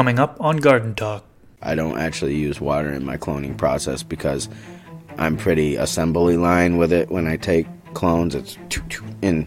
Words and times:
Coming 0.00 0.18
up 0.18 0.40
on 0.40 0.56
Garden 0.56 0.94
Talk. 0.94 1.26
I 1.60 1.74
don't 1.74 1.98
actually 1.98 2.34
use 2.34 2.58
water 2.58 2.90
in 2.90 3.04
my 3.04 3.18
cloning 3.18 3.54
process 3.54 4.02
because 4.02 4.48
I'm 5.18 5.36
pretty 5.36 5.76
assembly 5.76 6.38
line 6.38 6.78
with 6.78 6.90
it. 6.90 7.10
When 7.10 7.26
I 7.26 7.36
take 7.36 7.66
clones, 7.92 8.34
it's 8.34 8.56
in, 9.20 9.46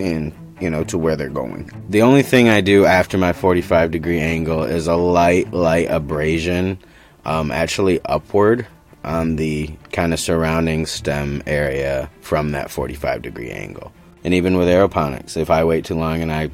in, 0.00 0.34
you 0.60 0.68
know, 0.68 0.82
to 0.82 0.98
where 0.98 1.14
they're 1.14 1.28
going. 1.28 1.70
The 1.90 2.02
only 2.02 2.24
thing 2.24 2.48
I 2.48 2.60
do 2.60 2.84
after 2.84 3.16
my 3.16 3.32
45 3.32 3.92
degree 3.92 4.18
angle 4.18 4.64
is 4.64 4.88
a 4.88 4.96
light, 4.96 5.52
light 5.52 5.86
abrasion, 5.88 6.76
um, 7.24 7.52
actually 7.52 8.00
upward 8.06 8.66
on 9.04 9.36
the 9.36 9.68
kind 9.92 10.12
of 10.12 10.18
surrounding 10.18 10.86
stem 10.86 11.40
area 11.46 12.10
from 12.20 12.50
that 12.50 12.68
45 12.68 13.22
degree 13.22 13.52
angle. 13.52 13.92
And 14.24 14.34
even 14.34 14.56
with 14.56 14.66
aeroponics, 14.66 15.36
if 15.36 15.50
I 15.50 15.62
wait 15.62 15.84
too 15.84 15.94
long 15.94 16.20
and 16.20 16.32
I 16.32 16.50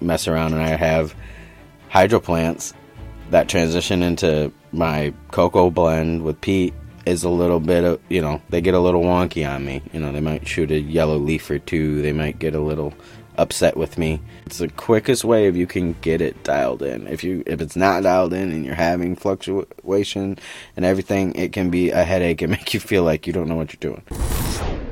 mess 0.00 0.26
around 0.26 0.54
and 0.54 0.62
I 0.62 0.68
have 0.68 1.14
hydroplants 1.92 2.72
that 3.30 3.48
transition 3.48 4.02
into 4.02 4.52
my 4.72 5.12
coco 5.30 5.70
blend 5.70 6.22
with 6.22 6.40
peat 6.40 6.72
is 7.04 7.24
a 7.24 7.28
little 7.28 7.60
bit 7.60 7.84
of 7.84 8.00
you 8.08 8.20
know 8.20 8.40
they 8.50 8.60
get 8.60 8.74
a 8.74 8.78
little 8.78 9.02
wonky 9.02 9.48
on 9.48 9.64
me. 9.64 9.82
You 9.92 10.00
know 10.00 10.12
they 10.12 10.20
might 10.20 10.46
shoot 10.46 10.70
a 10.70 10.78
yellow 10.78 11.16
leaf 11.16 11.50
or 11.50 11.58
two. 11.58 12.00
They 12.02 12.12
might 12.12 12.38
get 12.38 12.54
a 12.54 12.60
little 12.60 12.94
upset 13.36 13.76
with 13.76 13.98
me. 13.98 14.20
It's 14.46 14.58
the 14.58 14.68
quickest 14.68 15.24
way 15.24 15.46
if 15.46 15.56
you 15.56 15.66
can 15.66 15.94
get 16.02 16.20
it 16.20 16.44
dialed 16.44 16.82
in. 16.82 17.06
If 17.08 17.24
you 17.24 17.42
if 17.46 17.60
it's 17.60 17.76
not 17.76 18.04
dialed 18.04 18.32
in 18.32 18.52
and 18.52 18.64
you're 18.64 18.74
having 18.74 19.16
fluctuation 19.16 20.38
and 20.76 20.84
everything 20.84 21.34
it 21.34 21.52
can 21.52 21.70
be 21.70 21.90
a 21.90 22.04
headache 22.04 22.42
and 22.42 22.50
make 22.52 22.74
you 22.74 22.80
feel 22.80 23.02
like 23.02 23.26
you 23.26 23.32
don't 23.32 23.48
know 23.48 23.56
what 23.56 23.72
you're 23.72 23.92
doing 23.94 24.91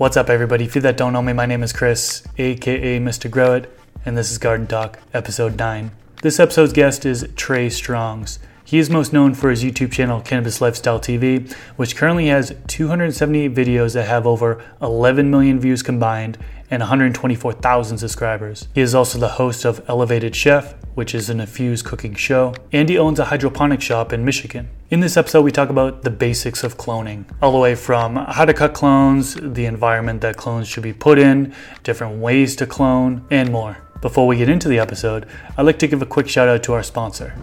What's 0.00 0.16
up, 0.16 0.30
everybody? 0.30 0.64
If 0.64 0.74
you 0.74 0.80
that 0.80 0.96
don't 0.96 1.12
know 1.12 1.20
me, 1.20 1.34
my 1.34 1.44
name 1.44 1.62
is 1.62 1.74
Chris, 1.74 2.22
aka 2.38 2.98
Mr. 2.98 3.30
Grow 3.30 3.52
It, 3.52 3.78
and 4.06 4.16
this 4.16 4.32
is 4.32 4.38
Garden 4.38 4.66
Talk, 4.66 4.98
episode 5.12 5.58
9. 5.58 5.90
This 6.22 6.40
episode's 6.40 6.72
guest 6.72 7.04
is 7.04 7.28
Trey 7.36 7.68
Strongs. 7.68 8.38
He 8.70 8.78
is 8.78 8.88
most 8.88 9.12
known 9.12 9.34
for 9.34 9.50
his 9.50 9.64
YouTube 9.64 9.90
channel, 9.90 10.20
Cannabis 10.20 10.60
Lifestyle 10.60 11.00
TV, 11.00 11.52
which 11.74 11.96
currently 11.96 12.28
has 12.28 12.54
278 12.68 13.52
videos 13.52 13.94
that 13.94 14.06
have 14.06 14.28
over 14.28 14.62
11 14.80 15.28
million 15.28 15.58
views 15.58 15.82
combined 15.82 16.38
and 16.70 16.78
124,000 16.78 17.98
subscribers. 17.98 18.68
He 18.72 18.80
is 18.80 18.94
also 18.94 19.18
the 19.18 19.26
host 19.30 19.64
of 19.64 19.84
Elevated 19.88 20.36
Chef, 20.36 20.76
which 20.94 21.16
is 21.16 21.28
an 21.28 21.40
infused 21.40 21.84
cooking 21.84 22.14
show, 22.14 22.54
and 22.70 22.88
he 22.88 22.96
owns 22.96 23.18
a 23.18 23.24
hydroponic 23.24 23.82
shop 23.82 24.12
in 24.12 24.24
Michigan. 24.24 24.68
In 24.88 25.00
this 25.00 25.16
episode, 25.16 25.42
we 25.42 25.50
talk 25.50 25.70
about 25.70 26.04
the 26.04 26.10
basics 26.10 26.62
of 26.62 26.76
cloning, 26.76 27.24
all 27.42 27.50
the 27.50 27.58
way 27.58 27.74
from 27.74 28.14
how 28.14 28.44
to 28.44 28.54
cut 28.54 28.72
clones, 28.72 29.34
the 29.34 29.66
environment 29.66 30.20
that 30.20 30.36
clones 30.36 30.68
should 30.68 30.84
be 30.84 30.92
put 30.92 31.18
in, 31.18 31.52
different 31.82 32.20
ways 32.20 32.54
to 32.54 32.68
clone, 32.68 33.26
and 33.32 33.50
more. 33.50 33.78
Before 34.00 34.28
we 34.28 34.36
get 34.36 34.48
into 34.48 34.68
the 34.68 34.78
episode, 34.78 35.26
I'd 35.58 35.66
like 35.66 35.80
to 35.80 35.88
give 35.88 36.02
a 36.02 36.06
quick 36.06 36.28
shout 36.28 36.46
out 36.46 36.62
to 36.62 36.72
our 36.74 36.84
sponsor. 36.84 37.34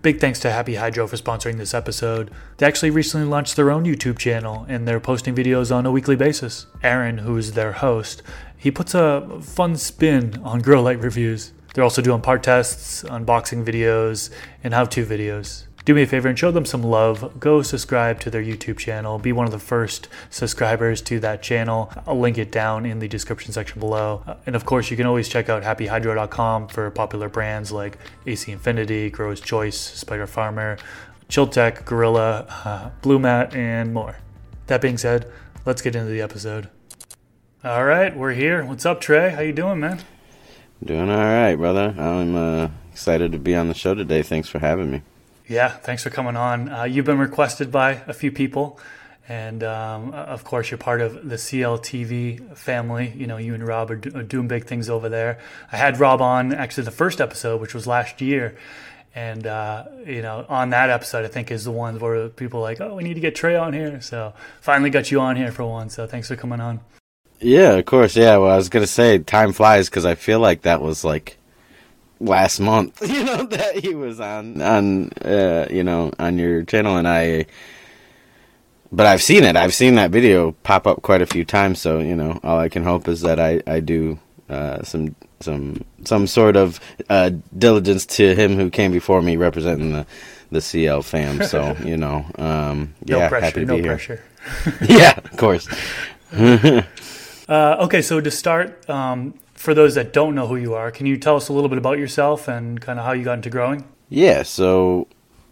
Big 0.00 0.20
thanks 0.20 0.38
to 0.38 0.52
Happy 0.52 0.76
Hydro 0.76 1.08
for 1.08 1.16
sponsoring 1.16 1.58
this 1.58 1.74
episode. 1.74 2.30
They 2.58 2.66
actually 2.66 2.90
recently 2.90 3.26
launched 3.26 3.56
their 3.56 3.72
own 3.72 3.84
YouTube 3.84 4.16
channel 4.16 4.64
and 4.68 4.86
they're 4.86 5.00
posting 5.00 5.34
videos 5.34 5.74
on 5.74 5.86
a 5.86 5.90
weekly 5.90 6.14
basis. 6.14 6.66
Aaron, 6.84 7.18
who's 7.18 7.52
their 7.52 7.72
host, 7.72 8.22
he 8.56 8.70
puts 8.70 8.94
a 8.94 9.40
fun 9.42 9.76
spin 9.76 10.40
on 10.44 10.60
grow 10.60 10.82
light 10.82 11.00
reviews. 11.00 11.52
They're 11.74 11.82
also 11.82 12.00
doing 12.00 12.20
part 12.20 12.44
tests, 12.44 13.02
unboxing 13.02 13.64
videos, 13.64 14.30
and 14.62 14.72
how 14.72 14.84
to 14.84 15.04
videos. 15.04 15.67
Do 15.88 15.94
me 15.94 16.02
a 16.02 16.06
favor 16.06 16.28
and 16.28 16.38
show 16.38 16.50
them 16.50 16.66
some 16.66 16.82
love. 16.82 17.40
Go 17.40 17.62
subscribe 17.62 18.20
to 18.20 18.28
their 18.28 18.42
YouTube 18.42 18.76
channel. 18.76 19.18
Be 19.18 19.32
one 19.32 19.46
of 19.46 19.52
the 19.52 19.58
first 19.58 20.06
subscribers 20.28 21.00
to 21.00 21.18
that 21.20 21.42
channel. 21.42 21.90
I'll 22.06 22.20
link 22.20 22.36
it 22.36 22.52
down 22.52 22.84
in 22.84 22.98
the 22.98 23.08
description 23.08 23.52
section 23.52 23.80
below. 23.80 24.22
Uh, 24.26 24.34
and 24.44 24.54
of 24.54 24.66
course, 24.66 24.90
you 24.90 24.98
can 24.98 25.06
always 25.06 25.30
check 25.30 25.48
out 25.48 25.62
happyhydro.com 25.62 26.68
for 26.68 26.90
popular 26.90 27.30
brands 27.30 27.72
like 27.72 27.96
AC 28.26 28.52
Infinity, 28.52 29.08
Grower's 29.08 29.40
Choice, 29.40 29.80
Spider 29.80 30.26
Farmer, 30.26 30.76
Chiltech, 31.30 31.86
Gorilla, 31.86 32.44
uh, 32.66 32.90
Blue 33.00 33.18
Mat, 33.18 33.54
and 33.54 33.94
more. 33.94 34.18
That 34.66 34.82
being 34.82 34.98
said, 34.98 35.32
let's 35.64 35.80
get 35.80 35.96
into 35.96 36.10
the 36.10 36.20
episode. 36.20 36.68
All 37.64 37.86
right, 37.86 38.14
we're 38.14 38.34
here. 38.34 38.62
What's 38.62 38.84
up, 38.84 39.00
Trey? 39.00 39.30
How 39.30 39.40
you 39.40 39.54
doing, 39.54 39.80
man? 39.80 40.02
Doing 40.84 41.08
all 41.08 41.16
right, 41.16 41.56
brother. 41.56 41.94
I'm 41.96 42.36
uh, 42.36 42.68
excited 42.92 43.32
to 43.32 43.38
be 43.38 43.56
on 43.56 43.68
the 43.68 43.74
show 43.74 43.94
today. 43.94 44.22
Thanks 44.22 44.50
for 44.50 44.58
having 44.58 44.90
me. 44.90 45.02
Yeah, 45.48 45.70
thanks 45.70 46.02
for 46.02 46.10
coming 46.10 46.36
on. 46.36 46.68
Uh, 46.68 46.84
you've 46.84 47.06
been 47.06 47.18
requested 47.18 47.72
by 47.72 48.02
a 48.06 48.12
few 48.12 48.30
people, 48.30 48.78
and 49.26 49.64
um, 49.64 50.12
of 50.12 50.44
course, 50.44 50.70
you're 50.70 50.76
part 50.76 51.00
of 51.00 51.26
the 51.26 51.36
CLTV 51.36 52.54
family. 52.54 53.14
You 53.16 53.26
know, 53.26 53.38
you 53.38 53.54
and 53.54 53.66
Rob 53.66 53.90
are, 53.90 53.96
do- 53.96 54.14
are 54.14 54.22
doing 54.22 54.46
big 54.46 54.66
things 54.66 54.90
over 54.90 55.08
there. 55.08 55.38
I 55.72 55.78
had 55.78 55.98
Rob 55.98 56.20
on 56.20 56.52
actually 56.52 56.84
the 56.84 56.90
first 56.90 57.18
episode, 57.18 57.62
which 57.62 57.72
was 57.72 57.86
last 57.86 58.20
year. 58.20 58.58
And 59.14 59.46
uh, 59.46 59.86
you 60.06 60.20
know, 60.20 60.44
on 60.50 60.70
that 60.70 60.90
episode, 60.90 61.24
I 61.24 61.28
think 61.28 61.50
is 61.50 61.64
the 61.64 61.72
one 61.72 61.98
where 61.98 62.28
people 62.28 62.60
are 62.60 62.64
like, 62.64 62.82
"Oh, 62.82 62.94
we 62.94 63.02
need 63.02 63.14
to 63.14 63.20
get 63.20 63.34
Trey 63.34 63.56
on 63.56 63.72
here." 63.72 64.02
So 64.02 64.34
finally 64.60 64.90
got 64.90 65.10
you 65.10 65.18
on 65.20 65.36
here 65.36 65.50
for 65.50 65.64
one. 65.64 65.88
So 65.88 66.06
thanks 66.06 66.28
for 66.28 66.36
coming 66.36 66.60
on. 66.60 66.80
Yeah, 67.40 67.72
of 67.72 67.86
course. 67.86 68.16
Yeah, 68.16 68.36
well, 68.36 68.50
I 68.50 68.56
was 68.56 68.68
gonna 68.68 68.86
say 68.86 69.16
time 69.18 69.54
flies 69.54 69.88
because 69.88 70.04
I 70.04 70.14
feel 70.14 70.40
like 70.40 70.62
that 70.62 70.82
was 70.82 71.04
like 71.04 71.37
last 72.20 72.60
month. 72.60 73.00
You 73.08 73.24
know 73.24 73.44
that 73.44 73.76
he 73.84 73.94
was 73.94 74.20
on 74.20 74.60
on 74.62 75.10
uh, 75.24 75.66
you 75.70 75.82
know 75.84 76.12
on 76.18 76.38
your 76.38 76.62
channel, 76.64 76.96
and 76.96 77.08
I. 77.08 77.46
But 78.90 79.04
I've 79.06 79.22
seen 79.22 79.44
it. 79.44 79.54
I've 79.54 79.74
seen 79.74 79.96
that 79.96 80.10
video 80.10 80.52
pop 80.62 80.86
up 80.86 81.02
quite 81.02 81.20
a 81.20 81.26
few 81.26 81.44
times. 81.44 81.78
So 81.80 81.98
you 81.98 82.16
know, 82.16 82.40
all 82.42 82.58
I 82.58 82.68
can 82.68 82.84
hope 82.84 83.06
is 83.08 83.20
that 83.20 83.38
I 83.38 83.62
I 83.66 83.80
do 83.80 84.18
uh, 84.48 84.82
some 84.82 85.14
some 85.40 85.84
some 86.04 86.26
sort 86.26 86.56
of 86.56 86.80
uh, 87.10 87.30
diligence 87.56 88.06
to 88.06 88.34
him 88.34 88.56
who 88.56 88.70
came 88.70 88.90
before 88.92 89.20
me, 89.20 89.36
representing 89.36 89.92
the 89.92 90.06
the 90.50 90.60
CL 90.60 91.02
fam. 91.02 91.42
So 91.48 91.76
you 91.84 91.96
know, 91.96 92.24
um, 92.38 92.94
no 93.06 93.18
yeah, 93.18 93.28
pressure, 93.28 93.44
happy 93.44 93.60
to 93.60 93.66
no 93.66 93.76
be 93.76 93.82
here. 93.82 93.90
pressure. 93.96 94.22
yeah, 94.88 95.18
of 95.18 95.36
course. 95.36 95.68
Uh, 96.32 97.76
okay, 97.80 98.02
so 98.02 98.20
to 98.20 98.30
start, 98.30 98.88
um, 98.90 99.34
for 99.58 99.74
those 99.74 99.96
that 99.96 100.12
don't 100.12 100.36
know 100.36 100.46
who 100.46 100.54
you 100.54 100.74
are, 100.74 100.92
can 100.92 101.04
you 101.04 101.16
tell 101.16 101.34
us 101.34 101.48
a 101.48 101.52
little 101.52 101.68
bit 101.68 101.78
about 101.78 101.98
yourself 101.98 102.46
and 102.46 102.80
kind 102.80 102.98
of 102.98 103.04
how 103.04 103.12
you 103.12 103.24
got 103.24 103.34
into 103.34 103.50
growing? 103.50 103.84
Yeah, 104.08 104.44
so 104.44 105.08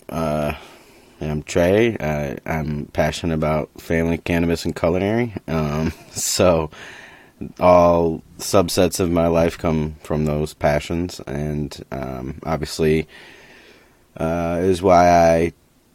uh, 0.08 0.54
I'm 1.20 1.42
Trey. 1.42 1.96
I, 1.98 2.38
I'm 2.46 2.86
passionate 2.92 3.34
about 3.34 3.68
family 3.80 4.18
cannabis 4.18 4.64
and 4.64 4.76
culinary. 4.76 5.34
Um, 5.48 5.92
so 6.12 6.70
all 7.58 8.22
subsets 8.38 9.00
of 9.00 9.10
my 9.10 9.26
life 9.26 9.58
come 9.58 9.96
from 10.04 10.24
those 10.24 10.54
passions, 10.54 11.20
and 11.26 11.84
um, 11.90 12.38
obviously 12.46 13.08
uh, 14.16 14.58
is 14.60 14.80
why 14.80 15.10
I 15.10 15.52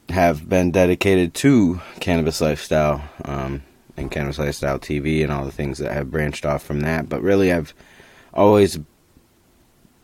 have 0.10 0.50
been 0.50 0.72
dedicated 0.72 1.34
to 1.36 1.80
cannabis 2.02 2.42
lifestyle. 2.42 3.02
Um, 3.24 3.64
and 3.98 4.10
Cannabis 4.10 4.40
Lifestyle 4.40 4.80
TV 4.80 5.22
and 5.22 5.32
all 5.32 5.46
the 5.46 5.52
things 5.52 5.78
that 5.78 5.92
have 5.92 6.10
branched 6.10 6.46
off 6.46 6.64
from 6.64 6.80
that. 6.80 7.10
But 7.10 7.22
really, 7.22 7.52
I've 7.52 7.74
always, 8.34 8.80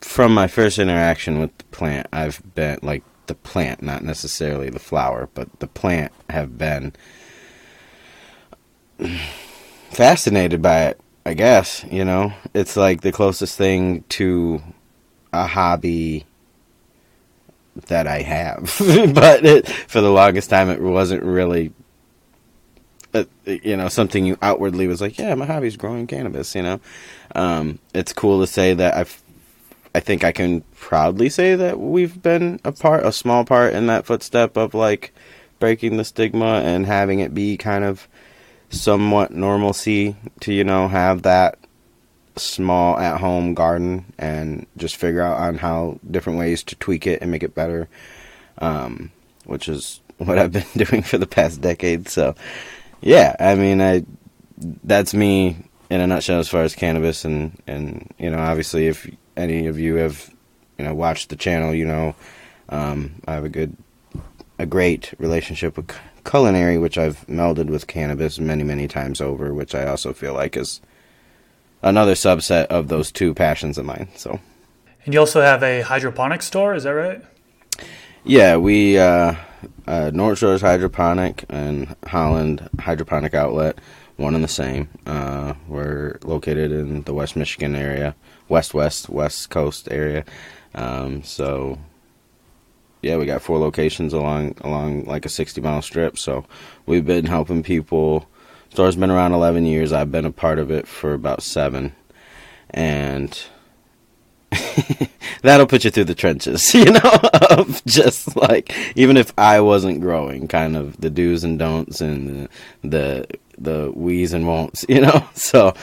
from 0.02 0.34
my 0.34 0.48
first 0.48 0.80
interaction 0.80 1.40
with 1.40 1.58
the 1.58 1.64
plant, 1.66 2.08
I've 2.12 2.42
been 2.56 2.80
like 2.82 3.04
the 3.28 3.36
plant, 3.36 3.82
not 3.82 4.04
necessarily 4.04 4.70
the 4.70 4.80
flower, 4.80 5.30
but 5.34 5.60
the 5.60 5.68
plant, 5.68 6.12
have 6.30 6.58
been 6.58 6.94
fascinated 9.92 10.62
by 10.62 10.86
it. 10.88 11.00
I 11.26 11.34
guess 11.34 11.86
you 11.92 12.06
know 12.06 12.34
it's 12.54 12.78
like 12.78 13.02
the 13.02 13.12
closest 13.12 13.58
thing 13.58 14.04
to 14.10 14.62
a 15.34 15.46
hobby 15.46 16.26
that 17.88 18.08
I 18.08 18.22
have, 18.22 18.76
but 19.14 19.46
it, 19.46 19.68
for 19.68 20.00
the 20.00 20.10
longest 20.10 20.50
time 20.50 20.70
it 20.70 20.82
wasn't 20.82 21.24
really 21.24 21.74
uh, 23.14 23.26
you 23.46 23.76
know 23.78 23.88
something 23.88 24.26
you 24.26 24.38
outwardly 24.42 24.88
was 24.88 25.02
like 25.02 25.18
yeah 25.18 25.34
my 25.36 25.46
hobby 25.46 25.68
is 25.68 25.78
growing 25.78 26.08
cannabis 26.08 26.54
you 26.56 26.62
know 26.62 26.80
um, 27.38 27.80
it's 27.94 28.14
cool 28.14 28.42
to 28.42 28.48
say 28.48 28.74
that 28.74 28.96
i've 28.96 29.22
i 29.96 30.00
think 30.00 30.24
i 30.24 30.32
can 30.32 30.62
proudly 30.76 31.30
say 31.30 31.56
that 31.56 31.80
we've 31.80 32.22
been 32.22 32.60
a 32.64 32.72
part 32.72 33.06
a 33.06 33.12
small 33.12 33.46
part 33.46 33.74
in 33.74 33.88
that 33.88 34.06
footstep 34.06 34.58
of 34.58 34.74
like 34.74 35.14
breaking 35.60 35.98
the 35.98 36.04
stigma 36.04 36.62
and 36.64 36.86
having 36.86 37.20
it 37.20 37.34
be 37.34 37.58
kind 37.58 37.84
of 37.84 38.08
somewhat 38.70 39.32
normalcy 39.32 40.16
to 40.40 40.54
you 40.54 40.64
know 40.64 40.88
have 40.88 41.22
that 41.22 41.58
small 42.36 43.00
at 43.00 43.20
home 43.20 43.54
garden 43.54 44.06
and 44.20 44.68
just 44.76 44.96
figure 44.96 45.22
out 45.22 45.40
on 45.40 45.58
how 45.58 46.00
different 46.12 46.38
ways 46.38 46.64
to 46.64 46.76
tweak 46.76 47.08
it 47.08 47.22
and 47.22 47.32
make 47.32 47.44
it 47.44 47.56
better 47.56 47.88
um, 48.60 49.12
which 49.46 49.70
is 49.70 50.02
what 50.18 50.38
i've 50.38 50.52
been 50.52 50.66
doing 50.86 51.02
for 51.02 51.18
the 51.18 51.28
past 51.28 51.62
decade. 51.62 52.10
So 52.10 52.36
yeah, 53.02 53.36
I 53.40 53.56
mean, 53.56 53.82
I 53.82 54.04
that's 54.84 55.14
me 55.14 55.58
in 55.90 56.02
a 56.02 56.08
nutshell 56.08 56.40
as 56.40 56.50
far 56.50 56.64
as 56.64 56.76
cannabis 56.76 57.26
and 57.26 57.62
and 57.68 58.14
you 58.18 58.30
know, 58.30 58.40
obviously, 58.40 58.88
if 58.88 59.10
any 59.36 59.68
of 59.68 59.80
you 59.80 59.96
have 59.96 60.34
you 60.78 60.86
know 60.86 60.94
watched 60.94 61.30
the 61.30 61.36
channel, 61.36 61.74
you 61.74 61.86
know, 61.86 62.16
um, 62.70 63.22
I 63.28 63.34
have 63.34 63.46
a 63.46 63.50
good, 63.50 63.76
a 64.60 64.66
great 64.66 65.14
relationship 65.18 65.78
with 65.78 65.96
culinary, 66.26 66.78
which 66.78 66.98
I've 66.98 67.26
melded 67.28 67.68
with 67.68 67.88
cannabis 67.88 68.40
many 68.40 68.64
many 68.64 68.88
times 68.88 69.22
over, 69.22 69.54
which 69.54 69.74
I 69.74 69.88
also 69.88 70.14
feel 70.14 70.34
like 70.34 70.58
is 70.58 70.82
another 71.82 72.14
subset 72.14 72.66
of 72.68 72.88
those 72.88 73.12
two 73.12 73.34
passions 73.34 73.78
of 73.78 73.86
mine. 73.86 74.10
So. 74.16 74.40
And 75.06 75.14
you 75.14 75.22
also 75.22 75.42
have 75.42 75.64
a 75.64 75.82
hydroponic 75.82 76.42
store, 76.42 76.76
is 76.76 76.84
that 76.84 76.90
right? 76.92 77.24
Yeah, 78.26 78.58
we 78.58 78.98
uh, 78.98 79.36
uh, 79.88 80.12
North 80.14 80.40
Shores 80.40 80.60
Hydroponic 80.60 81.46
and 81.48 81.96
Holland 82.06 82.70
Hydroponic 82.78 83.34
Outlet, 83.34 83.80
one 84.18 84.36
and 84.36 84.44
the 84.44 84.50
same. 84.50 84.90
Uh, 85.06 85.54
we're 85.68 86.18
located 86.24 86.72
in 86.72 87.04
the 87.04 87.14
West 87.14 87.36
Michigan 87.36 87.76
area, 87.76 88.16
West 88.50 88.74
West 88.74 89.10
West 89.10 89.50
Coast 89.50 89.88
area. 89.92 90.26
Um, 90.76 91.24
so 91.24 91.78
yeah, 93.02 93.18
we 93.18 93.26
got 93.26 93.42
four 93.42 93.60
locations 93.60 94.14
along 94.14 94.56
along 94.62 95.06
like 95.06 95.26
a 95.26 95.30
60 95.30 95.62
mile 95.62 95.82
strip. 95.82 96.18
So 96.18 96.46
we've 96.86 97.06
been 97.06 97.26
helping 97.26 97.64
people. 97.64 98.28
Store's 98.70 98.96
been 98.96 99.12
around 99.12 99.34
11 99.34 99.66
years. 99.66 99.94
I've 99.94 100.12
been 100.12 100.26
a 100.26 100.32
part 100.32 100.60
of 100.60 100.72
it 100.72 100.88
for 100.88 101.14
about 101.14 101.42
seven, 101.42 101.96
and 102.72 103.40
that'll 105.42 105.68
put 105.68 105.86
you 105.86 105.92
through 105.92 106.04
the 106.06 106.16
trenches, 106.16 106.74
you 106.74 106.92
know, 106.92 107.20
of 107.50 107.84
just 107.86 108.36
like 108.36 108.74
even 108.96 109.16
if 109.16 109.34
I 109.38 109.62
wasn't 109.62 110.02
growing, 110.02 110.48
kind 110.48 110.76
of 110.76 111.00
the 111.00 111.10
do's 111.10 111.44
and 111.44 111.58
don'ts 111.58 112.02
and 112.02 112.50
the 112.84 112.88
the, 112.88 113.28
the 113.58 113.92
we's 113.94 114.34
and 114.34 114.46
won'ts, 114.48 114.86
you 114.90 115.02
know. 115.02 115.28
So 115.34 115.74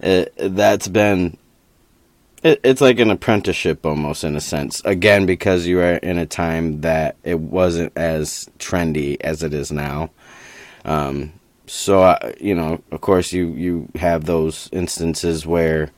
it, 0.00 0.34
that's 0.36 0.88
been 0.88 1.38
it, 2.42 2.60
it's 2.64 2.80
like 2.80 2.98
an 2.98 3.10
apprenticeship 3.10 3.86
almost 3.86 4.24
in 4.24 4.36
a 4.36 4.40
sense. 4.40 4.82
Again, 4.84 5.26
because 5.26 5.66
you 5.66 5.80
are 5.80 5.94
in 5.94 6.18
a 6.18 6.26
time 6.26 6.80
that 6.80 7.16
it 7.22 7.38
wasn't 7.38 7.92
as 7.96 8.48
trendy 8.58 9.16
as 9.20 9.42
it 9.42 9.54
is 9.54 9.70
now. 9.70 10.10
Um, 10.84 11.32
so 11.66 12.02
I, 12.02 12.34
you 12.40 12.54
know, 12.54 12.82
of 12.90 13.00
course, 13.00 13.32
you 13.32 13.48
you 13.52 13.88
have 13.94 14.24
those 14.24 14.68
instances 14.72 15.46
where 15.46 15.90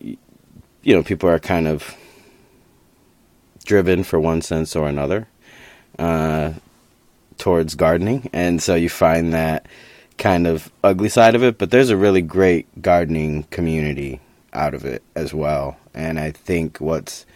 you 0.00 0.16
know 0.84 1.02
people 1.02 1.28
are 1.28 1.40
kind 1.40 1.66
of 1.66 1.94
driven 3.64 4.04
for 4.04 4.20
one 4.20 4.40
sense 4.40 4.76
or 4.76 4.88
another 4.88 5.26
uh, 5.98 6.52
towards 7.38 7.74
gardening, 7.74 8.30
and 8.32 8.62
so 8.62 8.76
you 8.76 8.88
find 8.88 9.34
that 9.34 9.66
kind 10.18 10.46
of 10.46 10.70
ugly 10.82 11.08
side 11.08 11.34
of 11.34 11.42
it. 11.42 11.58
But 11.58 11.70
there's 11.70 11.90
a 11.90 11.96
really 11.96 12.22
great 12.22 12.82
gardening 12.82 13.44
community 13.44 14.20
out 14.52 14.74
of 14.74 14.84
it 14.84 15.02
as 15.14 15.34
well. 15.34 15.76
And 15.94 16.18
I 16.18 16.30
think 16.30 16.78
what's 16.78 17.26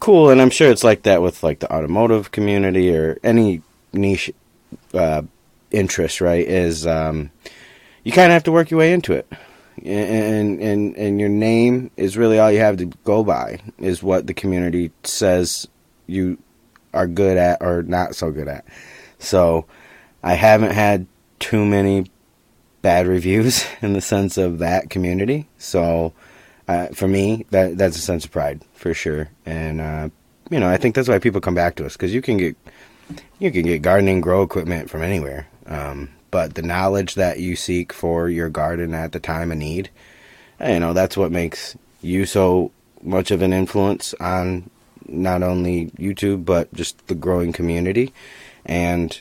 cool, 0.00 0.30
and 0.30 0.40
I'm 0.40 0.50
sure 0.50 0.70
it's 0.70 0.84
like 0.84 1.02
that 1.02 1.22
with 1.22 1.42
like 1.42 1.60
the 1.60 1.72
automotive 1.72 2.30
community 2.30 2.94
or 2.94 3.18
any 3.22 3.62
niche 3.92 4.30
uh, 4.94 5.22
interest, 5.70 6.20
right? 6.20 6.46
Is 6.46 6.86
um, 6.86 7.30
you 8.04 8.12
kind 8.12 8.26
of 8.26 8.32
have 8.32 8.44
to 8.44 8.52
work 8.52 8.70
your 8.70 8.78
way 8.78 8.92
into 8.92 9.12
it, 9.12 9.30
and 9.84 10.60
and 10.60 10.96
and 10.96 11.20
your 11.20 11.28
name 11.28 11.90
is 11.96 12.16
really 12.16 12.38
all 12.38 12.50
you 12.50 12.60
have 12.60 12.78
to 12.78 12.86
go 13.04 13.24
by. 13.24 13.60
Is 13.78 14.02
what 14.02 14.26
the 14.26 14.34
community 14.34 14.90
says 15.04 15.68
you 16.06 16.38
are 16.94 17.06
good 17.06 17.36
at 17.36 17.58
or 17.60 17.82
not 17.82 18.14
so 18.14 18.30
good 18.30 18.48
at. 18.48 18.64
So 19.18 19.66
I 20.22 20.34
haven't 20.34 20.72
had 20.72 21.06
too 21.38 21.64
many 21.64 22.10
bad 22.82 23.06
reviews 23.06 23.64
in 23.82 23.92
the 23.92 24.00
sense 24.00 24.38
of 24.38 24.58
that 24.58 24.90
community. 24.90 25.48
So 25.58 26.12
uh, 26.66 26.88
for 26.88 27.08
me, 27.08 27.46
that 27.50 27.78
that's 27.78 27.96
a 27.96 28.00
sense 28.00 28.24
of 28.24 28.30
pride 28.30 28.62
for 28.74 28.94
sure. 28.94 29.30
And 29.46 29.80
uh, 29.80 30.08
you 30.50 30.60
know, 30.60 30.68
I 30.68 30.76
think 30.76 30.94
that's 30.94 31.08
why 31.08 31.18
people 31.18 31.40
come 31.40 31.54
back 31.54 31.76
to 31.76 31.86
us 31.86 31.94
because 31.94 32.14
you 32.14 32.22
can 32.22 32.36
get 32.36 32.56
you 33.38 33.50
can 33.50 33.62
get 33.62 33.82
gardening 33.82 34.20
grow 34.20 34.42
equipment 34.42 34.90
from 34.90 35.02
anywhere. 35.02 35.48
Um, 35.66 36.10
but 36.30 36.54
the 36.54 36.62
knowledge 36.62 37.14
that 37.14 37.38
you 37.40 37.56
seek 37.56 37.92
for 37.92 38.28
your 38.28 38.50
garden 38.50 38.94
at 38.94 39.12
the 39.12 39.20
time 39.20 39.50
of 39.50 39.58
need, 39.58 39.90
you 40.60 40.78
know, 40.78 40.92
that's 40.92 41.16
what 41.16 41.32
makes 41.32 41.76
you 42.02 42.26
so 42.26 42.70
much 43.02 43.30
of 43.30 43.42
an 43.42 43.52
influence 43.52 44.12
on 44.20 44.68
not 45.06 45.42
only 45.42 45.86
YouTube 45.92 46.44
but 46.44 46.72
just 46.74 47.06
the 47.06 47.14
growing 47.14 47.52
community. 47.52 48.12
And 48.66 49.20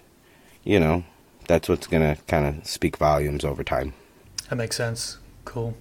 you 0.67 0.81
know, 0.81 1.03
that's 1.47 1.69
what's 1.69 1.87
going 1.87 2.03
to 2.03 2.21
kind 2.23 2.45
of 2.45 2.67
speak 2.67 2.97
volumes 2.97 3.45
over 3.45 3.63
time. 3.63 3.93
That 4.49 4.57
makes 4.57 4.75
sense. 4.75 5.17
Cool. 5.45 5.77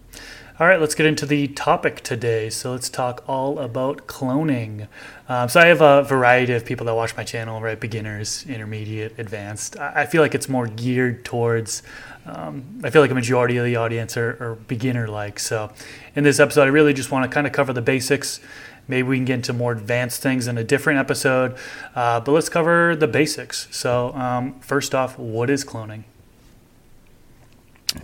All 0.61 0.67
right, 0.67 0.81
let's 0.81 0.94
get 0.94 1.06
into 1.06 1.27
the 1.27 1.49
topic 1.49 2.03
today. 2.03 2.49
So 2.50 2.71
let's 2.73 2.88
talk 2.88 3.25
all 3.27 3.59
about 3.59 4.06
cloning. 4.06 4.87
Um, 5.29 5.49
so 5.49 5.61
I 5.61 5.67
have 5.67 5.83
a 5.83 6.03
variety 6.05 6.53
of 6.53 6.65
people 6.65 6.87
that 6.87 6.94
watch 6.94 7.17
my 7.17 7.25
channel, 7.25 7.61
right? 7.61 7.79
Beginners, 7.79 8.47
intermediate, 8.49 9.19
advanced. 9.19 9.77
I 9.77 10.06
feel 10.06 10.23
like 10.23 10.35
it's 10.37 10.49
more 10.49 10.69
geared 10.69 11.25
towards. 11.25 11.83
Um, 12.25 12.81
I 12.85 12.91
feel 12.91 13.03
like 13.03 13.11
a 13.11 13.15
majority 13.15 13.56
of 13.56 13.65
the 13.65 13.77
audience 13.77 14.17
are, 14.17 14.37
are 14.41 14.55
beginner 14.67 15.09
like. 15.09 15.41
So 15.41 15.73
in 16.15 16.23
this 16.23 16.38
episode, 16.38 16.62
I 16.62 16.69
really 16.69 16.94
just 16.94 17.11
want 17.11 17.29
to 17.29 17.35
kind 17.35 17.47
of 17.47 17.53
cover 17.53 17.73
the 17.73 17.83
basics 17.83 18.41
Maybe 18.88 19.03
we 19.09 19.17
can 19.17 19.25
get 19.25 19.35
into 19.35 19.53
more 19.53 19.73
advanced 19.73 20.23
things 20.23 20.47
in 20.47 20.59
a 20.59 20.65
different 20.65 20.99
episode. 20.99 21.56
Uh, 21.94 22.21
but 22.21 22.33
let's 22.33 22.49
cover 22.49 22.94
the 22.94 23.09
basics. 23.09 23.67
So, 23.71 24.12
um, 24.15 24.61
first 24.61 24.94
off, 24.94 25.19
what 25.19 25.50
is 25.50 25.65
cloning? 25.65 26.05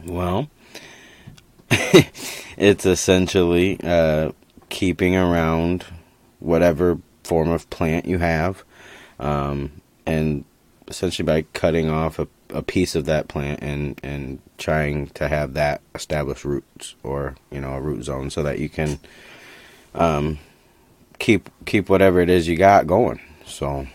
Well, 0.04 0.48
it's 2.56 2.86
essentially 2.86 3.78
uh, 3.82 4.32
keeping 4.68 5.16
around 5.16 5.84
whatever 6.40 6.98
form 7.24 7.50
of 7.50 7.68
plant 7.70 8.06
you 8.06 8.18
have, 8.18 8.64
um, 9.20 9.70
and 10.06 10.44
essentially 10.88 11.24
by 11.24 11.42
cutting 11.52 11.88
off 11.88 12.18
a, 12.18 12.26
a, 12.50 12.62
piece 12.62 12.94
of 12.94 13.04
that 13.04 13.28
plant 13.28 13.60
and 13.62 13.98
and 14.02 14.40
trying 14.58 15.06
to 15.08 15.28
have 15.28 15.54
that 15.54 15.80
establish 15.94 16.44
roots 16.44 16.94
or 17.02 17.36
you 17.50 17.60
know 17.60 17.72
a 17.72 17.80
root 17.80 18.02
zone 18.02 18.28
so 18.28 18.42
that 18.42 18.58
you 18.58 18.68
can 18.68 18.98
um, 19.94 20.38
keep 21.22 21.48
keep 21.64 21.88
whatever 21.88 22.20
it 22.20 22.28
is 22.28 22.46
you 22.48 22.56
got 22.56 22.86
going. 22.86 23.20
So. 23.46 23.86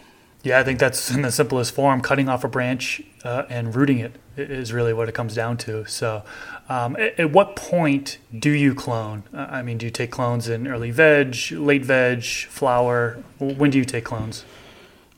Yeah, 0.44 0.60
I 0.60 0.64
think 0.64 0.80
that's 0.80 1.12
in 1.12 1.24
the 1.24 1.32
simplest 1.32 1.76
form. 1.76 2.00
Cutting 2.02 2.30
off 2.30 2.44
a 2.44 2.48
branch 2.48 3.02
uh, 3.24 3.44
and 3.50 3.76
rooting 3.76 4.00
it 4.00 4.14
is 4.38 4.72
really 4.72 4.94
what 4.94 5.10
it 5.10 5.12
comes 5.14 5.36
down 5.36 5.58
to. 5.58 5.86
So, 5.88 6.24
um, 6.70 6.96
at, 6.96 7.20
at, 7.20 7.32
what 7.32 7.56
point 7.56 8.18
do 8.38 8.52
you 8.52 8.74
clone? 8.74 9.24
Uh, 9.34 9.48
I 9.50 9.62
mean, 9.62 9.78
do 9.78 9.86
you 9.86 9.92
take 9.92 10.10
clones 10.10 10.48
in 10.48 10.68
early 10.68 10.92
veg, 10.92 11.52
late 11.52 11.84
veg, 11.84 12.24
flower? 12.24 13.22
When 13.40 13.72
do 13.72 13.78
you 13.78 13.84
take 13.84 14.06
clones? 14.06 14.46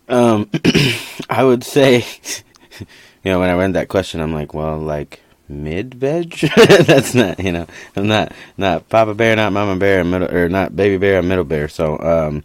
Um, 0.08 0.50
I 1.30 1.44
would 1.44 1.64
say, 1.64 2.06
you 2.80 2.86
know, 3.26 3.40
when 3.40 3.50
I 3.50 3.54
read 3.54 3.74
that 3.74 3.88
question, 3.88 4.22
I'm 4.22 4.34
like, 4.34 4.56
well, 4.56 4.80
like 4.80 5.22
mid 5.50 5.96
veg. 5.96 6.32
That's 6.86 7.14
not 7.14 7.40
you 7.40 7.52
know 7.52 7.68
I'm 7.96 8.08
not 8.08 8.32
not 8.58 8.88
Papa 8.90 9.14
Bear, 9.16 9.36
not 9.36 9.52
Mama 9.52 9.76
Bear, 9.78 10.04
middle 10.04 10.34
or 10.34 10.48
not 10.48 10.76
Baby 10.76 10.98
Bear, 10.98 11.22
Middle 11.22 11.44
Bear. 11.44 11.68
So 11.68 11.98
um, 12.00 12.44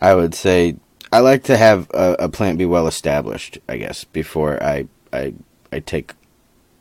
I 0.00 0.14
would 0.14 0.34
say 0.34 0.76
I 1.12 1.20
like 1.20 1.44
to 1.44 1.56
have 1.56 1.90
a, 1.90 2.16
a, 2.20 2.28
plant 2.28 2.58
be 2.58 2.66
well 2.66 2.86
established. 2.86 3.58
I 3.68 3.76
guess 3.76 4.04
before 4.04 4.62
I 4.62 4.86
I 5.12 5.34
I 5.72 5.80
take 5.80 6.12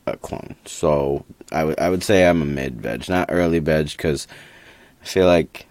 a 0.05 0.17
clone. 0.17 0.55
So 0.65 1.25
I 1.51 1.63
would 1.63 1.79
I 1.79 1.89
would 1.89 2.03
say 2.03 2.27
I'm 2.27 2.41
a 2.41 2.45
mid 2.45 2.81
veg, 2.81 3.09
not 3.09 3.29
early 3.29 3.59
veg, 3.59 3.91
because 3.91 4.27
I 5.01 5.05
feel 5.05 5.25
like 5.25 5.65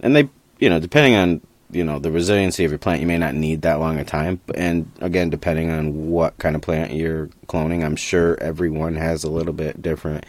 and 0.00 0.16
they 0.16 0.28
you 0.58 0.68
know 0.68 0.80
depending 0.80 1.14
on 1.14 1.40
you 1.70 1.84
know 1.84 1.98
the 1.98 2.10
resiliency 2.10 2.64
of 2.64 2.70
your 2.70 2.78
plant 2.78 3.00
you 3.00 3.06
may 3.06 3.18
not 3.18 3.34
need 3.34 3.62
that 3.62 3.74
long 3.74 3.98
a 3.98 4.04
time. 4.04 4.40
And 4.54 4.90
again 5.00 5.30
depending 5.30 5.70
on 5.70 6.10
what 6.10 6.38
kind 6.38 6.56
of 6.56 6.62
plant 6.62 6.92
you're 6.92 7.28
cloning 7.46 7.84
i'm 7.84 7.96
sure 7.96 8.38
everyone 8.40 8.96
has 8.96 9.24
a 9.24 9.30
little 9.30 9.52
bit 9.52 9.80
different 9.82 10.24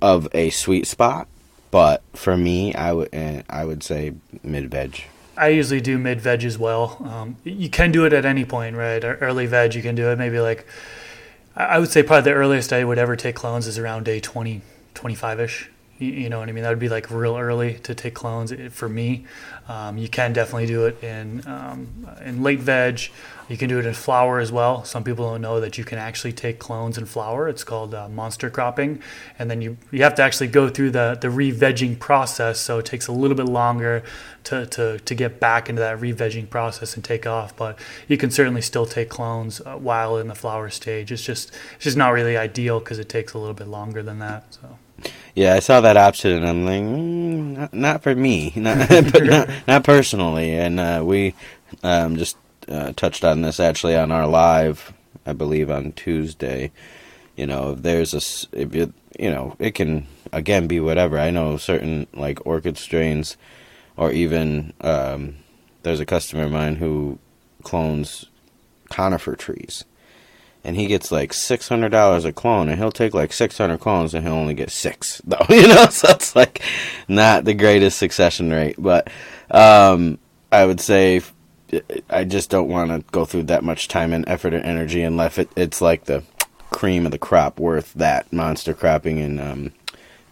of 0.00 0.28
a 0.34 0.50
sweet 0.50 0.86
spot. 0.86 1.28
But 1.70 2.02
for 2.12 2.36
me 2.36 2.74
i 2.74 2.92
would 2.92 3.08
eh, 3.12 3.42
i 3.48 3.64
would 3.64 3.82
say 3.82 4.14
mid 4.42 4.70
veg 4.70 5.04
i 5.36 5.48
usually 5.48 5.80
do 5.80 5.96
mid 5.96 6.20
veg 6.20 6.44
as 6.44 6.58
well. 6.58 6.98
Um, 7.04 7.36
you 7.44 7.70
can 7.70 7.90
do 7.92 8.04
it 8.04 8.12
at 8.12 8.26
any 8.26 8.44
point 8.44 8.76
right? 8.76 9.02
Early 9.02 9.46
veg 9.46 9.74
you 9.74 9.82
can 9.82 9.94
do 9.94 10.08
it 10.10 10.18
maybe 10.18 10.40
like 10.40 10.66
i 11.56 11.78
would 11.78 11.90
say 11.90 12.02
probably 12.02 12.30
the 12.30 12.36
earliest 12.36 12.72
i 12.72 12.84
would 12.84 12.98
ever 12.98 13.16
take 13.16 13.34
clones 13.34 13.66
is 13.66 13.78
around 13.78 14.04
day 14.04 14.20
20 14.20 14.62
25ish 14.94 15.68
you 16.04 16.28
know 16.28 16.38
what 16.38 16.48
I 16.48 16.52
mean? 16.52 16.64
That 16.64 16.70
would 16.70 16.78
be 16.78 16.88
like 16.88 17.10
real 17.10 17.36
early 17.36 17.74
to 17.80 17.94
take 17.94 18.14
clones 18.14 18.52
for 18.70 18.88
me. 18.88 19.26
Um, 19.68 19.98
you 19.98 20.08
can 20.08 20.32
definitely 20.32 20.66
do 20.66 20.86
it 20.86 21.02
in 21.02 21.42
um, 21.46 22.06
in 22.24 22.42
late 22.42 22.60
veg. 22.60 23.10
You 23.48 23.56
can 23.58 23.68
do 23.68 23.78
it 23.78 23.86
in 23.86 23.92
flower 23.92 24.38
as 24.38 24.50
well. 24.50 24.84
Some 24.84 25.04
people 25.04 25.30
don't 25.30 25.42
know 25.42 25.60
that 25.60 25.76
you 25.76 25.84
can 25.84 25.98
actually 25.98 26.32
take 26.32 26.58
clones 26.58 26.96
in 26.96 27.04
flower. 27.04 27.48
It's 27.48 27.64
called 27.64 27.94
uh, 27.94 28.08
monster 28.08 28.48
cropping, 28.48 29.02
and 29.38 29.50
then 29.50 29.60
you 29.60 29.76
you 29.90 30.02
have 30.02 30.14
to 30.16 30.22
actually 30.22 30.46
go 30.46 30.68
through 30.68 30.90
the 30.92 31.18
the 31.20 31.28
re-vegging 31.28 31.98
process. 31.98 32.60
So 32.60 32.78
it 32.78 32.86
takes 32.86 33.08
a 33.08 33.12
little 33.12 33.36
bit 33.36 33.46
longer 33.46 34.02
to 34.44 34.66
to 34.66 34.98
to 34.98 35.14
get 35.14 35.38
back 35.38 35.68
into 35.68 35.80
that 35.80 36.00
re-vegging 36.00 36.50
process 36.50 36.94
and 36.94 37.04
take 37.04 37.26
off. 37.26 37.54
But 37.56 37.78
you 38.08 38.16
can 38.16 38.30
certainly 38.30 38.62
still 38.62 38.86
take 38.86 39.08
clones 39.08 39.60
uh, 39.60 39.76
while 39.76 40.16
in 40.16 40.28
the 40.28 40.34
flower 40.34 40.70
stage. 40.70 41.12
It's 41.12 41.22
just 41.22 41.52
it's 41.74 41.84
just 41.84 41.96
not 41.96 42.10
really 42.10 42.36
ideal 42.36 42.78
because 42.78 42.98
it 42.98 43.08
takes 43.08 43.34
a 43.34 43.38
little 43.38 43.54
bit 43.54 43.68
longer 43.68 44.02
than 44.02 44.18
that. 44.20 44.54
So. 44.54 44.78
Yeah, 45.34 45.54
I 45.54 45.60
saw 45.60 45.80
that 45.80 45.96
option 45.96 46.32
and 46.32 46.46
I'm 46.46 46.66
like, 46.66 46.82
mm, 46.82 47.56
not, 47.56 47.74
not, 47.74 48.02
for 48.02 48.14
me, 48.14 48.52
not, 48.56 48.90
not, 48.90 49.48
not, 49.66 49.84
personally. 49.84 50.52
And 50.52 50.78
uh, 50.78 51.02
we 51.04 51.34
um, 51.82 52.16
just 52.16 52.36
uh, 52.68 52.92
touched 52.96 53.24
on 53.24 53.42
this 53.42 53.58
actually 53.58 53.96
on 53.96 54.12
our 54.12 54.26
live, 54.26 54.92
I 55.24 55.32
believe 55.32 55.70
on 55.70 55.92
Tuesday. 55.92 56.70
You 57.36 57.46
know, 57.46 57.72
if 57.72 57.82
there's 57.82 58.12
a 58.12 58.58
if 58.58 58.74
you 58.74 58.92
you 59.18 59.30
know 59.30 59.56
it 59.58 59.74
can 59.74 60.06
again 60.32 60.66
be 60.66 60.80
whatever. 60.80 61.18
I 61.18 61.30
know 61.30 61.56
certain 61.56 62.06
like 62.12 62.44
orchid 62.44 62.76
strains, 62.76 63.38
or 63.96 64.12
even 64.12 64.74
um, 64.82 65.36
there's 65.82 66.00
a 66.00 66.06
customer 66.06 66.44
of 66.44 66.52
mine 66.52 66.76
who 66.76 67.18
clones 67.62 68.26
conifer 68.90 69.34
trees 69.34 69.84
and 70.64 70.76
he 70.76 70.86
gets 70.86 71.10
like 71.10 71.32
six 71.32 71.68
hundred 71.68 71.90
dollars 71.90 72.24
a 72.24 72.32
clone, 72.32 72.68
and 72.68 72.78
he'll 72.78 72.92
take 72.92 73.14
like 73.14 73.32
six 73.32 73.58
hundred 73.58 73.80
clones, 73.80 74.14
and 74.14 74.24
he'll 74.24 74.34
only 74.34 74.54
get 74.54 74.70
six 74.70 75.20
though. 75.24 75.44
You 75.48 75.68
know, 75.68 75.86
so 75.86 76.08
it's 76.10 76.36
like 76.36 76.62
not 77.08 77.44
the 77.44 77.54
greatest 77.54 77.98
succession 77.98 78.50
rate, 78.50 78.76
but 78.78 79.08
um, 79.50 80.18
I 80.50 80.64
would 80.64 80.80
say 80.80 81.22
I 82.10 82.24
just 82.24 82.50
don't 82.50 82.68
want 82.68 82.90
to 82.90 83.10
go 83.12 83.24
through 83.24 83.44
that 83.44 83.64
much 83.64 83.88
time 83.88 84.12
and 84.12 84.28
effort 84.28 84.52
and 84.52 84.64
energy 84.64 85.02
unless 85.02 85.38
it, 85.38 85.50
it's 85.56 85.80
like 85.80 86.04
the 86.04 86.22
cream 86.70 87.06
of 87.06 87.12
the 87.12 87.18
crop 87.18 87.58
worth 87.58 87.92
that 87.94 88.32
monster 88.32 88.74
cropping 88.74 89.18
and 89.18 89.40
um, 89.40 89.72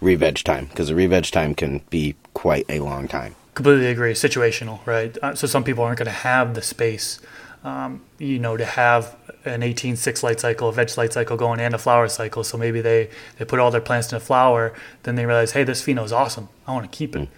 re-veg 0.00 0.36
time 0.36 0.66
because 0.66 0.88
the 0.88 0.94
re-veg 0.94 1.24
time 1.24 1.54
can 1.54 1.80
be 1.90 2.14
quite 2.34 2.66
a 2.68 2.80
long 2.80 3.08
time. 3.08 3.34
Completely 3.54 3.86
agree. 3.86 4.12
Situational, 4.12 4.84
right? 4.86 5.16
Uh, 5.22 5.34
so 5.34 5.46
some 5.46 5.64
people 5.64 5.84
aren't 5.84 5.98
going 5.98 6.06
to 6.06 6.12
have 6.12 6.54
the 6.54 6.62
space 6.62 7.20
um, 7.64 8.02
you 8.18 8.38
know, 8.38 8.56
to 8.56 8.64
have 8.64 9.16
an 9.44 9.62
18 9.62 9.96
six 9.96 10.22
light 10.22 10.40
cycle, 10.40 10.68
a 10.68 10.72
veg 10.72 10.96
light 10.96 11.12
cycle 11.12 11.36
going 11.36 11.60
and 11.60 11.74
a 11.74 11.78
flower 11.78 12.08
cycle. 12.08 12.44
So 12.44 12.58
maybe 12.58 12.80
they, 12.80 13.10
they 13.38 13.44
put 13.44 13.58
all 13.58 13.70
their 13.70 13.80
plants 13.80 14.12
in 14.12 14.16
a 14.16 14.20
flower, 14.20 14.72
then 15.02 15.14
they 15.14 15.26
realize, 15.26 15.52
hey, 15.52 15.64
this 15.64 15.82
pheno 15.82 16.04
is 16.04 16.12
awesome. 16.12 16.48
I 16.66 16.72
want 16.72 16.90
to 16.90 16.96
keep 16.96 17.16
it. 17.16 17.28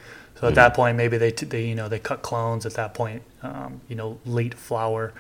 So 0.43 0.49
at 0.49 0.57
that 0.57 0.75
point, 0.75 0.97
maybe 0.97 1.19
they, 1.19 1.31
they 1.31 1.67
you 1.67 1.77
know 1.77 1.89
they 1.89 2.01
cut 2.01 2.23
clones 2.23 2.67
at 2.67 2.75
that 2.75 2.95
point, 2.95 3.23
um, 3.45 3.81
you 3.89 3.95
know, 3.95 4.19
late 4.27 4.55
flower 4.55 5.13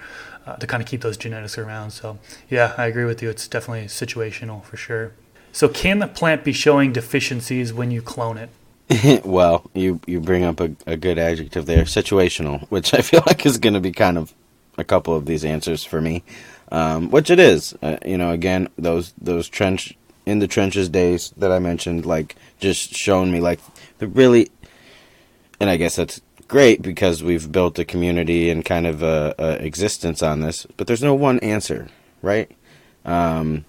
uh, 0.44 0.56
to 0.56 0.66
kind 0.66 0.82
of 0.82 0.88
keep 0.88 1.02
those 1.02 1.16
genetics 1.16 1.56
around. 1.56 1.92
So 1.92 2.18
yeah, 2.50 2.74
I 2.76 2.86
agree 2.86 3.04
with 3.04 3.22
you. 3.22 3.30
It's 3.30 3.46
definitely 3.46 3.86
situational 3.86 4.64
for 4.64 4.76
sure. 4.76 5.12
So 5.52 5.68
can 5.68 6.00
the 6.00 6.08
plant 6.08 6.42
be 6.42 6.52
showing 6.52 6.92
deficiencies 6.92 7.72
when 7.72 7.92
you 7.92 8.02
clone 8.02 8.36
it? 8.36 9.24
well, 9.24 9.70
you 9.74 10.00
you 10.06 10.18
bring 10.18 10.42
up 10.42 10.58
a, 10.58 10.74
a 10.88 10.96
good 10.96 11.20
adjective 11.20 11.66
there, 11.66 11.84
situational, 11.84 12.62
which 12.68 12.92
I 12.92 13.00
feel 13.00 13.22
like 13.26 13.46
is 13.46 13.58
going 13.58 13.74
to 13.74 13.80
be 13.80 13.92
kind 13.92 14.18
of 14.18 14.34
a 14.78 14.84
couple 14.84 15.14
of 15.14 15.26
these 15.26 15.44
answers 15.44 15.84
for 15.84 16.00
me, 16.00 16.22
um, 16.70 17.10
which 17.10 17.30
it 17.30 17.38
is. 17.38 17.74
Uh, 17.82 17.98
you 18.04 18.16
know, 18.16 18.30
again, 18.30 18.68
those 18.76 19.12
those 19.20 19.48
trench 19.48 19.96
in 20.24 20.38
the 20.38 20.46
trenches 20.46 20.88
days 20.88 21.32
that 21.36 21.52
I 21.52 21.58
mentioned, 21.58 22.06
like 22.06 22.36
just 22.58 22.94
showing 22.94 23.32
me 23.32 23.40
like 23.40 23.60
the 23.98 24.06
really, 24.06 24.50
and 25.60 25.68
I 25.68 25.76
guess 25.76 25.96
that's 25.96 26.20
great 26.48 26.82
because 26.82 27.22
we've 27.22 27.50
built 27.50 27.78
a 27.78 27.84
community 27.84 28.50
and 28.50 28.64
kind 28.64 28.86
of 28.86 29.02
a, 29.02 29.34
a 29.38 29.52
existence 29.64 30.22
on 30.22 30.40
this. 30.40 30.66
But 30.76 30.86
there's 30.86 31.02
no 31.02 31.14
one 31.14 31.38
answer, 31.40 31.88
right? 32.20 32.50
Um, 33.04 33.64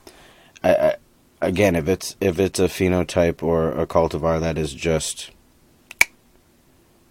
I, 0.63 0.75
I, 0.75 0.95
again, 1.41 1.75
if 1.75 1.87
it's 1.87 2.15
if 2.21 2.39
it's 2.39 2.59
a 2.59 2.67
phenotype 2.67 3.41
or 3.41 3.71
a 3.71 3.87
cultivar 3.87 4.39
that 4.39 4.57
is 4.57 4.73
just, 4.73 5.31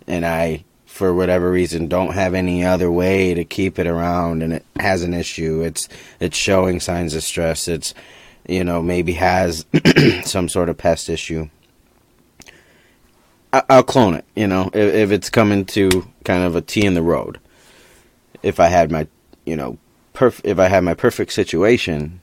and 0.06 0.24
I 0.24 0.64
for 0.92 1.14
whatever 1.14 1.50
reason 1.50 1.88
don't 1.88 2.12
have 2.12 2.34
any 2.34 2.64
other 2.64 2.90
way 2.90 3.32
to 3.32 3.44
keep 3.44 3.78
it 3.78 3.86
around 3.86 4.42
and 4.42 4.52
it 4.52 4.64
has 4.78 5.02
an 5.02 5.14
issue. 5.14 5.62
It's 5.62 5.88
it's 6.20 6.36
showing 6.36 6.80
signs 6.80 7.14
of 7.14 7.22
stress. 7.22 7.66
It's 7.66 7.94
you 8.46 8.62
know 8.62 8.82
maybe 8.82 9.14
has 9.14 9.64
some 10.24 10.48
sort 10.48 10.68
of 10.68 10.76
pest 10.76 11.08
issue. 11.08 11.48
I, 13.54 13.62
will 13.68 13.82
clone 13.82 14.14
it 14.14 14.24
you 14.34 14.46
know 14.46 14.70
if, 14.72 14.94
if 14.94 15.10
it's 15.12 15.28
coming 15.28 15.64
to 15.66 15.90
kind 16.24 16.42
of 16.42 16.56
a 16.56 16.60
T 16.60 16.84
in 16.84 16.94
the 16.94 17.02
road. 17.02 17.38
If 18.42 18.60
i 18.60 18.66
had 18.66 18.90
my 18.90 19.06
you 19.44 19.56
know 19.56 19.78
perf- 20.14 20.40
if 20.44 20.58
i 20.58 20.68
had 20.68 20.82
my 20.82 20.94
perfect 20.94 21.32
situation 21.32 22.20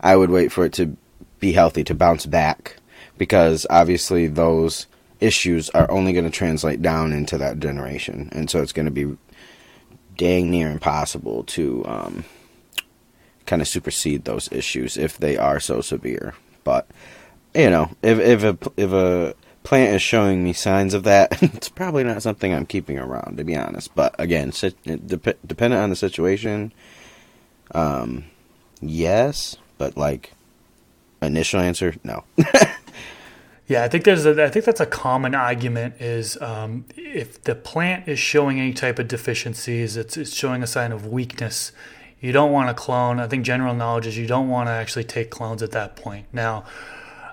i 0.00 0.14
would 0.14 0.28
wait 0.28 0.52
for 0.52 0.64
it 0.66 0.72
to 0.74 0.96
be 1.42 1.52
healthy 1.52 1.84
to 1.84 1.94
bounce 1.94 2.24
back. 2.24 2.76
Because 3.18 3.66
obviously 3.68 4.28
those 4.28 4.86
issues 5.22 5.70
are 5.70 5.90
only 5.90 6.12
going 6.12 6.24
to 6.24 6.30
translate 6.30 6.82
down 6.82 7.12
into 7.12 7.38
that 7.38 7.60
generation, 7.60 8.28
and 8.32 8.50
so 8.50 8.60
it's 8.60 8.72
going 8.72 8.86
to 8.86 8.90
be 8.90 9.16
dang 10.16 10.50
near 10.50 10.70
impossible 10.70 11.44
to 11.44 11.84
um, 11.86 12.24
kind 13.46 13.62
of 13.62 13.68
supersede 13.68 14.24
those 14.24 14.50
issues 14.52 14.96
if 14.96 15.18
they 15.18 15.36
are 15.36 15.60
so 15.60 15.80
severe. 15.80 16.34
But 16.64 16.88
you 17.54 17.70
know, 17.70 17.90
if 18.02 18.18
if 18.18 18.42
a 18.44 18.58
if 18.76 18.92
a 18.92 19.34
plant 19.62 19.94
is 19.94 20.02
showing 20.02 20.42
me 20.42 20.52
signs 20.52 20.94
of 20.94 21.04
that, 21.04 21.42
it's 21.42 21.68
probably 21.68 22.04
not 22.04 22.22
something 22.22 22.52
I'm 22.52 22.66
keeping 22.66 22.98
around, 22.98 23.36
to 23.36 23.44
be 23.44 23.56
honest. 23.56 23.94
But 23.94 24.14
again, 24.18 24.52
dep- 24.84 25.38
dependent 25.46 25.82
on 25.82 25.90
the 25.90 25.96
situation, 25.96 26.72
um, 27.74 28.24
yes, 28.80 29.56
but 29.78 29.96
like 29.96 30.32
initial 31.20 31.60
answer, 31.60 31.94
no. 32.04 32.24
Yeah, 33.68 33.84
I 33.84 33.88
think 33.88 34.04
there's 34.04 34.26
a, 34.26 34.44
I 34.44 34.48
think 34.48 34.64
that's 34.64 34.80
a 34.80 34.86
common 34.86 35.34
argument 35.34 36.00
is 36.00 36.40
um, 36.42 36.84
if 36.96 37.42
the 37.42 37.54
plant 37.54 38.08
is 38.08 38.18
showing 38.18 38.58
any 38.58 38.72
type 38.72 38.98
of 38.98 39.08
deficiencies, 39.08 39.96
it's, 39.96 40.16
it's 40.16 40.34
showing 40.34 40.62
a 40.62 40.66
sign 40.66 40.92
of 40.92 41.06
weakness. 41.06 41.72
You 42.20 42.32
don't 42.32 42.52
want 42.52 42.68
to 42.68 42.74
clone. 42.74 43.18
I 43.18 43.28
think 43.28 43.44
general 43.44 43.74
knowledge 43.74 44.06
is 44.06 44.18
you 44.18 44.26
don't 44.26 44.48
want 44.48 44.68
to 44.68 44.72
actually 44.72 45.04
take 45.04 45.30
clones 45.30 45.62
at 45.62 45.70
that 45.72 45.96
point. 45.96 46.26
Now, 46.32 46.64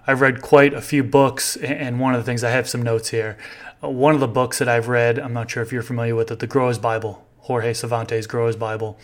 I've 0.08 0.22
read 0.22 0.42
quite 0.42 0.74
a 0.74 0.82
few 0.82 1.04
books, 1.04 1.56
and 1.58 2.00
one 2.00 2.16
of 2.16 2.22
the 2.22 2.26
things 2.26 2.44
I 2.44 2.50
have 2.50 2.68
some 2.68 2.82
notes 2.82 3.10
here. 3.10 3.38
Uh, 3.84 3.90
one 3.90 4.14
of 4.16 4.20
the 4.20 4.28
books 4.28 4.58
that 4.60 4.68
I've 4.68 4.88
read, 4.88 5.20
I'm 5.20 5.34
not 5.34 5.52
sure 5.52 5.62
if 5.62 5.72
you're 5.72 5.84
familiar 5.84 6.16
with 6.16 6.32
it, 6.32 6.40
the 6.40 6.48
Grower's 6.48 6.80
Bible, 6.80 7.26
Jorge 7.40 7.74
Cervantes' 7.74 8.26
Grower's 8.26 8.56
Bible. 8.56 8.98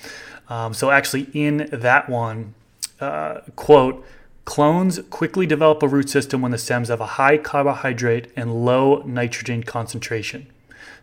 Um, 0.49 0.73
so 0.73 0.89
actually, 0.89 1.29
in 1.33 1.69
that 1.71 2.09
one, 2.09 2.55
uh, 2.99 3.41
quote 3.55 4.05
Clones 4.45 4.99
quickly 5.09 5.45
develop 5.45 5.81
a 5.81 5.87
root 5.87 6.09
system 6.09 6.41
when 6.41 6.51
the 6.51 6.57
stems 6.57 6.89
have 6.89 7.01
a 7.01 7.05
high 7.05 7.37
carbohydrate 7.37 8.31
and 8.35 8.63
low 8.63 9.01
nitrogen 9.05 9.63
concentration. 9.63 10.47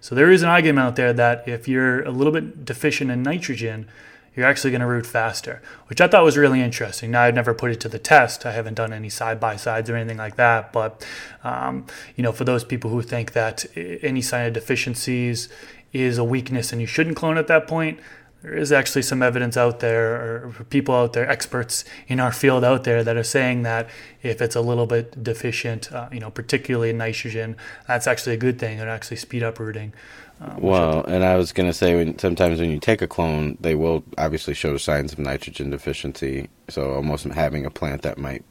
So 0.01 0.15
there 0.15 0.31
is 0.31 0.43
an 0.43 0.49
argument 0.49 0.87
out 0.87 0.97
there 0.97 1.13
that 1.13 1.47
if 1.47 1.69
you're 1.69 2.03
a 2.03 2.11
little 2.11 2.33
bit 2.33 2.65
deficient 2.65 3.11
in 3.11 3.23
nitrogen, 3.23 3.89
you're 4.35 4.47
actually 4.47 4.71
going 4.71 4.81
to 4.81 4.87
root 4.87 5.07
faster, 5.07 5.61
which 5.89 6.01
I 6.01 6.09
thought 6.09 6.25
was 6.25 6.39
really 6.39 6.63
interesting. 6.63 7.11
Now, 7.11 7.23
I've 7.23 7.35
never 7.35 7.53
put 7.53 7.71
it 7.71 7.81
to 7.81 7.89
the 7.89 7.99
test. 7.99 8.47
I 8.47 8.53
haven't 8.53 8.75
done 8.75 8.93
any 8.93 9.11
side 9.11 9.39
by 9.39 9.57
sides 9.57 9.91
or 9.91 9.97
anything 9.97 10.17
like 10.17 10.37
that. 10.37 10.73
But, 10.73 11.07
um, 11.45 11.87
you 12.17 12.23
know, 12.23 12.33
for 12.33 12.45
those 12.45 12.65
people 12.65 12.91
who 12.91 13.03
think 13.03 13.33
that 13.33 13.67
any 13.77 14.23
sign 14.23 14.47
of 14.47 14.55
deficiencies 14.55 15.49
is 15.93 16.17
a 16.17 16.25
weakness 16.25 16.73
and 16.73 16.81
you 16.81 16.87
shouldn't 16.87 17.17
clone 17.17 17.37
at 17.37 17.47
that 17.49 17.67
point, 17.69 18.01
there 18.43 18.57
is 18.57 18.73
actually 18.73 19.03
some 19.03 19.23
evidence 19.23 19.57
out 19.57 19.81
there, 19.81 20.15
or 20.15 20.67
people 20.69 20.95
out 20.95 21.13
there, 21.13 21.29
experts 21.31 21.85
in 22.09 22.19
our 22.19 22.33
field 22.33 22.65
out 22.65 22.85
there, 22.85 23.05
that 23.05 23.17
are 23.17 23.23
saying 23.23 23.63
that 23.63 23.89
if 24.23 24.43
it's 24.43 24.57
a 24.57 24.61
little 24.61 24.87
bit 24.87 25.23
deficient, 25.23 25.93
uh, 25.93 26.09
you 26.13 26.19
know, 26.19 26.31
particularly 26.31 26.91
in 26.91 26.99
nitrogen, 26.99 27.57
that's 27.87 28.07
actually 28.07 28.35
a 28.35 28.39
good 28.39 28.59
thing. 28.59 28.79
It 28.79 28.89
actually 28.89 29.19
speed 29.19 29.45
up 29.45 29.61
rooting. 29.61 29.93
Um, 30.41 30.61
well, 30.61 31.05
and 31.05 31.23
I 31.23 31.37
was 31.37 31.53
going 31.53 31.69
to 31.69 31.73
say, 31.73 31.95
when, 31.95 32.19
sometimes 32.19 32.59
when 32.59 32.71
you 32.71 32.81
take 32.81 33.01
a 33.01 33.07
clone, 33.07 33.57
they 33.61 33.77
will 33.77 34.03
obviously 34.19 34.55
show 34.55 34.77
signs 34.77 35.13
of 35.13 35.21
nitrogen 35.21 35.71
deficiency. 35.71 36.49
So 36.69 36.95
almost 36.95 37.25
having 37.27 37.65
a 37.65 37.71
plant 37.71 38.03
that 38.03 38.19
might 38.19 38.45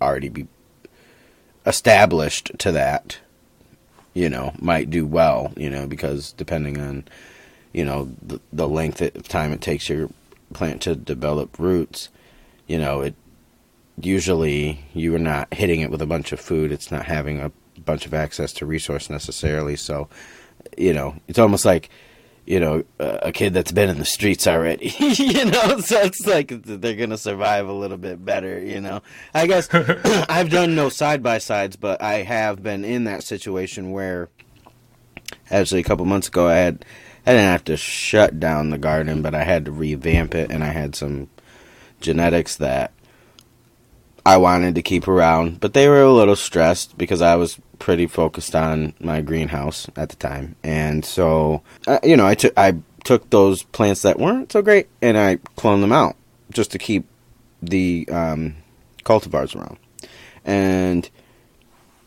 already 0.00 0.30
be 0.30 0.48
established 1.66 2.50
to 2.58 2.72
that, 2.72 3.18
you 4.14 4.30
know, 4.30 4.54
might 4.58 4.88
do 4.88 5.04
well, 5.04 5.52
you 5.54 5.68
know, 5.68 5.86
because 5.86 6.32
depending 6.32 6.80
on 6.80 7.04
you 7.72 7.84
know 7.84 8.10
the, 8.22 8.40
the 8.52 8.68
length 8.68 9.00
of 9.00 9.28
time 9.28 9.52
it 9.52 9.60
takes 9.60 9.88
your 9.88 10.08
plant 10.52 10.82
to 10.82 10.94
develop 10.94 11.58
roots 11.58 12.10
you 12.66 12.78
know 12.78 13.00
it 13.00 13.14
usually 14.00 14.84
you 14.94 15.14
are 15.14 15.18
not 15.18 15.52
hitting 15.52 15.80
it 15.80 15.90
with 15.90 16.02
a 16.02 16.06
bunch 16.06 16.32
of 16.32 16.40
food. 16.40 16.72
It's 16.72 16.90
not 16.90 17.06
having 17.06 17.40
a 17.40 17.52
bunch 17.84 18.06
of 18.06 18.14
access 18.14 18.52
to 18.54 18.66
resource 18.66 19.10
necessarily. 19.10 19.76
So 19.76 20.08
you 20.78 20.92
know 20.92 21.16
it's 21.26 21.38
almost 21.38 21.64
like 21.64 21.90
you 22.46 22.58
know 22.58 22.84
a 22.98 23.32
kid 23.32 23.52
that's 23.52 23.72
been 23.72 23.88
in 23.88 23.98
the 23.98 24.04
streets 24.04 24.46
already 24.46 24.94
you 24.98 25.44
know 25.44 25.78
so 25.78 26.00
it's 26.00 26.24
like 26.24 26.48
they're 26.64 26.94
gonna 26.94 27.18
survive 27.18 27.68
a 27.68 27.72
little 27.72 27.96
bit 27.96 28.24
better 28.24 28.60
you 28.60 28.80
know. 28.80 29.02
I 29.34 29.46
guess 29.48 29.68
i've 29.74 30.50
done 30.50 30.74
no 30.74 30.88
side 30.88 31.22
by 31.22 31.38
sides 31.38 31.74
but 31.74 32.00
i 32.00 32.22
have 32.22 32.62
been 32.62 32.84
in 32.84 33.04
that 33.04 33.24
situation 33.24 33.90
where 33.90 34.28
actually 35.50 35.80
a 35.80 35.84
couple 35.84 36.04
months 36.04 36.28
ago 36.28 36.46
i 36.46 36.54
had 36.54 36.84
I 37.26 37.32
didn't 37.32 37.50
have 37.50 37.64
to 37.64 37.76
shut 37.76 38.40
down 38.40 38.70
the 38.70 38.78
garden, 38.78 39.22
but 39.22 39.34
I 39.34 39.44
had 39.44 39.64
to 39.66 39.72
revamp 39.72 40.34
it, 40.34 40.50
and 40.50 40.64
I 40.64 40.68
had 40.68 40.96
some 40.96 41.28
genetics 42.00 42.56
that 42.56 42.92
I 44.24 44.36
wanted 44.36 44.74
to 44.76 44.82
keep 44.82 45.08
around, 45.08 45.60
but 45.60 45.74
they 45.74 45.88
were 45.88 46.02
a 46.02 46.12
little 46.12 46.36
stressed 46.36 46.96
because 46.96 47.22
I 47.22 47.36
was 47.36 47.58
pretty 47.78 48.06
focused 48.06 48.54
on 48.54 48.94
my 49.00 49.20
greenhouse 49.20 49.88
at 49.96 50.10
the 50.10 50.16
time, 50.16 50.56
and 50.62 51.04
so 51.04 51.62
uh, 51.86 51.98
you 52.04 52.16
know 52.16 52.26
I 52.26 52.34
took 52.34 52.56
I 52.56 52.74
took 53.04 53.30
those 53.30 53.64
plants 53.64 54.02
that 54.02 54.20
weren't 54.20 54.52
so 54.52 54.62
great 54.62 54.86
and 55.00 55.18
I 55.18 55.36
cloned 55.56 55.80
them 55.80 55.90
out 55.90 56.14
just 56.52 56.70
to 56.70 56.78
keep 56.78 57.04
the 57.60 58.08
um, 58.12 58.54
cultivars 59.04 59.56
around, 59.56 59.78
and 60.44 61.08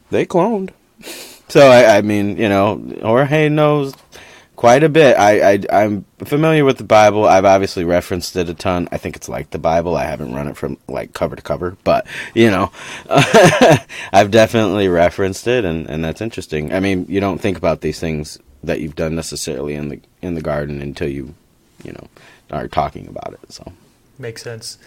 they 0.09 0.25
cloned. 0.25 0.71
So 1.47 1.67
I, 1.67 1.97
I 1.97 2.01
mean, 2.01 2.37
you 2.37 2.49
know, 2.49 2.83
Jorge 3.03 3.49
knows 3.49 3.93
quite 4.55 4.83
a 4.83 4.89
bit. 4.89 5.17
I, 5.17 5.53
I 5.53 5.59
I'm 5.71 6.05
familiar 6.19 6.65
with 6.65 6.77
the 6.77 6.83
Bible. 6.83 7.25
I've 7.25 7.45
obviously 7.45 7.83
referenced 7.83 8.35
it 8.35 8.49
a 8.49 8.53
ton. 8.53 8.87
I 8.91 8.97
think 8.97 9.15
it's 9.15 9.29
like 9.29 9.51
the 9.51 9.59
Bible. 9.59 9.95
I 9.95 10.05
haven't 10.05 10.33
run 10.33 10.47
it 10.47 10.57
from 10.57 10.77
like 10.87 11.13
cover 11.13 11.35
to 11.35 11.41
cover, 11.41 11.77
but 11.83 12.07
you 12.33 12.49
know, 12.49 12.71
I've 14.13 14.31
definitely 14.31 14.87
referenced 14.87 15.47
it, 15.47 15.65
and 15.65 15.89
and 15.89 16.03
that's 16.03 16.21
interesting. 16.21 16.73
I 16.73 16.79
mean, 16.79 17.05
you 17.09 17.19
don't 17.19 17.39
think 17.39 17.57
about 17.57 17.81
these 17.81 17.99
things 17.99 18.39
that 18.63 18.81
you've 18.81 18.95
done 18.95 19.15
necessarily 19.15 19.75
in 19.75 19.89
the 19.89 19.99
in 20.21 20.35
the 20.35 20.41
garden 20.41 20.81
until 20.81 21.09
you, 21.09 21.35
you 21.83 21.91
know, 21.91 22.07
are 22.51 22.67
talking 22.67 23.07
about 23.07 23.33
it. 23.33 23.51
So 23.51 23.71
makes 24.17 24.43
sense. 24.43 24.77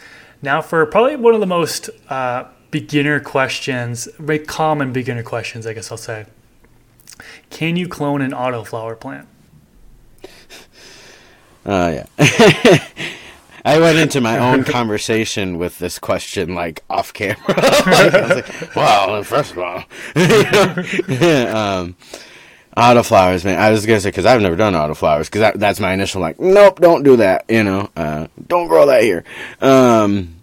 Now, 0.40 0.62
for 0.62 0.84
probably 0.86 1.16
one 1.16 1.34
of 1.34 1.40
the 1.40 1.46
most 1.46 1.90
uh, 2.08 2.44
beginner 2.70 3.20
questions, 3.20 4.08
very 4.18 4.38
common 4.38 4.92
beginner 4.92 5.22
questions, 5.22 5.66
I 5.66 5.72
guess 5.72 5.90
I'll 5.90 5.98
say. 5.98 6.26
Can 7.50 7.76
you 7.76 7.88
clone 7.88 8.22
an 8.22 8.30
autoflower 8.30 8.98
plant? 8.98 9.26
Uh, 11.68 12.02
yeah. 12.18 12.78
I 13.64 13.78
went 13.78 13.98
into 13.98 14.22
my 14.22 14.38
own 14.38 14.64
conversation 14.64 15.58
with 15.58 15.78
this 15.78 15.98
question 15.98 16.54
like 16.54 16.82
off 16.88 17.12
camera. 17.12 17.36
like, 17.46 17.58
I 17.86 18.20
was 18.22 18.30
like, 18.36 18.74
"Wow, 18.74 19.22
first 19.22 19.52
of 19.52 19.58
all, 19.58 19.76
um, 20.16 21.94
autoflowers, 22.74 23.44
man. 23.44 23.60
I 23.60 23.70
was 23.70 23.84
gonna 23.84 24.00
say 24.00 24.08
because 24.08 24.24
I've 24.24 24.40
never 24.40 24.56
done 24.56 24.72
autoflowers 24.72 25.26
because 25.26 25.40
that, 25.40 25.60
that's 25.60 25.78
my 25.78 25.92
initial 25.92 26.22
like, 26.22 26.40
nope, 26.40 26.80
don't 26.80 27.02
do 27.02 27.16
that. 27.16 27.44
You 27.50 27.64
know, 27.64 27.90
uh, 27.94 28.28
don't 28.46 28.68
grow 28.68 28.86
that 28.86 29.02
here. 29.02 29.24
Um, 29.60 30.36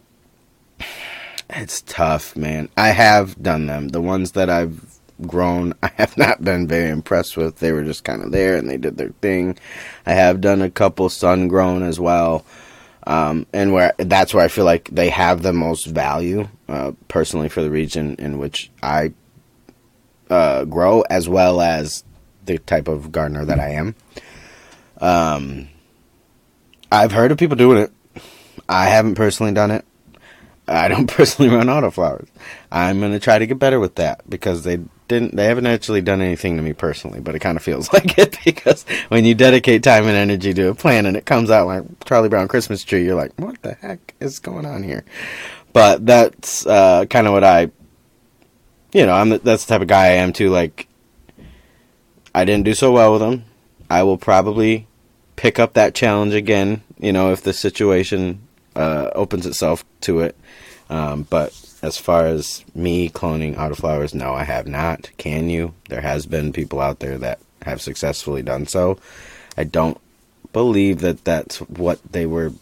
it's 1.50 1.82
tough, 1.82 2.36
man. 2.36 2.70
I 2.77 2.89
have 2.89 3.41
done 3.41 3.65
them. 3.65 3.88
The 3.88 4.01
ones 4.01 4.34
that 4.34 4.51
I've 4.51 4.94
grown, 5.22 5.74
I 5.84 5.91
have 5.95 6.17
not 6.17 6.43
been 6.43 6.67
very 6.67 6.89
impressed 6.89 7.38
with. 7.38 7.57
They 7.60 7.72
were 7.72 7.84
just 7.84 8.03
kind 8.03 8.24
of 8.24 8.31
there 8.31 8.55
and 8.55 8.69
they 8.69 8.77
did 8.77 8.98
their 8.98 9.10
thing. 9.22 9.57
I 10.05 10.13
have 10.13 10.41
done 10.41 10.62
a 10.62 10.69
couple 10.69 11.10
sun 11.10 11.48
grown 11.48 11.84
as 11.84 12.00
well. 12.00 12.45
Um, 13.07 13.45
and 13.53 13.72
where 13.72 13.93
that's 14.00 14.34
where 14.34 14.43
I 14.43 14.48
feel 14.48 14.65
like 14.65 14.89
they 14.91 15.10
have 15.10 15.43
the 15.43 15.53
most 15.53 15.86
value, 15.86 16.48
uh, 16.67 16.93
personally 17.07 17.50
for 17.50 17.62
the 17.62 17.69
region 17.69 18.15
in 18.17 18.39
which 18.39 18.72
I 18.81 19.13
uh, 20.29 20.65
grow, 20.65 21.01
as 21.01 21.29
well 21.29 21.62
as 21.62 22.03
the 22.45 22.57
type 22.57 22.88
of 22.88 23.12
gardener 23.12 23.45
that 23.45 23.60
I 23.60 23.74
am. 23.74 23.95
Um, 25.00 25.69
I've 26.91 27.12
heard 27.12 27.31
of 27.31 27.38
people 27.38 27.55
doing 27.55 27.77
it. 27.77 27.91
I 28.67 28.86
haven't 28.86 29.15
personally 29.15 29.53
done 29.53 29.69
it. 29.69 29.86
I 30.67 30.88
don't 30.88 31.07
personally 31.12 31.55
run 31.55 31.67
autoflowers. 31.67 32.27
I'm 32.72 33.00
gonna 33.00 33.19
try 33.19 33.39
to 33.39 33.48
get 33.48 33.60
better 33.60 33.79
with 33.79 33.95
that 33.95 34.27
because 34.29 34.63
they 34.63 34.79
didn't 35.07 35.36
they 35.36 35.45
haven't 35.45 35.67
actually 35.67 36.01
done 36.01 36.22
anything 36.22 36.57
to 36.57 36.63
me 36.63 36.74
personally, 36.74 37.19
but 37.19 37.36
it 37.36 37.39
kind 37.39 37.57
of 37.57 37.63
feels 37.63 37.91
like 37.93 38.17
it 38.17 38.38
because 38.43 38.86
when 39.10 39.25
you 39.25 39.36
dedicate 39.36 39.84
time 39.84 40.05
and 40.05 40.15
energy 40.15 40.53
to 40.53 40.69
a 40.69 40.75
plant 40.75 41.07
and 41.07 41.15
it 41.17 41.25
comes 41.25 41.51
out 41.51 41.67
like 41.67 41.84
Charlie 42.05 42.29
Brown 42.29 42.48
Christmas 42.48 42.84
tree, 42.84 43.05
you're 43.05 43.15
like, 43.15 43.34
what 43.38 43.62
the 43.62 43.74
heck 43.74 44.15
is 44.19 44.39
going 44.39 44.65
on 44.65 44.84
here? 44.84 45.05
But 45.74 46.05
that's 46.05 46.65
uh, 46.65 47.05
kind 47.05 47.27
of 47.27 47.34
what 47.34 47.43
I, 47.43 47.69
you 48.93 49.05
know, 49.05 49.13
I'm 49.13 49.29
the, 49.29 49.39
that's 49.39 49.65
the 49.65 49.74
type 49.74 49.81
of 49.81 49.89
guy 49.89 50.05
I 50.05 50.12
am 50.12 50.31
too. 50.31 50.50
Like, 50.50 50.88
I 52.34 52.45
didn't 52.45 52.63
do 52.63 52.74
so 52.74 52.93
well 52.93 53.12
with 53.12 53.22
them. 53.22 53.43
I 53.89 54.03
will 54.03 54.17
probably 54.17 54.88
pick 55.36 55.60
up 55.60 55.74
that 55.74 55.93
challenge 55.93 56.34
again. 56.34 56.81
You 56.98 57.12
know, 57.12 57.34
if 57.34 57.41
the 57.41 57.51
situation 57.51 58.48
uh, 58.75 59.10
opens 59.15 59.45
itself 59.45 59.84
to 60.01 60.19
it. 60.19 60.38
Um, 60.89 61.23
but 61.23 61.77
as 61.81 61.97
far 61.97 62.25
as 62.25 62.63
me 62.73 63.09
cloning 63.09 63.55
autoflowers, 63.55 64.13
no, 64.13 64.33
I 64.33 64.43
have 64.43 64.67
not. 64.67 65.11
Can 65.17 65.49
you? 65.49 65.73
There 65.89 66.01
has 66.01 66.25
been 66.25 66.53
people 66.53 66.79
out 66.79 66.99
there 66.99 67.17
that 67.17 67.39
have 67.63 67.81
successfully 67.81 68.43
done 68.43 68.67
so. 68.67 68.97
I 69.57 69.63
don't 69.63 69.99
believe 70.53 70.99
that 71.01 71.23
that's 71.23 71.57
what 71.57 71.99
they 72.11 72.25
were 72.25 72.53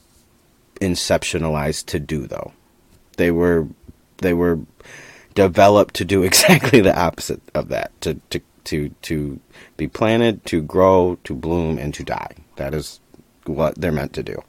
inceptionalized 0.79 1.85
to 1.87 1.99
do 1.99 2.27
though. 2.27 2.53
They 3.17 3.31
were 3.31 3.67
they 4.17 4.33
were 4.33 4.59
developed 5.35 5.95
to 5.95 6.05
do 6.05 6.23
exactly 6.29 6.81
the 6.81 6.97
opposite 6.97 7.41
of 7.53 7.69
that. 7.69 7.99
To 8.01 8.15
to 8.29 8.39
to 8.65 8.89
to 9.03 9.39
be 9.75 9.87
planted, 9.87 10.45
to 10.45 10.61
grow, 10.61 11.17
to 11.25 11.35
bloom 11.35 11.77
and 11.77 11.93
to 11.93 12.03
die. 12.03 12.35
That 12.55 12.73
is 12.73 12.99
what 13.45 13.75
they're 13.75 13.91
meant 13.91 14.13
to 14.13 14.23
do 14.23 14.41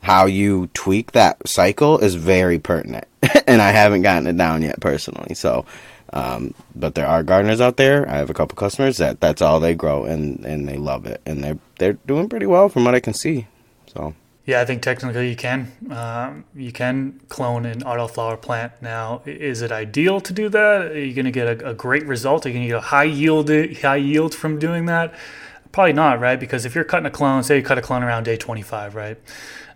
how 0.00 0.26
you 0.26 0.68
tweak 0.68 1.12
that 1.12 1.46
cycle 1.46 1.98
is 1.98 2.14
very 2.14 2.58
pertinent, 2.58 3.06
and 3.46 3.60
I 3.60 3.70
haven't 3.70 4.02
gotten 4.02 4.26
it 4.26 4.36
down 4.36 4.62
yet 4.62 4.80
personally. 4.80 5.34
So, 5.34 5.66
um, 6.12 6.54
but 6.74 6.94
there 6.94 7.06
are 7.06 7.22
gardeners 7.22 7.60
out 7.60 7.76
there. 7.76 8.08
I 8.08 8.16
have 8.16 8.30
a 8.30 8.34
couple 8.34 8.56
customers 8.56 8.96
that 8.96 9.20
that's 9.20 9.42
all 9.42 9.60
they 9.60 9.74
grow, 9.74 10.04
and 10.04 10.44
and 10.44 10.68
they 10.68 10.76
love 10.76 11.06
it, 11.06 11.20
and 11.26 11.44
they're 11.44 11.58
they're 11.78 11.98
doing 12.06 12.28
pretty 12.28 12.46
well 12.46 12.68
from 12.68 12.84
what 12.84 12.94
I 12.94 13.00
can 13.00 13.14
see. 13.14 13.46
So. 13.94 14.14
Yeah, 14.46 14.62
I 14.62 14.64
think 14.64 14.82
technically 14.82 15.28
you 15.28 15.36
can. 15.36 15.70
Um, 15.90 16.44
you 16.56 16.72
can 16.72 17.20
clone 17.28 17.66
an 17.66 17.82
autoflower 17.82 18.40
plant. 18.40 18.72
Now, 18.80 19.22
is 19.24 19.62
it 19.62 19.70
ideal 19.70 20.20
to 20.22 20.32
do 20.32 20.48
that? 20.48 20.86
Are 20.86 20.98
you 20.98 21.14
going 21.14 21.26
to 21.26 21.30
get 21.30 21.62
a, 21.62 21.70
a, 21.70 21.74
great 21.74 22.04
result? 22.06 22.46
Are 22.46 22.48
you 22.48 22.54
going 22.54 22.64
to 22.64 22.68
get 22.70 22.78
a 22.78 22.80
high 22.80 23.04
yield, 23.04 23.48
high 23.48 23.96
yield 23.96 24.34
from 24.34 24.58
doing 24.58 24.86
that? 24.86 25.14
Probably 25.72 25.92
not, 25.92 26.18
right? 26.18 26.40
Because 26.40 26.64
if 26.64 26.74
you're 26.74 26.82
cutting 26.82 27.06
a 27.06 27.10
clone, 27.10 27.44
say 27.44 27.58
you 27.58 27.62
cut 27.62 27.78
a 27.78 27.82
clone 27.82 28.02
around 28.02 28.24
day 28.24 28.36
25, 28.36 28.96
right? 28.96 29.18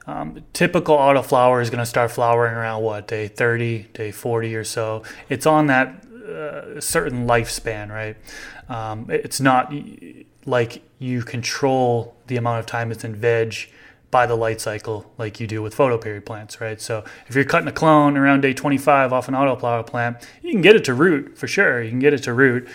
Um, 0.06 0.44
typical 0.52 0.96
autoflower 0.96 1.62
is 1.62 1.70
going 1.70 1.78
to 1.80 1.86
start 1.86 2.10
flowering 2.10 2.54
around 2.54 2.82
what 2.82 3.08
day 3.08 3.28
30, 3.28 3.84
day 3.94 4.10
40 4.10 4.54
or 4.54 4.64
so. 4.64 5.02
It's 5.28 5.46
on 5.46 5.66
that 5.68 6.04
uh, 6.28 6.80
certain 6.80 7.26
lifespan, 7.26 7.88
right? 7.88 8.16
Um, 8.68 9.06
it's 9.08 9.40
not 9.40 9.72
like 10.46 10.82
you 10.98 11.22
control 11.22 12.14
the 12.26 12.36
amount 12.36 12.60
of 12.60 12.66
time 12.66 12.90
it's 12.90 13.04
in 13.04 13.14
veg 13.14 13.54
by 14.14 14.26
the 14.26 14.36
light 14.36 14.60
cycle 14.60 15.10
like 15.18 15.40
you 15.40 15.46
do 15.48 15.60
with 15.60 15.74
photoperiod 15.74 16.24
plants, 16.24 16.60
right? 16.60 16.80
So 16.80 17.04
if 17.26 17.34
you're 17.34 17.44
cutting 17.44 17.66
a 17.66 17.72
clone 17.72 18.16
around 18.16 18.42
day 18.42 18.54
25 18.54 19.12
off 19.12 19.26
an 19.26 19.34
autoflower 19.34 19.84
plant, 19.84 20.18
you 20.40 20.52
can 20.52 20.60
get 20.60 20.76
it 20.76 20.84
to 20.84 20.94
root 20.94 21.36
for 21.36 21.48
sure. 21.48 21.82
You 21.82 21.90
can 21.90 21.98
get 21.98 22.14
it 22.14 22.22
to 22.22 22.32
root. 22.32 22.68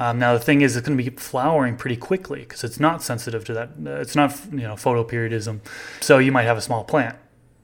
Um, 0.00 0.18
now 0.18 0.32
the 0.32 0.40
thing 0.40 0.62
is, 0.62 0.76
it's 0.76 0.88
going 0.88 0.96
to 0.96 1.04
be 1.04 1.10
flowering 1.10 1.76
pretty 1.76 1.96
quickly 1.96 2.40
because 2.40 2.64
it's 2.64 2.80
not 2.80 3.02
sensitive 3.02 3.44
to 3.44 3.52
that. 3.52 3.68
Uh, 3.86 4.00
it's 4.00 4.16
not 4.16 4.34
you 4.50 4.60
know 4.60 4.74
photoperiodism, 4.74 5.60
so 6.00 6.16
you 6.16 6.32
might 6.32 6.44
have 6.44 6.56
a 6.56 6.62
small 6.62 6.84
plant. 6.84 7.16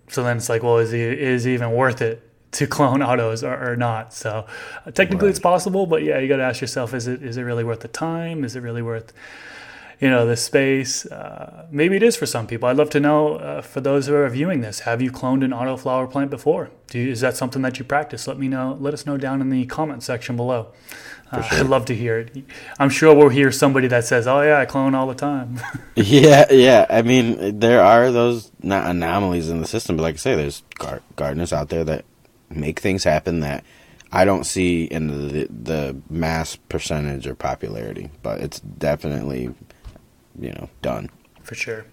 So 0.09 0.23
then 0.23 0.37
it's 0.37 0.51
like, 0.51 0.63
well, 0.63 0.77
is 0.77 0.93
it, 0.93 1.19
is 1.19 1.47
it 1.47 1.53
even 1.53 1.73
worth 1.73 2.03
it 2.03 2.23
to 2.53 2.67
clone 2.67 3.03
autos 3.03 3.43
or, 3.43 3.73
or 3.73 3.75
not? 3.75 4.13
So 4.13 4.47
uh, 4.85 4.91
technically, 4.91 5.29
right. 5.29 5.31
it's 5.31 5.41
possible, 5.41 5.87
but 5.87 6.03
yeah, 6.03 6.19
you 6.19 6.29
got 6.29 6.37
to 6.37 6.45
ask 6.45 6.61
yourself: 6.61 6.93
is 6.93 7.07
it 7.07 7.23
is 7.23 7.39
it 7.39 7.43
really 7.43 7.65
worth 7.65 7.81
the 7.81 7.89
time? 7.89 8.45
Is 8.45 8.55
it 8.55 8.61
really 8.61 8.83
worth 8.83 9.15
you 10.01 10.11
know 10.11 10.27
the 10.27 10.37
space 10.37 11.07
uh, 11.07 11.67
maybe 11.71 11.97
it 11.97 12.03
is 12.03 12.17
for 12.17 12.27
some 12.27 12.47
people 12.47 12.69
i'd 12.69 12.77
love 12.77 12.91
to 12.91 13.01
know 13.01 13.37
uh, 13.37 13.63
for 13.63 13.81
those 13.81 14.07
who 14.07 14.15
are 14.15 14.29
viewing 14.29 14.61
this 14.61 14.81
have 14.81 15.01
you 15.01 15.11
cloned 15.11 15.45
an 15.45 15.53
autoflower 15.53 16.11
plant 16.11 16.31
before 16.31 16.71
you, 16.93 17.09
is 17.09 17.21
that 17.21 17.37
something 17.37 17.63
that 17.63 17.79
you 17.79 17.85
practice 17.85 18.27
let 18.27 18.39
me 18.39 18.49
know 18.49 18.77
let 18.81 18.93
us 18.93 19.07
know 19.07 19.17
down 19.17 19.41
in 19.41 19.49
the 19.49 19.65
comment 19.67 20.03
section 20.03 20.37
below 20.37 20.71
uh, 21.33 21.43
sure. 21.43 21.59
I'd 21.59 21.67
love 21.67 21.87
to 21.87 21.95
hear 21.95 22.19
it. 22.19 22.45
I'm 22.79 22.89
sure 22.89 23.15
we'll 23.15 23.29
hear 23.29 23.51
somebody 23.51 23.89
that 23.89 24.05
says, 24.05 24.27
"Oh 24.27 24.43
yeah, 24.43 24.59
I 24.59 24.65
clone 24.65 24.95
all 24.95 25.07
the 25.07 25.15
time." 25.15 25.61
yeah, 25.95 26.51
yeah. 26.51 26.87
I 26.89 27.03
mean, 27.03 27.59
there 27.59 27.83
are 27.83 28.11
those 28.13 28.53
not 28.63 28.89
anomalies 28.89 29.49
in 29.49 29.61
the 29.61 29.67
system, 29.67 29.97
but 29.97 30.03
like 30.05 30.15
I 30.15 30.19
say, 30.19 30.35
there's 30.35 30.63
gar- 30.79 31.03
gardeners 31.17 31.53
out 31.53 31.69
there 31.69 31.85
that 31.85 32.05
make 32.49 32.81
things 32.81 33.05
happen 33.05 33.41
that 33.41 33.65
I 34.13 34.25
don't 34.25 34.45
see 34.45 34.85
in 34.85 35.09
the 35.09 35.49
the 35.51 35.97
mass 36.09 36.57
percentage 36.57 37.27
or 37.27 37.35
popularity, 37.35 38.11
but 38.23 38.41
it's 38.41 38.61
definitely 38.61 39.55
you 40.39 40.53
know 40.53 40.69
done 40.83 41.11
for 41.47 41.55
sure. 41.55 41.87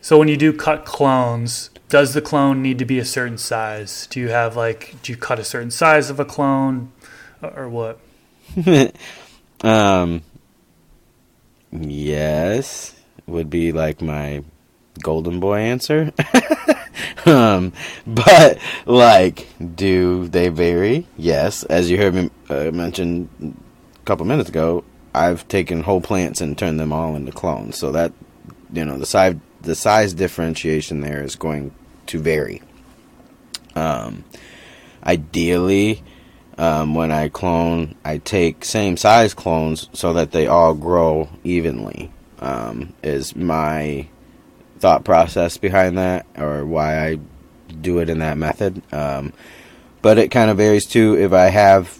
So 0.00 0.18
when 0.18 0.28
you 0.28 0.36
do 0.36 0.52
cut 0.52 0.84
clones, 0.84 1.70
does 1.88 2.14
the 2.14 2.20
clone 2.20 2.62
need 2.62 2.78
to 2.78 2.84
be 2.84 2.98
a 2.98 3.04
certain 3.04 3.38
size? 3.38 4.06
Do 4.06 4.20
you 4.20 4.28
have 4.28 4.56
like 4.56 4.96
do 5.02 5.12
you 5.12 5.18
cut 5.18 5.38
a 5.38 5.44
certain 5.44 5.70
size 5.70 6.10
of 6.10 6.20
a 6.20 6.24
clone, 6.24 6.92
or 7.42 7.68
what? 7.68 7.98
um, 9.62 10.22
yes, 11.72 12.94
would 13.26 13.50
be 13.50 13.72
like 13.72 14.00
my 14.00 14.42
golden 15.02 15.40
boy 15.40 15.58
answer. 15.58 16.12
um, 17.26 17.72
but 18.06 18.58
like, 18.86 19.48
do 19.74 20.28
they 20.28 20.48
vary? 20.48 21.06
Yes, 21.16 21.62
as 21.64 21.90
you 21.90 21.98
heard 21.98 22.14
me 22.14 22.30
uh, 22.48 22.70
mention 22.72 23.56
a 24.00 24.04
couple 24.04 24.26
minutes 24.26 24.48
ago, 24.48 24.84
I've 25.14 25.46
taken 25.48 25.82
whole 25.82 26.00
plants 26.00 26.40
and 26.40 26.56
turned 26.56 26.78
them 26.78 26.92
all 26.92 27.16
into 27.16 27.32
clones. 27.32 27.76
So 27.76 27.92
that 27.92 28.12
you 28.72 28.84
know 28.84 28.98
the 28.98 29.06
size 29.06 29.36
the 29.60 29.74
size 29.74 30.14
differentiation 30.14 31.00
there 31.00 31.22
is 31.22 31.36
going 31.36 31.72
to 32.06 32.18
vary. 32.18 32.62
Um, 33.74 34.24
ideally, 35.04 36.02
um, 36.58 36.94
when 36.94 37.12
I 37.12 37.28
clone, 37.28 37.94
I 38.04 38.18
take 38.18 38.64
same 38.64 38.96
size 38.96 39.32
clones 39.32 39.88
so 39.92 40.12
that 40.14 40.32
they 40.32 40.46
all 40.48 40.74
grow 40.74 41.28
evenly. 41.44 42.12
Um, 42.40 42.94
is 43.02 43.34
my 43.34 44.06
thought 44.78 45.04
process 45.04 45.56
behind 45.56 45.98
that, 45.98 46.26
or 46.36 46.64
why 46.64 46.98
I 47.04 47.18
do 47.80 47.98
it 47.98 48.10
in 48.10 48.20
that 48.20 48.38
method. 48.38 48.82
Um, 48.92 49.32
but 50.02 50.18
it 50.18 50.28
kind 50.28 50.50
of 50.50 50.56
varies 50.56 50.86
too. 50.86 51.16
If 51.16 51.32
I 51.32 51.46
have 51.46 51.98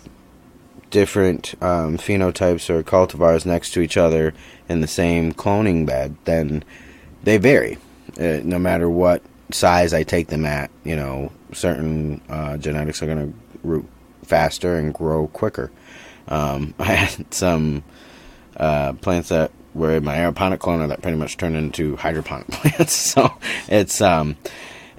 different 0.91 1.55
um, 1.61 1.99
phenotypes 1.99 2.71
or 2.71 2.83
cultivars 2.83 3.45
next 3.45 3.73
to 3.73 3.81
each 3.81 3.97
other 3.97 4.33
in 4.69 4.81
the 4.81 4.87
same 4.87 5.33
cloning 5.33 5.87
bed, 5.87 6.17
then 6.25 6.65
they 7.25 7.37
vary. 7.37 7.79
Uh, 8.19 8.41
no 8.43 8.59
matter 8.59 8.89
what 8.89 9.23
size 9.51 9.93
I 9.93 10.03
take 10.03 10.29
them 10.29 10.47
at, 10.47 10.71
you 10.85 10.97
know, 10.97 11.33
certain 11.53 12.21
uh, 12.29 12.57
genetics 12.57 13.03
are 13.03 13.07
going 13.07 13.33
to 13.33 13.39
root 13.63 13.89
faster 14.29 14.77
and 14.77 14.93
grow 14.95 15.29
quicker. 15.29 15.71
Um, 16.29 16.75
I 16.79 16.93
had 16.95 17.33
some 17.35 17.85
uh, 18.57 18.93
plants 18.95 19.31
that 19.31 19.51
were 19.75 19.97
in 19.97 20.05
my 20.05 20.17
aeroponic 20.17 20.59
cloner 20.59 20.89
that 20.89 21.03
pretty 21.03 21.17
much 21.17 21.37
turned 21.37 21.57
into 21.57 21.97
hydroponic 21.97 22.49
plants. 22.51 22.95
so 22.95 23.33
it's 23.69 24.01
um, 24.01 24.37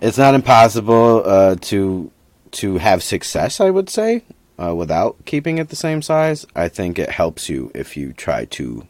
it's 0.01 0.17
not 0.17 0.35
impossible 0.35 1.23
uh, 1.25 1.55
to 1.61 2.11
to 2.51 2.77
have 2.77 3.03
success. 3.03 3.59
I 3.59 3.69
would 3.69 3.89
say 3.89 4.23
uh, 4.59 4.75
without 4.75 5.25
keeping 5.25 5.57
it 5.57 5.69
the 5.69 5.75
same 5.75 6.01
size. 6.01 6.45
I 6.55 6.67
think 6.67 6.99
it 6.99 7.09
helps 7.09 7.49
you 7.49 7.71
if 7.73 7.95
you 7.95 8.13
try 8.13 8.45
to, 8.45 8.87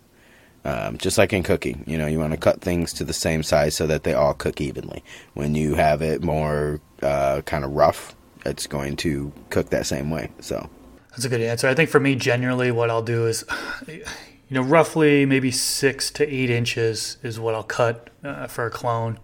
um, 0.66 0.98
just 0.98 1.18
like 1.18 1.32
in 1.32 1.44
cooking, 1.44 1.84
you 1.86 1.98
know, 1.98 2.08
you 2.08 2.20
want 2.20 2.32
to 2.34 2.38
cut 2.38 2.62
things 2.62 2.92
to 2.94 3.04
the 3.04 3.14
same 3.14 3.44
size 3.44 3.76
so 3.76 3.86
that 3.88 4.04
they 4.04 4.14
all 4.14 4.34
cook 4.34 4.60
evenly. 4.60 5.04
When 5.34 5.56
you 5.56 5.76
have 5.76 6.02
it 6.02 6.24
more 6.24 6.82
uh, 7.02 7.42
kind 7.42 7.64
of 7.64 7.72
rough, 7.72 8.16
it's 8.46 8.68
going 8.68 8.96
to 8.98 9.32
cook 9.50 9.70
that 9.70 9.86
same 9.86 10.10
way. 10.10 10.32
So 10.40 10.70
that's 11.12 11.26
a 11.26 11.30
good 11.30 11.42
answer. 11.42 11.68
I 11.68 11.76
think 11.76 11.90
for 11.90 12.00
me, 12.00 12.16
generally, 12.16 12.72
what 12.72 12.90
I'll 12.90 13.04
do 13.04 13.28
is, 13.28 13.46
you 13.88 14.04
know, 14.50 14.62
roughly 14.62 15.26
maybe 15.26 15.52
six 15.52 16.12
to 16.12 16.28
eight 16.28 16.50
inches 16.50 17.18
is 17.24 17.40
what 17.40 17.56
I'll 17.56 17.64
cut 17.64 18.10
uh, 18.24 18.48
for 18.48 18.66
a 18.66 18.72
clone. 18.72 19.20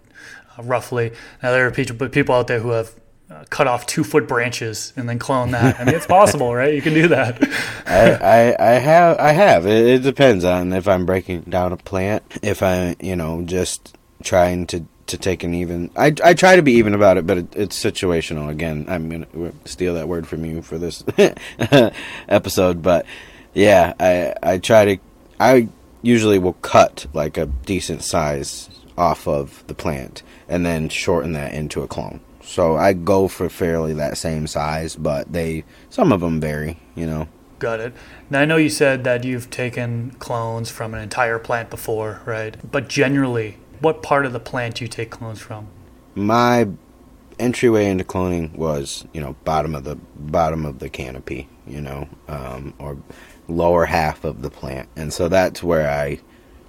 Uh, 0.58 0.64
roughly. 0.64 1.12
Now 1.42 1.52
there 1.52 1.68
are 1.68 1.72
people, 1.72 2.08
people 2.10 2.36
out 2.36 2.48
there 2.48 2.60
who 2.60 2.70
have 2.70 2.94
uh, 3.30 3.44
cut 3.50 3.68
off 3.68 3.86
two 3.86 4.04
foot 4.04 4.28
branches 4.28 4.94
and 4.96 5.10
then 5.10 5.20
clone 5.20 5.52
that. 5.52 5.80
I 5.80 5.84
mean, 5.84 5.96
it's 5.96 6.06
possible, 6.06 6.54
right? 6.54 6.74
You 6.74 6.82
can 6.82 6.94
do 6.94 7.08
that. 7.10 7.42
I, 7.86 8.12
I, 8.12 8.56
I 8.60 8.72
have, 8.74 9.18
I 9.18 9.32
have. 9.32 9.66
It, 9.66 9.88
it, 9.88 10.04
depends 10.04 10.46
on 10.46 10.74
if 10.74 10.88
I'm 10.88 11.06
breaking 11.06 11.42
down 11.42 11.74
a 11.74 11.78
plant. 11.78 12.24
If 12.42 12.62
I, 12.62 12.96
you 13.00 13.16
know, 13.16 13.42
just 13.42 13.98
trying 14.24 14.68
to 14.68 14.86
to 15.08 15.18
take 15.18 15.44
an 15.44 15.54
even. 15.54 15.92
I, 15.96 16.14
I 16.24 16.34
try 16.34 16.56
to 16.56 16.62
be 16.62 16.74
even 16.74 16.94
about 16.94 17.18
it, 17.18 17.28
but 17.28 17.38
it, 17.38 17.56
it's 17.56 17.82
situational. 17.82 18.50
Again, 18.50 18.86
I'm 18.90 19.10
gonna 19.10 19.52
steal 19.66 19.94
that 19.96 20.08
word 20.08 20.28
from 20.28 20.46
you 20.46 20.62
for 20.62 20.78
this 20.78 21.04
episode, 22.28 22.82
but 22.82 23.06
yeah, 23.54 23.94
I 24.00 24.34
I 24.42 24.58
try 24.58 24.96
to. 24.96 24.98
I 25.40 25.70
usually 26.02 26.40
will 26.40 26.54
cut 26.54 27.08
like 27.14 27.38
a 27.38 27.48
decent 27.48 28.04
size 28.04 28.70
off 28.98 29.28
of 29.28 29.66
the 29.68 29.74
plant 29.74 30.24
and 30.48 30.66
then 30.66 30.88
shorten 30.88 31.34
that 31.34 31.54
into 31.54 31.82
a 31.82 31.88
clone. 31.88 32.22
So 32.44 32.76
I 32.78 32.94
go 32.94 33.28
for 33.28 33.50
fairly 33.50 33.94
that 33.94 34.18
same 34.18 34.48
size, 34.48 34.96
but 34.96 35.32
they 35.32 35.64
some 35.90 36.12
of 36.12 36.22
them 36.22 36.40
vary, 36.40 36.80
you 36.96 37.06
know. 37.08 37.28
Got 37.58 37.80
it. 37.80 37.94
Now 38.30 38.42
I 38.42 38.46
know 38.46 38.58
you 38.58 38.70
said 38.70 39.04
that 39.04 39.24
you've 39.24 39.50
taken 39.50 40.12
clones 40.20 40.70
from 40.70 40.94
an 40.94 41.02
entire 41.02 41.40
plant 41.40 41.70
before, 41.70 42.22
right? 42.26 42.56
But 42.70 42.88
generally, 42.88 43.58
what 43.86 44.02
part 44.02 44.26
of 44.26 44.34
the 44.34 44.40
plant 44.40 44.74
do 44.74 44.84
you 44.84 44.88
take 44.88 45.12
clones 45.12 45.40
from? 45.40 45.68
My 46.16 46.68
entryway 47.38 47.86
into 47.86 48.04
cloning 48.04 48.52
was, 48.56 49.06
you 49.14 49.22
know, 49.22 49.36
bottom 49.44 49.76
of 49.76 49.84
the 49.84 49.96
bottom 50.16 50.66
of 50.66 50.80
the 50.80 50.90
canopy, 50.90 51.48
you 51.68 51.82
know, 51.82 52.10
um, 52.28 52.74
or 52.80 52.98
lower 53.48 53.86
half 53.86 54.24
of 54.24 54.42
the 54.42 54.50
plant, 54.50 54.90
and 54.96 55.14
so 55.14 55.30
that's 55.30 55.62
where 55.62 55.88
I 55.88 56.20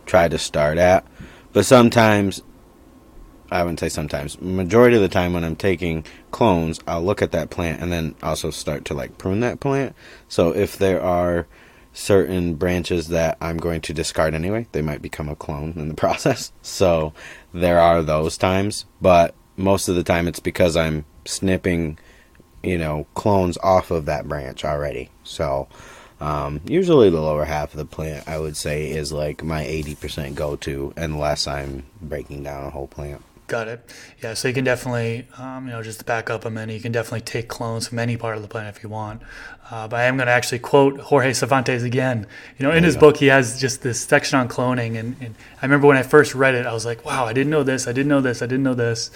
try 0.05 0.29
to 0.29 0.37
start 0.37 0.77
at. 0.77 1.07
But 1.55 1.65
sometimes 1.65 2.43
I 3.51 3.63
wouldn't 3.63 3.81
say 3.81 3.89
sometimes. 3.89 4.39
Majority 4.43 4.97
of 4.97 5.03
the 5.03 5.09
time 5.09 5.33
when 5.33 5.43
I'm 5.43 5.57
taking 5.57 6.05
clones, 6.33 6.81
I'll 6.87 7.03
look 7.03 7.23
at 7.23 7.33
that 7.33 7.49
plant 7.49 7.81
and 7.81 7.91
then 7.91 8.15
also 8.23 8.51
start 8.51 8.85
to 8.87 8.95
like 8.95 9.17
prune 9.17 9.41
that 9.41 9.59
plant. 9.61 9.97
So 10.29 10.55
if 10.55 10.77
there 10.77 11.01
are 11.01 11.47
certain 11.97 12.55
branches 12.55 13.09
that 13.09 13.39
I'm 13.41 13.57
going 13.57 13.81
to 13.81 13.95
discard 13.95 14.35
anyway, 14.35 14.67
they 14.73 14.83
might 14.83 15.01
become 15.01 15.29
a 15.29 15.35
clone 15.35 15.73
in 15.77 15.89
the 15.89 15.95
process. 16.07 16.53
So 16.63 17.13
there 17.53 17.81
are 17.81 18.03
those 18.03 18.37
times, 18.37 18.85
but 19.01 19.35
most 19.57 19.89
of 19.89 19.97
the 19.97 20.05
time 20.05 20.29
it's 20.29 20.41
because 20.41 20.77
I'm 20.77 21.07
snipping, 21.25 21.99
you 22.63 22.77
know, 22.77 23.07
clones 23.15 23.57
off 23.63 23.91
of 23.91 24.05
that 24.05 24.29
branch 24.29 24.65
already. 24.65 25.11
So 25.25 25.69
um, 26.21 26.61
usually 26.67 27.09
the 27.09 27.21
lower 27.21 27.47
half 27.47 27.73
of 27.73 27.79
the 27.79 27.87
plant, 27.87 28.29
I 28.29 28.39
would 28.39 28.57
say, 28.57 28.91
is 28.91 29.11
like 29.11 29.43
my 29.43 29.65
80% 29.65 30.35
go 30.35 30.57
to, 30.57 30.93
unless 30.97 31.47
I'm 31.47 31.87
breaking 32.03 32.43
down 32.43 32.65
a 32.65 32.71
whole 32.71 32.89
plant. 32.89 33.23
Got 33.49 33.69
it. 33.69 33.95
Yeah, 34.21 34.35
so 34.35 34.49
you 34.49 34.55
can 34.55 34.65
definitely, 34.65 35.29
um, 35.39 35.67
you 35.67 35.73
know, 35.73 35.81
just 35.81 36.01
to 36.01 36.05
back 36.05 36.31
up 36.31 36.45
a 36.45 36.51
minute, 36.51 36.73
you 36.73 36.81
can 36.81 36.91
definitely 36.91 37.21
take 37.21 37.47
clones 37.47 37.87
from 37.87 38.01
any 38.01 38.17
part 38.17 38.37
of 38.37 38.43
the 38.43 38.49
planet 38.49 38.77
if 38.77 38.83
you 38.83 38.89
want. 38.89 39.23
Uh, 39.71 39.87
but 39.87 40.01
I 40.01 40.05
am 40.05 40.17
going 40.17 40.27
to 40.27 40.33
actually 40.33 40.59
quote 40.59 40.99
Jorge 40.99 41.33
Cervantes 41.33 41.85
again. 41.85 42.27
You 42.59 42.67
know, 42.67 42.73
in 42.73 42.83
his 42.83 42.97
book, 42.97 43.19
he 43.19 43.27
has 43.27 43.61
just 43.61 43.83
this 43.83 44.01
section 44.01 44.39
on 44.39 44.49
cloning, 44.49 44.99
and, 44.99 45.15
and 45.21 45.37
I 45.63 45.65
remember 45.65 45.87
when 45.87 45.97
I 45.97 46.03
first 46.03 46.35
read 46.35 46.57
it, 46.57 46.67
I 46.67 46.73
was 46.73 46.85
like, 46.85 47.05
wow, 47.05 47.25
I 47.25 47.33
didn't 47.33 47.51
know 47.51 47.63
this, 47.63 47.87
I 47.87 47.93
didn't 47.93 48.09
know 48.09 48.21
this, 48.21 48.43
I 48.43 48.47
didn't 48.47 48.65
know 48.65 48.75
this, 48.75 49.13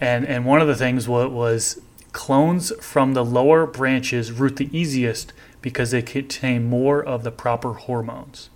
and 0.00 0.26
and 0.26 0.44
one 0.44 0.60
of 0.60 0.66
the 0.66 0.76
things 0.76 1.08
was, 1.08 1.30
was 1.30 1.80
clones 2.12 2.72
from 2.80 3.14
the 3.14 3.24
lower 3.24 3.66
branches 3.66 4.32
root 4.32 4.56
the 4.56 4.76
easiest 4.76 5.32
because 5.62 5.92
they 5.92 6.02
contain 6.02 6.68
more 6.68 7.02
of 7.02 7.22
the 7.22 7.30
proper 7.30 7.74
hormones. 7.74 8.50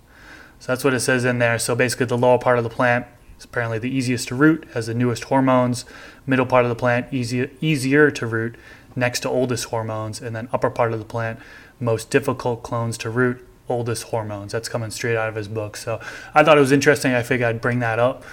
So 0.59 0.71
that's 0.71 0.83
what 0.83 0.93
it 0.93 0.99
says 0.99 1.23
in 1.23 1.39
there. 1.39 1.59
So 1.59 1.75
basically, 1.75 2.07
the 2.07 2.17
lower 2.17 2.39
part 2.39 2.57
of 2.57 2.63
the 2.63 2.69
plant 2.69 3.05
it's 3.35 3.45
apparently 3.45 3.79
the 3.79 3.89
easiest 3.89 4.29
to 4.29 4.35
root, 4.35 4.67
has 4.73 4.87
the 4.87 4.93
newest 4.93 5.25
hormones. 5.25 5.85
Middle 6.25 6.45
part 6.45 6.65
of 6.65 6.69
the 6.69 6.75
plant 6.75 7.13
easier 7.13 7.51
easier 7.61 8.09
to 8.11 8.25
root, 8.25 8.55
next 8.95 9.21
to 9.21 9.29
oldest 9.29 9.65
hormones, 9.65 10.21
and 10.21 10.35
then 10.35 10.49
upper 10.53 10.69
part 10.69 10.93
of 10.93 10.99
the 10.99 11.05
plant 11.05 11.39
most 11.79 12.09
difficult 12.09 12.63
clones 12.63 12.97
to 12.99 13.09
root, 13.09 13.45
oldest 13.67 14.03
hormones. 14.03 14.51
That's 14.51 14.69
coming 14.69 14.91
straight 14.91 15.17
out 15.17 15.29
of 15.29 15.35
his 15.35 15.47
book. 15.47 15.77
So 15.77 15.99
I 16.33 16.43
thought 16.43 16.57
it 16.57 16.61
was 16.61 16.71
interesting. 16.71 17.13
I 17.13 17.23
figured 17.23 17.47
I'd 17.47 17.61
bring 17.61 17.79
that 17.79 17.99
up. 17.99 18.23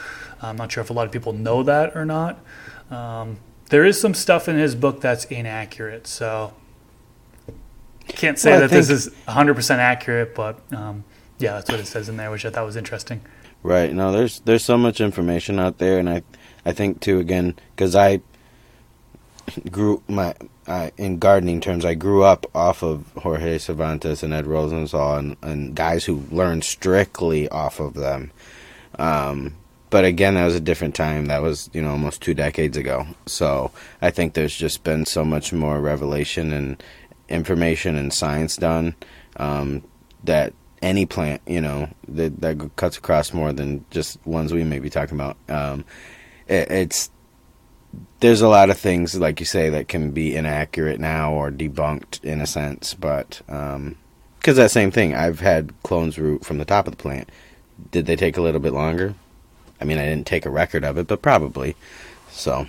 I'm 0.41 0.57
not 0.57 0.73
sure 0.73 0.83
if 0.83 0.91
a 0.91 0.93
lot 0.93 1.07
of 1.07 1.13
people 1.13 1.33
know 1.33 1.63
that 1.63 1.97
or 1.97 2.05
not. 2.05 2.39
Um, 2.91 3.39
there 3.71 3.85
is 3.85 4.01
some 4.01 4.15
stuff 4.15 4.49
in 4.49 4.57
his 4.57 4.75
book 4.75 5.01
that's 5.01 5.25
inaccurate. 5.27 6.07
So 6.07 6.53
can't 8.09 8.39
say 8.39 8.53
well, 8.53 8.61
that 8.61 8.71
this 8.71 8.91
is 8.91 9.11
100% 9.29 9.79
accurate, 9.79 10.35
but 10.35 10.61
um, 10.73 11.05
yeah, 11.39 11.55
that's 11.55 11.71
what 11.71 11.81
it 11.81 11.87
says 11.87 12.09
in 12.09 12.17
there, 12.17 12.31
which 12.31 12.45
I 12.45 12.51
thought 12.51 12.67
was 12.67 12.77
interesting. 12.77 13.21
Right. 13.63 13.93
No, 13.93 14.11
there's 14.11 14.41
there's 14.41 14.65
so 14.65 14.77
much 14.77 15.01
information 15.01 15.59
out 15.59 15.79
there, 15.79 15.99
and 15.99 16.11
I 16.11 16.23
I 16.65 16.73
think 16.73 17.01
too 17.01 17.19
again 17.19 17.55
because 17.75 17.95
I 17.95 18.21
grew 19.71 20.03
my 20.09 20.35
uh, 20.67 20.91
in 20.97 21.19
gardening 21.19 21.61
terms 21.61 21.85
I 21.85 21.95
grew 21.95 22.23
up 22.23 22.47
off 22.55 22.83
of 22.83 23.07
Jorge 23.19 23.59
Cervantes 23.59 24.23
and 24.23 24.33
Ed 24.33 24.47
Rosenthal 24.47 25.17
and, 25.17 25.37
and 25.43 25.75
guys 25.75 26.05
who 26.05 26.25
learned 26.31 26.65
strictly 26.65 27.49
off 27.49 27.81
of 27.81 27.95
them. 27.95 28.31
Um, 28.99 29.57
but 29.91 30.05
again, 30.05 30.35
that 30.35 30.45
was 30.45 30.55
a 30.55 30.61
different 30.61 30.95
time. 30.95 31.27
That 31.27 31.43
was 31.43 31.69
you 31.73 31.83
know 31.83 31.91
almost 31.91 32.23
two 32.23 32.35
decades 32.35 32.77
ago. 32.77 33.07
So 33.27 33.71
I 34.01 34.11
think 34.11 34.35
there's 34.35 34.57
just 34.57 34.85
been 34.85 35.07
so 35.07 35.25
much 35.25 35.53
more 35.53 35.81
revelation 35.81 36.53
and 36.53 36.83
information 37.29 37.97
and 37.97 38.13
science 38.13 38.57
done 38.57 38.95
um, 39.37 39.83
that 40.25 40.53
any 40.83 41.07
plant, 41.07 41.41
you 41.47 41.61
know, 41.61 41.89
that 42.09 42.41
that 42.41 42.77
cuts 42.77 42.99
across 42.99 43.33
more 43.33 43.53
than 43.53 43.85
just 43.91 44.25
ones 44.27 44.53
we 44.53 44.65
may 44.65 44.81
be 44.81 44.91
talking 44.91 45.15
about. 45.15 45.37
Um, 45.49 45.85
it, 46.49 46.71
it's 46.71 47.11
there's 48.21 48.41
a 48.41 48.49
lot 48.49 48.71
of 48.71 48.79
things, 48.79 49.19
like 49.19 49.41
you 49.41 49.47
say, 49.47 49.69
that 49.71 49.89
can 49.89 50.11
be 50.13 50.35
inaccurate 50.35 51.01
now 51.01 51.33
or 51.33 51.51
debunked 51.51 52.23
in 52.25 52.41
a 52.41 52.47
sense, 52.47 52.95
but 52.95 53.43
because 53.47 53.77
um, 53.77 53.97
that 54.45 54.71
same 54.71 54.91
thing, 54.91 55.15
I've 55.15 55.41
had 55.41 55.73
clones 55.83 56.19
root 56.19 56.45
from 56.45 56.59
the 56.59 56.65
top 56.65 56.87
of 56.87 56.93
the 56.93 57.03
plant. 57.03 57.31
Did 57.91 58.07
they 58.07 58.17
take 58.17 58.37
a 58.37 58.43
little 58.43 58.61
bit 58.61 58.73
longer? 58.73 59.15
I 59.81 59.85
mean, 59.85 59.99
I 59.99 60.05
didn't 60.05 60.27
take 60.27 60.47
a 60.47 60.51
record 60.51 60.85
of 60.85 60.97
it, 60.97 61.07
but 61.07 61.21
probably. 61.23 61.77
So. 62.31 62.67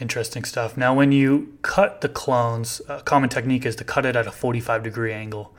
Interesting 0.00 0.44
stuff. 0.44 0.76
Now, 0.76 0.94
when 0.94 1.12
you 1.12 1.56
cut 1.62 2.00
the 2.00 2.08
clones, 2.08 2.82
a 2.88 3.02
common 3.02 3.28
technique 3.28 3.64
is 3.64 3.76
to 3.76 3.84
cut 3.84 4.04
it 4.04 4.16
at 4.16 4.26
a 4.26 4.32
45 4.32 4.82
degree 4.82 5.12
angle. 5.12 5.54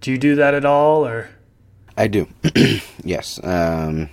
Do 0.00 0.10
you 0.10 0.18
do 0.18 0.36
that 0.36 0.54
at 0.54 0.64
all, 0.64 1.06
or? 1.06 1.30
I 1.96 2.06
do. 2.06 2.28
yes. 3.04 3.42
Um, 3.42 4.10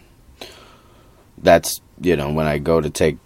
that's 1.38 1.82
you 2.02 2.16
know 2.16 2.32
when 2.32 2.48
I 2.48 2.58
go 2.58 2.82
to 2.82 2.90
take 2.90 3.18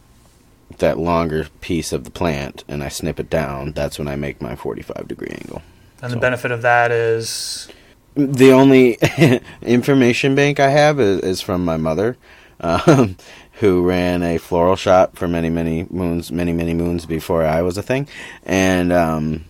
that 0.79 0.97
longer 0.97 1.47
piece 1.61 1.91
of 1.91 2.03
the 2.03 2.11
plant 2.11 2.63
and 2.67 2.83
I 2.83 2.89
snip 2.89 3.19
it 3.19 3.29
down. 3.29 3.71
That's 3.71 3.97
when 3.97 4.07
I 4.07 4.15
make 4.15 4.41
my 4.41 4.55
forty-five 4.55 5.07
degree 5.07 5.29
angle. 5.29 5.61
And 6.01 6.11
so. 6.11 6.15
the 6.15 6.21
benefit 6.21 6.51
of 6.51 6.61
that 6.61 6.91
is. 6.91 7.69
The 8.15 8.51
only 8.51 8.97
information 9.61 10.35
bank 10.35 10.59
I 10.59 10.69
have 10.69 10.99
is, 10.99 11.21
is 11.21 11.41
from 11.41 11.63
my 11.63 11.77
mother, 11.77 12.17
um, 12.59 13.15
who 13.53 13.87
ran 13.87 14.23
a 14.23 14.37
floral 14.37 14.75
shop 14.75 15.15
for 15.15 15.27
many, 15.27 15.49
many 15.49 15.85
moons, 15.89 16.31
many, 16.31 16.51
many 16.51 16.73
moons 16.73 17.05
before 17.05 17.45
I 17.45 17.61
was 17.61 17.77
a 17.77 17.83
thing, 17.83 18.09
and 18.43 18.91
um, 18.91 19.45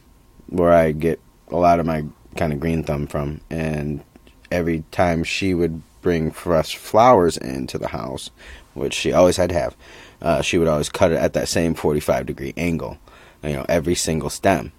where 0.48 0.72
I 0.72 0.92
get 0.92 1.20
a 1.48 1.56
lot 1.56 1.80
of 1.80 1.86
my 1.86 2.04
kind 2.36 2.54
of 2.54 2.60
green 2.60 2.84
thumb 2.84 3.08
from. 3.08 3.42
And 3.50 4.04
every 4.52 4.84
time 4.92 5.24
she 5.24 5.54
would 5.54 5.82
bring 6.02 6.32
fresh 6.32 6.76
flowers 6.78 7.38
into 7.38 7.78
the 7.78 7.90
house, 7.90 8.30
which 8.74 8.94
she 8.94 9.12
always 9.12 9.38
had 9.38 9.50
to 9.50 9.56
have, 9.56 9.76
uh, 10.22 10.42
she 10.42 10.58
would 10.58 10.68
always 10.68 10.90
cut 10.90 11.12
it 11.12 11.18
at 11.18 11.34
that 11.34 11.48
same 11.48 11.74
45 11.74 12.26
degree 12.26 12.54
angle, 12.58 12.98
you 13.44 13.54
know, 13.54 13.66
every 13.70 13.96
single 13.96 14.30
stem. 14.30 14.72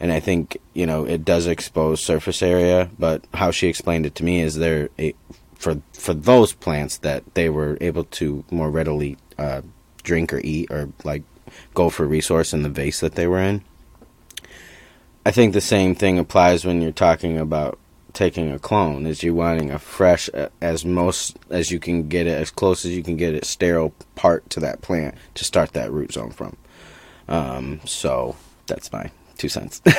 and 0.00 0.10
I 0.10 0.18
think 0.18 0.58
you 0.74 0.84
know 0.84 1.04
it 1.04 1.24
does 1.24 1.46
expose 1.46 2.02
surface 2.02 2.42
area. 2.42 2.90
But 2.98 3.24
how 3.34 3.52
she 3.52 3.68
explained 3.68 4.04
it 4.04 4.16
to 4.16 4.24
me 4.24 4.40
is 4.40 4.56
there 4.56 4.88
a, 4.98 5.14
for 5.54 5.80
for 5.92 6.12
those 6.12 6.52
plants 6.52 6.98
that 6.98 7.22
they 7.34 7.48
were 7.48 7.78
able 7.80 8.04
to 8.18 8.44
more 8.50 8.68
readily 8.68 9.16
uh, 9.38 9.62
drink 10.02 10.32
or 10.32 10.40
eat 10.42 10.70
or 10.70 10.88
like 11.04 11.22
go 11.74 11.88
for 11.88 12.04
resource 12.06 12.52
in 12.52 12.62
the 12.62 12.68
vase 12.68 13.00
that 13.00 13.14
they 13.14 13.28
were 13.28 13.38
in. 13.40 13.62
I 15.24 15.30
think 15.30 15.52
the 15.52 15.60
same 15.60 15.94
thing 15.94 16.18
applies 16.18 16.64
when 16.64 16.82
you're 16.82 16.92
talking 16.92 17.38
about 17.38 17.78
taking 18.12 18.52
a 18.52 18.58
clone 18.58 19.06
is 19.06 19.22
you 19.22 19.34
wanting 19.34 19.70
a 19.70 19.78
fresh 19.78 20.28
as 20.60 20.84
most 20.84 21.38
as 21.48 21.70
you 21.70 21.80
can 21.80 22.08
get 22.08 22.26
it 22.26 22.38
as 22.38 22.50
close 22.50 22.84
as 22.84 22.92
you 22.92 23.02
can 23.02 23.16
get 23.16 23.34
it 23.34 23.44
sterile 23.44 23.94
part 24.14 24.48
to 24.50 24.60
that 24.60 24.82
plant 24.82 25.14
to 25.34 25.44
start 25.44 25.72
that 25.72 25.90
root 25.90 26.12
zone 26.12 26.30
from. 26.30 26.56
Um, 27.28 27.80
so 27.84 28.36
that's 28.66 28.92
my 28.92 29.10
two 29.38 29.48
cents. 29.48 29.80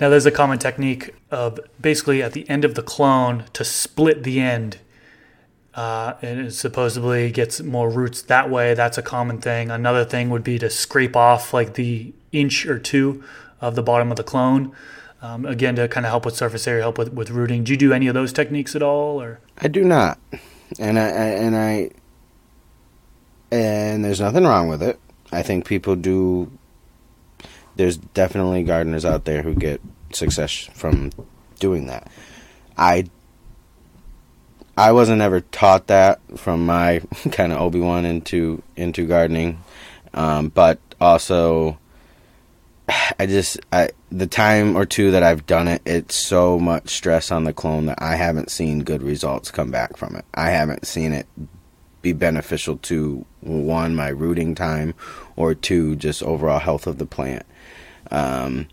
Now 0.00 0.08
there's 0.08 0.26
a 0.26 0.30
common 0.30 0.58
technique 0.58 1.14
of 1.30 1.60
basically 1.80 2.22
at 2.22 2.32
the 2.32 2.48
end 2.48 2.64
of 2.64 2.74
the 2.74 2.82
clone 2.82 3.44
to 3.52 3.64
split 3.64 4.22
the 4.22 4.40
end 4.40 4.78
uh, 5.74 6.14
and 6.22 6.40
it 6.40 6.52
supposedly 6.52 7.30
gets 7.30 7.60
more 7.60 7.90
roots 7.90 8.22
that 8.22 8.48
way. 8.48 8.72
That's 8.72 8.96
a 8.96 9.02
common 9.02 9.38
thing. 9.38 9.70
Another 9.70 10.04
thing 10.04 10.30
would 10.30 10.44
be 10.44 10.58
to 10.58 10.70
scrape 10.70 11.16
off 11.16 11.52
like 11.52 11.74
the 11.74 12.14
inch 12.32 12.66
or 12.66 12.78
two 12.78 13.22
of 13.60 13.74
the 13.74 13.82
bottom 13.82 14.10
of 14.10 14.16
the 14.16 14.24
clone 14.24 14.72
um, 15.22 15.46
again 15.46 15.76
to 15.76 15.88
kind 15.88 16.06
of 16.06 16.10
help 16.10 16.24
with 16.24 16.36
surface 16.36 16.66
area, 16.66 16.82
help 16.82 16.98
with, 16.98 17.12
with 17.12 17.30
rooting. 17.30 17.64
Do 17.64 17.72
you 17.72 17.78
do 17.78 17.92
any 17.92 18.06
of 18.06 18.14
those 18.14 18.32
techniques 18.32 18.76
at 18.76 18.82
all, 18.82 19.20
or? 19.20 19.40
I 19.58 19.68
do 19.68 19.82
not, 19.82 20.18
and 20.78 20.98
I, 20.98 21.04
I 21.04 21.06
and 21.06 21.56
I 21.56 21.90
and 23.50 24.04
there's 24.04 24.20
nothing 24.20 24.44
wrong 24.44 24.68
with 24.68 24.82
it. 24.82 24.98
I 25.32 25.42
think 25.42 25.64
people 25.66 25.96
do. 25.96 26.50
There's 27.76 27.96
definitely 27.96 28.62
gardeners 28.62 29.04
out 29.04 29.24
there 29.24 29.42
who 29.42 29.54
get 29.54 29.80
success 30.12 30.68
from 30.74 31.12
doing 31.58 31.86
that. 31.86 32.10
I 32.76 33.06
I 34.76 34.92
wasn't 34.92 35.22
ever 35.22 35.40
taught 35.40 35.86
that 35.86 36.20
from 36.38 36.66
my 36.66 37.00
kind 37.32 37.52
of 37.52 37.60
Obi 37.60 37.80
Wan 37.80 38.04
into 38.04 38.62
into 38.76 39.06
gardening, 39.06 39.62
um, 40.14 40.48
but 40.48 40.78
also 41.00 41.78
I 43.18 43.26
just 43.26 43.58
I 43.72 43.90
the 44.10 44.26
time 44.26 44.76
or 44.76 44.86
two 44.86 45.10
that 45.10 45.22
I've 45.22 45.46
done 45.46 45.68
it, 45.68 45.82
it's 45.84 46.14
so 46.14 46.58
much 46.58 46.90
stress 46.90 47.30
on 47.30 47.44
the 47.44 47.52
clone 47.52 47.86
that 47.86 48.00
I 48.00 48.16
haven't 48.16 48.50
seen 48.50 48.84
good 48.84 49.02
results 49.02 49.50
come 49.50 49.70
back 49.70 49.96
from 49.96 50.16
it. 50.16 50.24
I 50.34 50.50
haven't 50.50 50.86
seen 50.86 51.12
it 51.12 51.26
be 52.02 52.12
beneficial 52.12 52.76
to 52.76 53.24
one 53.40 53.96
my 53.96 54.08
rooting 54.08 54.54
time 54.54 54.94
or 55.34 55.54
two 55.54 55.96
just 55.96 56.22
overall 56.22 56.60
health 56.60 56.86
of 56.86 56.98
the 56.98 57.06
plant. 57.06 57.44
Um, 58.10 58.68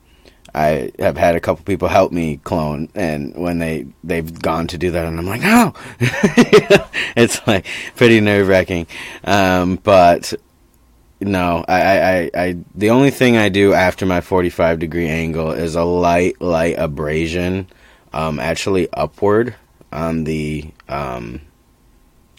I 0.56 0.92
have 1.00 1.18
had 1.18 1.36
a 1.36 1.40
couple 1.40 1.66
people 1.66 1.88
help 1.88 2.12
me 2.12 2.38
clone, 2.44 2.90
and 2.94 3.36
when 3.36 3.58
they 3.58 3.88
they've 4.04 4.40
gone 4.40 4.68
to 4.68 4.78
do 4.78 4.92
that, 4.92 5.06
and 5.06 5.18
I'm 5.18 5.26
like, 5.26 5.42
no, 5.42 5.74
it's 7.16 7.46
like 7.48 7.66
pretty 7.96 8.20
nerve 8.20 8.48
wracking. 8.48 8.86
Um, 9.24 9.78
but 9.78 10.34
no, 11.24 11.66
I, 11.68 11.82
I, 11.82 12.32
I, 12.36 12.58
the 12.76 12.90
only 12.90 13.12
thing 13.12 13.38
I 13.38 13.50
do 13.50 13.74
after 13.74 14.06
my 14.06 14.22
45 14.22 14.80
degree 14.80 15.08
angle 15.08 15.52
is 15.52 15.76
a 15.76 15.84
light, 15.84 16.42
light 16.42 16.76
abrasion, 16.78 17.68
um, 18.14 18.40
actually 18.40 18.92
upward 18.94 19.56
on 19.92 20.24
the, 20.24 20.72
um, 20.90 21.42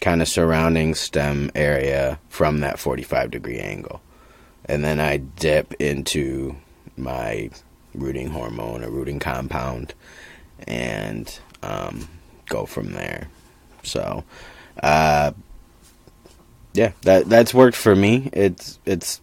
kind 0.01 0.21
of 0.21 0.27
surrounding 0.27 0.93
stem 0.95 1.51
area 1.55 2.19
from 2.29 2.59
that 2.59 2.79
45 2.79 3.31
degree 3.31 3.59
angle. 3.59 4.01
And 4.65 4.83
then 4.83 4.99
I 4.99 5.17
dip 5.17 5.73
into 5.73 6.55
my 6.97 7.49
rooting 7.93 8.29
hormone 8.29 8.83
or 8.83 8.89
rooting 8.89 9.19
compound 9.19 9.93
and, 10.67 11.39
um, 11.63 12.07
go 12.47 12.65
from 12.65 12.91
there. 12.93 13.27
So, 13.83 14.23
uh, 14.81 15.31
yeah, 16.75 16.91
that 17.01 17.29
that's 17.29 17.53
worked 17.53 17.77
for 17.77 17.95
me. 17.95 18.29
It's 18.33 18.79
it's 18.85 19.21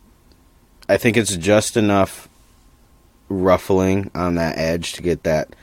I 0.88 0.96
think 0.96 1.16
it's 1.16 1.36
just 1.36 1.76
enough 1.76 2.28
ruffling 3.28 4.10
on 4.14 4.34
that 4.34 4.58
edge 4.58 4.94
to 4.94 5.02
get 5.02 5.22
that 5.22 5.54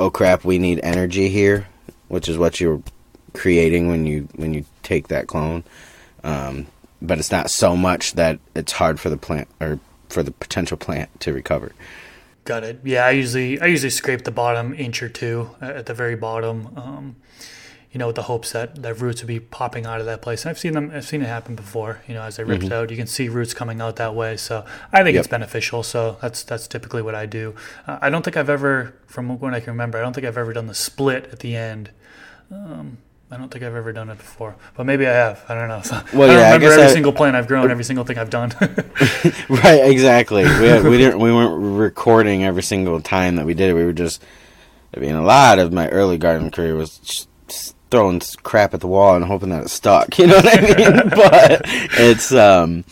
oh 0.00 0.10
crap, 0.10 0.44
we 0.44 0.58
need 0.58 0.80
energy 0.82 1.28
here, 1.28 1.68
which 2.08 2.28
is 2.28 2.38
what 2.38 2.58
you're 2.60 2.82
creating 3.34 3.88
when 3.88 4.06
you 4.06 4.28
when 4.34 4.54
you 4.54 4.64
take 4.82 5.08
that 5.08 5.28
clone. 5.28 5.62
Um, 6.24 6.66
but 7.00 7.18
it's 7.18 7.30
not 7.30 7.50
so 7.50 7.76
much 7.76 8.14
that 8.14 8.40
it's 8.54 8.72
hard 8.72 8.98
for 8.98 9.10
the 9.10 9.16
plant 9.16 9.48
or 9.60 9.78
for 10.08 10.22
the 10.22 10.32
potential 10.32 10.76
plant 10.76 11.20
to 11.20 11.32
recover. 11.32 11.72
Got 12.44 12.64
it. 12.64 12.80
Yeah, 12.82 13.06
I 13.06 13.10
usually 13.10 13.60
I 13.60 13.66
usually 13.66 13.90
scrape 13.90 14.24
the 14.24 14.30
bottom 14.30 14.74
inch 14.74 15.02
or 15.02 15.08
two 15.08 15.50
at 15.60 15.86
the 15.86 15.94
very 15.94 16.16
bottom. 16.16 16.72
Um, 16.76 17.16
you 17.92 17.98
know, 17.98 18.06
with 18.06 18.16
the 18.16 18.22
hopes 18.22 18.52
that, 18.52 18.82
that 18.82 19.00
roots 19.00 19.20
would 19.20 19.28
be 19.28 19.40
popping 19.40 19.84
out 19.84 19.98
of 19.98 20.06
that 20.06 20.22
place. 20.22 20.44
And 20.44 20.50
I've 20.50 20.58
seen 20.58 20.74
them, 20.74 20.92
I've 20.94 21.04
seen 21.04 21.22
it 21.22 21.26
happen 21.26 21.56
before. 21.56 22.02
You 22.06 22.14
know, 22.14 22.22
as 22.22 22.36
they 22.36 22.44
ripped 22.44 22.64
mm-hmm. 22.64 22.72
out, 22.72 22.90
you 22.90 22.96
can 22.96 23.08
see 23.08 23.28
roots 23.28 23.52
coming 23.52 23.80
out 23.80 23.96
that 23.96 24.14
way. 24.14 24.36
So 24.36 24.64
I 24.92 25.02
think 25.02 25.14
yep. 25.14 25.20
it's 25.20 25.28
beneficial. 25.28 25.82
So 25.82 26.16
that's 26.22 26.44
that's 26.44 26.68
typically 26.68 27.02
what 27.02 27.16
I 27.16 27.26
do. 27.26 27.56
Uh, 27.88 27.98
I 28.00 28.08
don't 28.08 28.24
think 28.24 28.36
I've 28.36 28.50
ever, 28.50 28.94
from 29.06 29.40
what 29.40 29.54
I 29.54 29.60
can 29.60 29.72
remember, 29.72 29.98
I 29.98 30.02
don't 30.02 30.12
think 30.12 30.26
I've 30.26 30.38
ever 30.38 30.52
done 30.52 30.68
the 30.68 30.74
split 30.74 31.30
at 31.32 31.40
the 31.40 31.56
end. 31.56 31.90
Um, 32.52 32.98
I 33.32 33.36
don't 33.36 33.48
think 33.48 33.64
I've 33.64 33.76
ever 33.76 33.92
done 33.92 34.08
it 34.08 34.18
before, 34.18 34.56
but 34.76 34.84
maybe 34.84 35.06
I 35.06 35.12
have. 35.12 35.44
I 35.48 35.54
don't 35.54 35.68
know. 35.68 35.80
So 35.84 36.00
well, 36.16 36.30
I 36.30 36.34
yeah, 36.34 36.44
remember 36.46 36.66
I 36.66 36.72
every 36.72 36.84
I, 36.84 36.92
single 36.92 37.12
plant 37.12 37.34
I've 37.34 37.48
grown, 37.48 37.70
every 37.72 37.84
single 37.84 38.04
thing 38.04 38.18
I've 38.18 38.30
done. 38.30 38.52
right, 39.48 39.90
exactly. 39.90 40.44
We 40.44 40.66
had, 40.66 40.84
we 40.84 40.98
didn't 40.98 41.18
we 41.18 41.32
weren't 41.32 41.78
recording 41.78 42.44
every 42.44 42.62
single 42.62 43.00
time 43.00 43.36
that 43.36 43.46
we 43.46 43.54
did 43.54 43.70
it. 43.70 43.74
We 43.74 43.84
were 43.84 43.92
just. 43.92 44.22
I 44.94 44.98
mean, 44.98 45.14
a 45.14 45.22
lot 45.22 45.60
of 45.60 45.72
my 45.72 45.88
early 45.88 46.18
garden 46.18 46.50
career 46.50 46.74
was 46.74 46.98
just 46.98 47.29
throwing 47.90 48.20
crap 48.42 48.74
at 48.74 48.80
the 48.80 48.86
wall 48.86 49.16
and 49.16 49.24
hoping 49.24 49.50
that 49.50 49.64
it 49.64 49.70
stuck. 49.70 50.08
You 50.18 50.26
know 50.26 50.36
what 50.36 50.58
I 50.58 50.60
mean? 50.60 51.08
but 51.10 51.62
it's 51.98 52.32
um, 52.32 52.84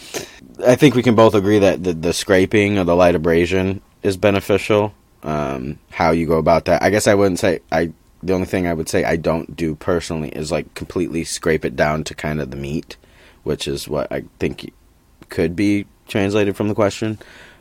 I 0.67 0.77
think 0.77 0.95
we 0.95 1.03
can 1.03 1.15
both 1.15 1.35
agree 1.35 1.59
that 1.59 1.85
the, 1.85 1.93
the 1.93 2.13
scraping 2.13 2.79
or 2.79 2.85
the 2.85 2.97
light 2.97 3.15
abrasion 3.15 3.81
is 4.03 4.17
beneficial. 4.17 4.95
Um, 5.23 5.79
how 5.91 6.11
you 6.13 6.27
go 6.27 6.39
about 6.39 6.67
that? 6.67 6.83
I 6.83 6.91
guess 6.91 7.07
I 7.07 7.15
wouldn't 7.15 7.39
say 7.39 7.61
I. 7.71 7.93
The 8.21 8.33
only 8.33 8.47
thing 8.47 8.67
I 8.67 8.75
would 8.75 8.89
say 8.89 9.05
I 9.05 9.15
don't 9.15 9.55
do 9.55 9.77
personally 9.77 10.31
is 10.31 10.51
like 10.51 10.75
completely 10.75 11.23
scrape 11.23 11.65
it 11.65 11.77
down 11.77 12.03
to 12.05 12.15
kind 12.15 12.41
of 12.41 12.51
the 12.51 12.57
meat, 12.57 12.97
which 13.45 13.69
is 13.69 13.87
what 13.87 14.11
I 14.11 14.25
think 14.41 14.73
could 15.29 15.55
be 15.55 15.87
translated 16.09 16.57
from 16.57 16.69
the 16.69 16.75
question. 16.75 17.19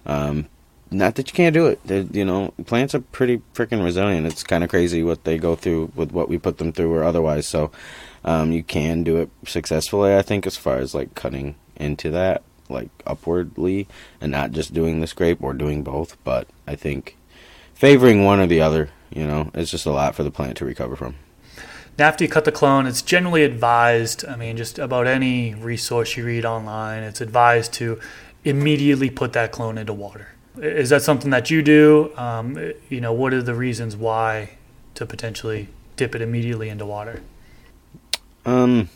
Um, 0.08 0.48
not 0.92 1.16
that 1.16 1.28
you 1.30 1.34
can't 1.34 1.54
do 1.54 1.68
it. 1.68 1.80
They're, 1.86 2.02
you 2.02 2.24
know, 2.24 2.54
plants 2.66 2.96
are 2.96 3.02
pretty 3.02 3.42
freaking 3.54 3.84
resilient. 3.84 4.26
It's 4.28 4.44
kind 4.44 4.64
of 4.64 4.70
crazy 4.70 5.04
what 5.04 5.24
they 5.24 5.38
go 5.38 5.56
through 5.56 5.92
with 5.96 6.12
what 6.12 6.30
we 6.30 6.38
put 6.38 6.58
them 6.58 6.72
through 6.72 6.94
or 6.94 7.04
otherwise. 7.04 7.48
So, 7.48 7.72
um, 8.24 8.52
you 8.52 8.64
can 8.64 9.04
do 9.04 9.18
it 9.18 9.30
successfully. 9.46 10.16
I 10.16 10.22
think 10.22 10.48
as 10.48 10.58
far 10.58 10.78
as 10.78 10.94
like 10.94 11.16
cutting 11.16 11.56
into 11.76 12.10
that, 12.12 12.44
like 12.70 12.90
upwardly, 13.06 13.88
and 14.22 14.32
not 14.32 14.52
just 14.52 14.74
doing 14.74 15.00
the 15.00 15.08
scrape 15.08 15.42
or 15.42 15.54
doing 15.54 15.84
both. 15.84 16.18
But 16.24 16.48
I 16.68 16.76
think 16.76 17.18
favoring 17.74 18.24
one 18.24 18.40
or 18.40 18.48
the 18.48 18.62
other, 18.62 18.90
you 19.10 19.28
know, 19.28 19.52
is 19.54 19.72
just 19.72 19.86
a 19.86 19.92
lot 19.92 20.16
for 20.16 20.24
the 20.24 20.32
plant 20.32 20.58
to 20.58 20.66
recover 20.66 20.96
from. 20.96 21.16
Now, 21.98 22.08
after 22.08 22.24
you 22.24 22.30
cut 22.30 22.46
the 22.46 22.52
clone, 22.52 22.86
it's 22.86 23.02
generally 23.02 23.44
advised. 23.44 24.24
I 24.26 24.36
mean, 24.36 24.56
just 24.56 24.78
about 24.78 25.08
any 25.08 25.56
resource 25.56 26.16
you 26.16 26.26
read 26.26 26.46
online, 26.46 27.04
it's 27.04 27.22
advised 27.22 27.74
to 27.74 28.00
immediately 28.44 29.10
put 29.10 29.34
that 29.34 29.52
clone 29.52 29.78
into 29.78 29.94
water 29.94 30.28
is 30.60 30.90
that 30.90 31.02
something 31.02 31.32
that 31.32 31.50
you 31.50 31.62
do? 31.62 32.12
Um, 32.18 32.74
you 32.90 33.02
know, 33.02 33.14
what 33.14 33.34
are 33.34 33.42
the 33.42 33.56
reasons 33.56 33.96
why 33.96 34.58
to 34.96 35.06
potentially 35.06 35.70
dip 35.96 36.16
it 36.16 36.22
immediately 36.22 36.70
into 36.70 36.86
water? 36.86 37.22
Um, 38.46 38.90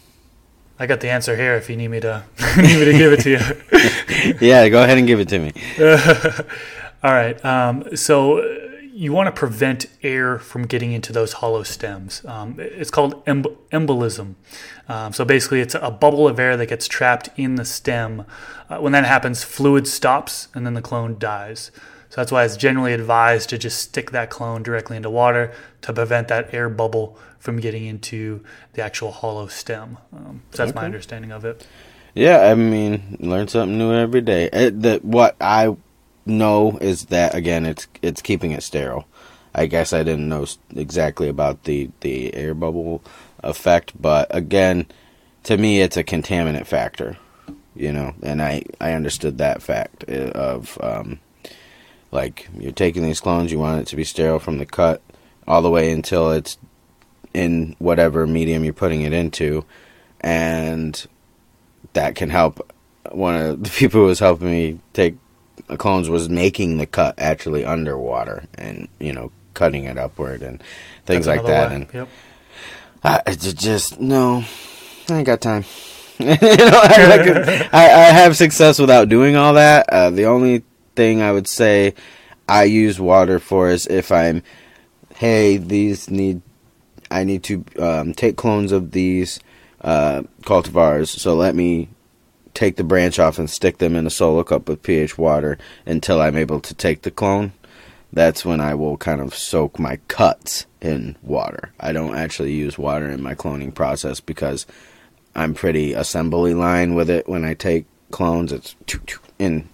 I 0.80 0.88
got 0.88 1.02
the 1.02 1.10
answer 1.10 1.36
here. 1.36 1.56
If 1.56 1.69
you 1.69 1.76
need 1.76 1.89
me 1.89 2.00
to 2.00 2.24
need 2.58 2.80
me 2.80 2.86
to 2.86 2.93
give 2.93 3.13
it 3.13 3.19
to 3.21 3.30
you. 3.30 4.38
yeah, 4.47 4.67
go 4.69 4.84
ahead 4.84 4.97
and 4.97 5.06
give 5.06 5.19
it 5.19 5.30
to 5.30 5.39
me. 5.39 5.54
All 7.04 7.12
right. 7.12 7.43
Um, 7.43 7.95
so 7.95 8.41
you 8.93 9.13
want 9.13 9.28
to 9.28 9.32
prevent 9.32 9.88
air 10.04 10.38
from 10.38 10.67
getting 10.67 10.91
into 10.91 11.13
those 11.13 11.34
hollow 11.34 11.63
stems. 11.63 12.24
Um, 12.26 12.56
it's 12.60 12.91
called 12.91 13.26
embolism. 13.26 14.36
Um, 14.91 15.13
so 15.13 15.23
basically, 15.23 15.62
it's 15.62 15.73
a 15.73 15.89
bubble 15.89 16.27
of 16.27 16.38
air 16.38 16.58
that 16.58 16.65
gets 16.65 16.86
trapped 16.86 17.30
in 17.38 17.56
the 17.56 17.63
stem. 17.63 18.25
Uh, 18.69 18.80
when 18.80 18.91
that 18.91 19.06
happens, 19.06 19.41
fluid 19.41 19.88
stops 19.88 20.49
and 20.54 20.65
then 20.65 20.73
the 20.73 20.82
clone 20.82 21.17
dies. 21.17 21.71
So 22.10 22.17
that's 22.17 22.30
why 22.30 22.43
it's 22.43 22.58
generally 22.58 22.91
advised 22.91 23.49
to 23.51 23.58
just 23.58 23.80
stick 23.80 24.12
that 24.12 24.30
clone 24.30 24.63
directly 24.63 24.97
into 24.97 25.10
water 25.10 25.54
to 25.84 25.93
prevent 25.93 26.27
that 26.27 26.54
air 26.54 26.67
bubble 26.67 27.17
from 27.39 27.62
getting 27.62 27.86
into 27.86 28.43
the 28.73 28.84
actual 28.84 29.12
hollow 29.12 29.47
stem. 29.47 29.97
Um, 30.13 30.41
so 30.51 30.58
that's 30.58 30.71
okay. 30.71 30.82
my 30.82 30.86
understanding 30.86 31.32
of 31.32 31.45
it. 31.45 31.65
Yeah, 32.13 32.51
I 32.51 32.56
mean, 32.56 33.15
learn 33.21 33.47
something 33.47 33.77
new 33.77 33.93
every 33.93 34.19
day. 34.19 34.49
It, 34.51 34.82
the, 34.82 34.99
what 35.04 35.38
I 35.39 35.73
know 36.25 36.77
is 36.82 37.06
that 37.06 37.34
again, 37.34 37.65
it's 37.65 37.88
it's 38.01 38.21
keeping 38.21 38.51
it 38.51 38.62
sterile. 38.62 39.06
I 39.56 39.65
guess 39.65 39.93
I 39.93 40.04
didn't 40.04 40.27
know 40.27 40.45
exactly 40.75 41.30
about 41.30 41.63
the 41.63 41.89
the 42.01 42.34
air 42.36 42.54
bubble 42.54 43.01
effect, 43.43 43.99
but 43.99 44.27
again, 44.36 44.86
to 45.43 45.58
me, 45.58 45.82
it's 45.82 45.97
a 45.97 46.04
contaminant 46.04 46.65
factor. 46.67 47.17
You 47.75 47.91
know, 47.93 48.13
and 48.21 48.41
I 48.41 48.63
I 48.82 48.91
understood 48.93 49.38
that 49.38 49.62
fact 49.62 50.04
uh, 50.10 50.32
of 50.36 50.77
um, 50.82 51.19
Like 52.12 52.49
you're 52.58 52.73
taking 52.73 53.04
these 53.04 53.21
clones, 53.21 53.51
you 53.51 53.60
want 53.60 53.82
it 53.82 53.88
to 53.88 53.95
be 53.95 54.04
sterile 54.04 54.39
from 54.39 54.58
the 54.58 54.65
cut 54.65 55.01
all 55.47 55.62
the 55.62 55.69
way 55.69 55.91
until 55.91 56.32
it's 56.32 56.58
in 57.34 57.75
whatever 57.80 58.27
medium 58.27 58.63
you're 58.65 58.73
putting 58.73 59.01
it 59.01 59.13
into, 59.13 59.63
and 60.19 61.08
that 61.93 62.15
can 62.15 62.30
help. 62.30 62.71
One 63.12 63.36
of 63.36 63.63
the 63.63 63.69
people 63.80 64.01
who 64.01 64.08
was 64.08 64.19
helping 64.19 64.51
me 64.51 64.80
take 64.93 65.15
clones 65.77 66.10
was 66.10 66.30
making 66.30 66.77
the 66.77 66.86
cut 66.86 67.15
actually 67.17 67.63
underwater 67.63 68.43
and 68.56 68.89
you 68.99 69.13
know 69.13 69.32
cutting 69.54 69.86
it 69.86 69.97
upward 69.97 70.41
and 70.41 70.62
things 71.06 71.25
That's 71.25 71.38
like 71.38 71.47
that. 71.47 71.69
way. 71.69 71.75
And 71.75 71.93
Yep. 71.93 72.08
I 73.03 73.21
it's 73.27 73.51
just 73.53 73.99
no, 73.99 74.43
I 75.09 75.17
ain't 75.17 75.25
got 75.25 75.41
time. 75.41 75.65
you 76.19 76.27
know, 76.27 76.35
I, 76.37 77.69
I, 77.73 77.83
I 77.85 78.11
have 78.11 78.37
success 78.37 78.77
without 78.77 79.09
doing 79.09 79.35
all 79.35 79.55
that. 79.55 79.89
Uh, 79.89 80.11
the 80.11 80.25
only 80.25 80.63
thing 80.95 81.21
I 81.21 81.31
would 81.31 81.47
say 81.47 81.95
I 82.47 82.65
use 82.65 82.99
water 82.99 83.39
for 83.39 83.69
is 83.69 83.87
if 83.87 84.11
I'm, 84.11 84.43
hey, 85.15 85.57
these 85.57 86.11
need, 86.11 86.41
I 87.09 87.23
need 87.23 87.43
to 87.45 87.65
um, 87.79 88.13
take 88.13 88.37
clones 88.37 88.71
of 88.71 88.91
these 88.91 89.39
uh, 89.81 90.23
cultivars, 90.43 91.07
so 91.07 91.33
let 91.33 91.55
me 91.55 91.89
take 92.53 92.75
the 92.75 92.83
branch 92.83 93.17
off 93.17 93.39
and 93.39 93.49
stick 93.49 93.79
them 93.79 93.95
in 93.95 94.05
a 94.05 94.11
solo 94.11 94.43
cup 94.43 94.67
with 94.67 94.83
pH 94.83 95.17
water 95.17 95.57
until 95.85 96.21
I'm 96.21 96.35
able 96.35 96.59
to 96.59 96.73
take 96.75 97.01
the 97.01 97.11
clone. 97.11 97.53
That's 98.13 98.45
when 98.45 98.59
I 98.59 98.75
will 98.75 98.97
kind 98.97 99.21
of 99.21 99.33
soak 99.33 99.79
my 99.79 99.97
cuts 100.07 100.67
in 100.81 101.15
water. 101.21 101.71
I 101.79 101.91
don't 101.91 102.15
actually 102.15 102.53
use 102.53 102.77
water 102.77 103.09
in 103.09 103.21
my 103.21 103.35
cloning 103.35 103.73
process 103.73 104.19
because 104.19 104.65
I'm 105.35 105.53
pretty 105.53 105.93
assembly 105.93 106.53
line 106.53 106.95
with 106.95 107.09
it. 107.09 107.27
When 107.29 107.45
I 107.45 107.53
take 107.53 107.85
clones, 108.09 108.51
it's 108.51 108.75
in, 109.39 109.69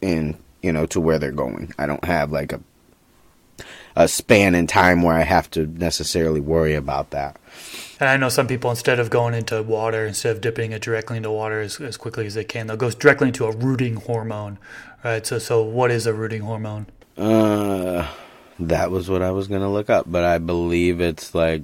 in, 0.00 0.36
you 0.62 0.72
know, 0.72 0.86
to 0.86 1.00
where 1.00 1.18
they're 1.18 1.32
going. 1.32 1.72
I 1.78 1.86
don't 1.86 2.04
have 2.04 2.30
like 2.30 2.52
a 2.52 2.60
a 3.96 4.08
span 4.08 4.54
in 4.54 4.66
time 4.66 5.02
where 5.02 5.16
I 5.16 5.22
have 5.22 5.50
to 5.50 5.66
necessarily 5.66 6.40
worry 6.40 6.74
about 6.74 7.10
that. 7.10 7.36
And 7.98 8.08
I 8.08 8.16
know 8.16 8.28
some 8.28 8.46
people, 8.46 8.70
instead 8.70 8.98
of 8.98 9.10
going 9.10 9.34
into 9.34 9.62
water, 9.62 10.06
instead 10.06 10.34
of 10.36 10.40
dipping 10.40 10.72
it 10.72 10.80
directly 10.82 11.18
into 11.18 11.30
water 11.30 11.60
as, 11.60 11.80
as 11.80 11.96
quickly 11.96 12.26
as 12.26 12.34
they 12.34 12.44
can, 12.44 12.66
they'll 12.66 12.76
go 12.76 12.90
directly 12.90 13.28
into 13.28 13.44
a 13.44 13.52
rooting 13.52 13.96
hormone. 13.96 14.58
Right. 15.04 15.26
So, 15.26 15.38
so 15.38 15.62
what 15.62 15.90
is 15.90 16.06
a 16.06 16.14
rooting 16.14 16.42
hormone? 16.42 16.86
Uh, 17.16 18.08
that 18.60 18.90
was 18.90 19.08
what 19.08 19.22
I 19.22 19.30
was 19.30 19.48
gonna 19.48 19.72
look 19.72 19.88
up, 19.90 20.04
but 20.08 20.24
I 20.24 20.38
believe 20.38 21.00
it's 21.00 21.34
like 21.34 21.62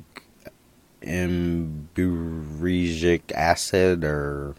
emburigic 1.02 2.40
acid 3.32 4.02
or 4.04 4.54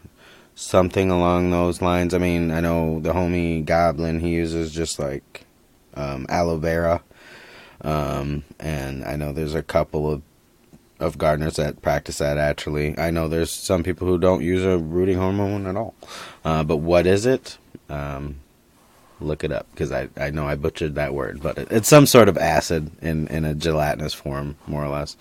something 0.56 1.10
along 1.12 1.50
those 1.52 1.82
lines. 1.82 2.14
I 2.14 2.20
mean, 2.20 2.52
I 2.52 2.60
know 2.60 3.00
the 3.00 3.14
homie 3.14 3.66
Goblin 3.66 4.20
he 4.20 4.30
uses 4.32 4.72
just 4.72 5.00
like 5.00 5.46
um, 5.96 6.26
aloe 6.30 6.58
vera, 6.58 7.02
um, 7.82 8.44
and 8.60 9.04
I 9.04 9.16
know 9.16 9.34
there's 9.34 9.56
a 9.56 9.64
couple 9.64 10.12
of 10.12 10.22
of 11.00 11.18
gardeners 11.18 11.58
that 11.58 11.82
practice 11.82 12.20
that. 12.20 12.38
Actually, 12.38 12.98
I 12.98 13.12
know 13.12 13.28
there's 13.28 13.52
some 13.52 13.84
people 13.84 14.08
who 14.08 14.18
don't 14.18 14.44
use 14.44 14.64
a 14.64 14.78
rooting 14.78 15.18
hormone 15.18 15.68
at 15.68 15.76
all. 15.76 15.96
Uh, 16.44 16.64
but 16.64 16.78
what 16.78 17.06
is 17.06 17.26
it? 17.26 17.58
Um, 17.90 18.40
look 19.20 19.44
it 19.44 19.52
up 19.52 19.68
because 19.72 19.92
I, 19.92 20.10
I 20.18 20.30
know 20.30 20.48
I 20.48 20.56
butchered 20.56 20.96
that 20.96 21.14
word, 21.14 21.42
but 21.42 21.58
it, 21.58 21.72
it's 21.72 21.88
some 21.88 22.06
sort 22.06 22.30
of 22.30 22.38
acid 22.38 22.92
in, 23.02 23.28
in 23.28 23.46
a 23.46 23.54
gelatinous 23.54 24.14
form, 24.14 24.58
more 24.68 24.84
or 24.84 24.90
less. 24.90 25.18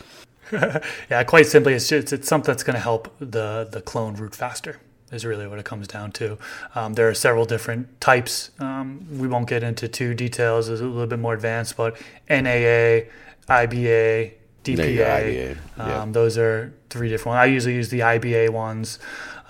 Yeah, 1.11 1.25
quite 1.25 1.47
simply, 1.47 1.75
it's 1.75 1.89
just, 1.89 2.13
it's 2.13 2.29
something 2.29 2.47
that's 2.53 2.63
going 2.63 2.75
to 2.75 2.81
help 2.81 3.13
the 3.19 3.69
the 3.71 3.81
clone 3.81 4.15
root 4.15 4.35
faster. 4.35 4.79
Is 5.13 5.25
really 5.25 5.47
what 5.47 5.61
it 5.61 5.65
comes 5.65 5.87
down 5.87 6.11
to. 6.13 6.37
Um, 6.75 6.95
there 6.95 7.09
are 7.09 7.15
several 7.15 7.45
different 7.45 8.01
types. 8.01 8.51
Um, 8.59 9.07
we 9.19 9.29
won't 9.29 9.49
get 9.49 9.63
into 9.63 9.87
too 9.87 10.15
details. 10.15 10.69
It's 10.69 10.81
a 10.81 10.85
little 10.85 11.07
bit 11.07 11.21
more 11.21 11.33
advanced, 11.33 11.77
but 11.77 11.97
NAA, 12.29 13.07
IBA, 13.49 14.33
DPA. 14.65 14.97
IBA, 14.97 15.57
yeah. 15.79 16.03
Um, 16.03 16.13
those 16.13 16.37
are 16.37 16.75
three 16.91 17.09
different 17.09 17.37
ones. 17.37 17.39
I 17.39 17.47
usually 17.47 17.77
use 17.77 17.89
the 17.89 18.01
IBA 18.01 18.51
ones. 18.51 18.99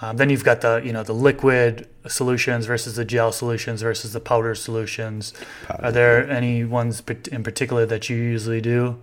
Um, 0.03 0.19
then 0.19 0.29
you've 0.29 0.45
got 0.45 0.61
the 0.61 0.83
you 0.85 0.93
know 0.93 1.03
the 1.03 1.15
liquid 1.15 1.89
solutions 2.09 2.67
versus 2.67 2.97
the 2.97 3.05
gel 3.05 3.33
solutions 3.33 3.83
versus 3.83 4.13
the 4.13 4.21
powder 4.21 4.55
solutions. 4.55 5.33
Are 5.69 5.93
there 5.93 6.29
any 6.29 6.65
ones 6.65 7.03
in 7.31 7.43
particular 7.43 7.87
that 7.87 8.09
you 8.09 8.17
usually 8.17 8.61
do? 8.61 8.99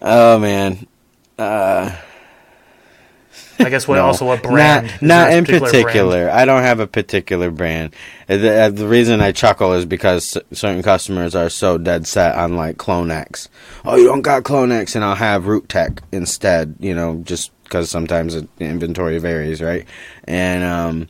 Oh 0.00 0.38
man, 0.38 0.86
uh, 1.38 1.96
I 3.62 3.70
guess 3.70 3.86
what 3.88 3.94
no. 3.96 4.04
also 4.06 4.26
what 4.26 4.42
brand? 4.42 4.86
Not, 5.00 5.02
not 5.02 5.24
there 5.30 5.34
a 5.34 5.38
in 5.38 5.44
brand? 5.44 5.64
particular. 5.64 6.30
I 6.30 6.44
don't 6.44 6.62
have 6.62 6.80
a 6.80 6.86
particular 6.86 7.50
brand. 7.50 7.94
Uh, 8.28 8.36
The, 8.36 8.52
uh, 8.62 8.68
the 8.70 8.88
reason 8.88 9.20
I 9.20 9.32
chuckle 9.32 9.72
is 9.72 9.84
because 9.86 10.36
certain 10.52 10.82
customers 10.82 11.34
are 11.34 11.48
so 11.48 11.78
dead 11.78 12.06
set 12.06 12.34
on 12.36 12.56
like 12.56 12.76
Clonex. 12.76 13.48
Oh, 13.84 13.96
you 13.96 14.06
don't 14.06 14.22
got 14.22 14.42
Clonex, 14.42 14.94
and 14.94 15.04
I'll 15.04 15.14
have 15.14 15.44
Rootech 15.44 16.00
instead. 16.12 16.76
You 16.80 16.94
know, 16.94 17.22
just 17.24 17.52
because 17.62 17.90
sometimes 17.90 18.34
it, 18.34 18.48
the 18.56 18.64
inventory 18.66 19.18
varies, 19.18 19.62
right? 19.62 19.86
And 20.24 20.64
um, 20.64 21.08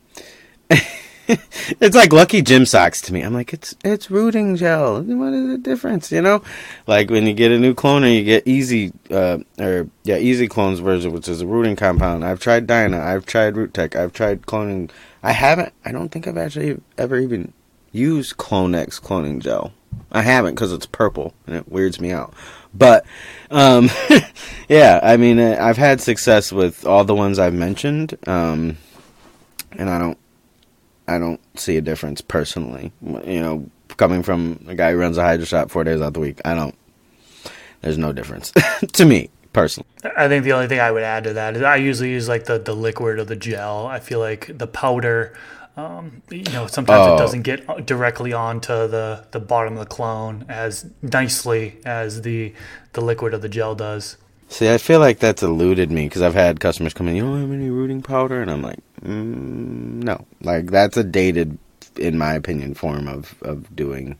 it's 1.28 1.96
like 1.96 2.12
lucky 2.12 2.42
gym 2.42 2.66
socks 2.66 3.00
to 3.02 3.12
me. 3.12 3.22
I'm 3.22 3.34
like, 3.34 3.52
it's 3.52 3.74
it's 3.84 4.10
rooting 4.10 4.56
gel. 4.56 5.02
What 5.02 5.32
is 5.32 5.48
the 5.48 5.58
difference? 5.58 6.12
You 6.12 6.22
know, 6.22 6.42
like 6.86 7.10
when 7.10 7.26
you 7.26 7.32
get 7.34 7.52
a 7.52 7.58
new 7.58 7.74
cloner, 7.74 8.14
you 8.14 8.24
get 8.24 8.46
easy 8.46 8.92
uh, 9.10 9.38
or 9.58 9.88
yeah, 10.04 10.16
EZ-Clone's 10.16 10.80
version, 10.80 11.12
which 11.12 11.28
is 11.28 11.40
a 11.40 11.46
rooting 11.46 11.76
compound. 11.76 12.24
I've 12.24 12.40
tried 12.40 12.66
Dyna, 12.66 13.00
I've 13.00 13.26
tried 13.26 13.54
Rootech, 13.54 13.96
I've 13.96 14.12
tried 14.12 14.42
cloning. 14.42 14.90
I 15.22 15.32
haven't. 15.32 15.72
I 15.84 15.92
don't 15.92 16.10
think 16.10 16.26
I've 16.26 16.36
actually 16.36 16.80
ever 16.98 17.18
even 17.18 17.52
used 17.92 18.36
Clonex 18.36 19.00
cloning 19.00 19.40
gel. 19.40 19.72
I 20.10 20.22
haven't 20.22 20.54
because 20.54 20.72
it's 20.72 20.86
purple 20.86 21.34
and 21.46 21.56
it 21.56 21.70
weirds 21.70 22.00
me 22.00 22.12
out. 22.12 22.34
But 22.74 23.06
um, 23.50 23.88
yeah, 24.68 25.00
I 25.02 25.16
mean, 25.16 25.38
uh, 25.38 25.56
I've 25.60 25.76
had 25.76 26.00
success 26.00 26.52
with 26.52 26.84
all 26.86 27.04
the 27.04 27.14
ones 27.14 27.38
I've 27.38 27.54
mentioned, 27.54 28.18
um, 28.26 28.76
and 29.72 29.88
I 29.88 29.98
don't. 29.98 30.18
I 31.06 31.18
don't 31.18 31.40
see 31.58 31.76
a 31.76 31.80
difference 31.80 32.20
personally. 32.20 32.92
You 33.02 33.40
know, 33.40 33.70
coming 33.96 34.22
from 34.22 34.64
a 34.68 34.74
guy 34.74 34.92
who 34.92 34.98
runs 34.98 35.18
a 35.18 35.22
hydro 35.22 35.44
shop 35.44 35.70
four 35.70 35.84
days 35.84 36.00
out 36.00 36.08
of 36.08 36.14
the 36.14 36.20
week, 36.20 36.40
I 36.44 36.54
don't. 36.54 36.74
There's 37.82 37.98
no 37.98 38.12
difference 38.12 38.52
to 38.94 39.04
me 39.04 39.28
personally. 39.52 39.88
I 40.16 40.28
think 40.28 40.44
the 40.44 40.52
only 40.52 40.68
thing 40.68 40.80
I 40.80 40.90
would 40.90 41.02
add 41.02 41.24
to 41.24 41.34
that 41.34 41.56
is 41.56 41.62
I 41.62 41.76
usually 41.76 42.10
use 42.10 42.28
like 42.28 42.44
the, 42.44 42.58
the 42.58 42.74
liquid 42.74 43.18
or 43.18 43.24
the 43.24 43.36
gel. 43.36 43.86
I 43.86 44.00
feel 44.00 44.18
like 44.20 44.56
the 44.56 44.66
powder, 44.66 45.36
um, 45.76 46.22
you 46.30 46.44
know, 46.44 46.66
sometimes 46.66 47.06
Oh. 47.06 47.14
it 47.14 47.18
doesn't 47.18 47.42
get 47.42 47.86
directly 47.86 48.32
onto 48.32 48.72
the, 48.88 49.26
the 49.32 49.40
bottom 49.40 49.74
of 49.74 49.80
the 49.80 49.86
clone 49.86 50.46
as 50.48 50.86
nicely 51.02 51.78
as 51.84 52.22
the 52.22 52.54
the 52.94 53.00
liquid 53.02 53.34
or 53.34 53.38
the 53.38 53.48
gel 53.50 53.74
does. 53.74 54.16
See, 54.48 54.70
I 54.70 54.78
feel 54.78 55.00
like 55.00 55.18
that's 55.18 55.42
eluded 55.42 55.90
me 55.90 56.06
because 56.06 56.22
I've 56.22 56.34
had 56.34 56.60
customers 56.60 56.94
come 56.94 57.08
in. 57.08 57.16
You 57.16 57.24
don't 57.24 57.40
have 57.40 57.50
any 57.50 57.70
rooting 57.70 58.02
powder, 58.02 58.40
and 58.40 58.50
I'm 58.50 58.62
like, 58.62 58.78
mm, 59.02 60.02
no. 60.02 60.26
Like 60.42 60.70
that's 60.70 60.96
a 60.96 61.04
dated, 61.04 61.58
in 61.96 62.18
my 62.18 62.34
opinion, 62.34 62.74
form 62.74 63.08
of 63.08 63.34
of 63.42 63.74
doing 63.74 64.16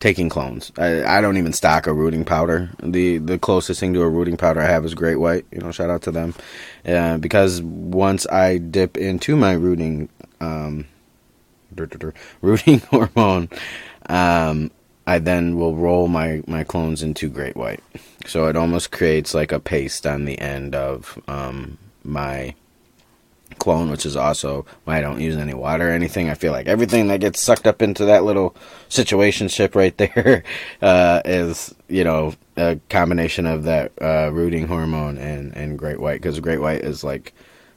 taking 0.00 0.28
clones. 0.28 0.72
I, 0.78 1.04
I 1.04 1.20
don't 1.20 1.36
even 1.36 1.52
stock 1.52 1.86
a 1.86 1.92
rooting 1.92 2.24
powder. 2.24 2.70
The 2.82 3.18
the 3.18 3.38
closest 3.38 3.80
thing 3.80 3.94
to 3.94 4.02
a 4.02 4.08
rooting 4.08 4.36
powder 4.36 4.60
I 4.60 4.66
have 4.66 4.84
is 4.84 4.94
Great 4.94 5.16
White. 5.16 5.46
You 5.50 5.58
know, 5.58 5.72
shout 5.72 5.90
out 5.90 6.02
to 6.02 6.10
them, 6.10 6.34
uh, 6.86 7.18
because 7.18 7.60
once 7.62 8.26
I 8.28 8.58
dip 8.58 8.96
into 8.96 9.36
my 9.36 9.52
rooting, 9.52 10.08
um, 10.40 10.86
rooting 12.42 12.80
hormone, 12.80 13.48
um, 14.08 14.70
I 15.08 15.18
then 15.18 15.56
will 15.56 15.74
roll 15.74 16.06
my 16.06 16.42
my 16.46 16.64
clones 16.64 17.02
into 17.02 17.30
Great 17.30 17.56
White. 17.56 17.82
So 18.26 18.46
it 18.46 18.56
almost 18.56 18.90
creates 18.92 19.32
like 19.32 19.52
a 19.52 19.58
paste 19.58 20.06
on 20.06 20.26
the 20.26 20.38
end 20.38 20.74
of 20.74 21.18
um, 21.26 21.78
my 22.04 22.54
clone, 23.58 23.90
which 23.90 24.04
is 24.04 24.16
also 24.16 24.66
why 24.84 24.98
I 24.98 25.00
don't 25.00 25.22
use 25.22 25.38
any 25.38 25.54
water 25.54 25.88
or 25.88 25.92
anything. 25.92 26.28
I 26.28 26.34
feel 26.34 26.52
like 26.52 26.66
everything 26.66 27.08
that 27.08 27.20
gets 27.20 27.40
sucked 27.40 27.66
up 27.66 27.80
into 27.80 28.04
that 28.04 28.24
little 28.24 28.54
situation 28.90 29.48
ship 29.48 29.74
right 29.74 29.96
there 29.96 30.44
uh, 30.82 31.22
is, 31.24 31.74
you 31.88 32.04
know, 32.04 32.34
a 32.58 32.78
combination 32.90 33.46
of 33.46 33.64
that 33.64 33.92
uh, 34.02 34.30
rooting 34.30 34.66
hormone 34.66 35.16
and, 35.16 35.56
and 35.56 35.78
Great 35.78 36.00
White 36.00 36.20
because 36.20 36.38
Great 36.38 36.60
White 36.60 36.82
is 36.82 37.02
like 37.02 37.32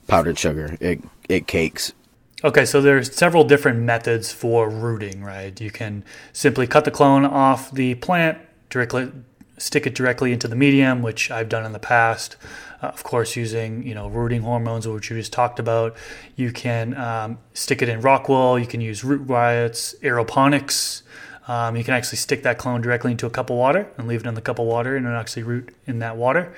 powdered 0.08 0.38
sugar. 0.38 0.78
It 0.82 1.02
it 1.30 1.48
cakes. 1.48 1.94
Okay, 2.44 2.66
so 2.66 2.82
there's 2.82 3.16
several 3.16 3.44
different 3.44 3.80
methods 3.82 4.32
for 4.32 4.68
rooting, 4.68 5.24
right? 5.24 5.60
You 5.62 5.70
can 5.70 6.04
simply 6.34 6.66
cut 6.66 6.86
the 6.86 6.92
clone 6.92 7.24
off 7.24 7.70
the 7.72 7.94
plant, 7.96 8.40
directly 8.70 9.12
stick 9.60 9.86
it 9.86 9.94
directly 9.94 10.34
into 10.34 10.48
the 10.48 10.56
medium, 10.56 11.04
which 11.04 11.30
I've 11.30 11.50
done 11.50 11.66
in 11.66 11.72
the 11.72 11.80
past. 11.80 12.36
Uh, 12.82 12.88
of 12.88 13.04
course, 13.04 13.36
using 13.36 13.86
you 13.86 13.94
know 13.94 14.08
rooting 14.08 14.42
hormones, 14.42 14.88
which 14.88 15.12
you 15.12 15.18
just 15.18 15.32
talked 15.32 15.60
about. 15.60 15.96
You 16.36 16.52
can 16.52 16.98
um, 16.98 17.38
stick 17.54 17.84
it 17.84 17.90
in 17.90 18.02
rock 18.02 18.28
wool. 18.28 18.58
You 18.58 18.66
can 18.66 18.82
use 18.82 19.04
root 19.04 19.22
riots, 19.28 19.94
aeroponics. 20.02 21.04
Um, 21.48 21.76
you 21.76 21.84
can 21.84 21.94
actually 21.94 22.18
stick 22.18 22.42
that 22.42 22.58
clone 22.58 22.82
directly 22.82 23.12
into 23.12 23.28
a 23.28 23.30
cup 23.30 23.52
of 23.52 23.58
water 23.58 23.92
and 23.98 24.08
leave 24.08 24.22
it 24.22 24.28
in 24.28 24.34
the 24.34 24.42
cup 24.42 24.58
of 24.58 24.66
water, 24.66 24.96
and 24.96 25.06
it'll 25.06 25.18
actually 25.20 25.44
root 25.44 25.76
in 25.86 26.00
that 26.00 26.18
water. 26.18 26.54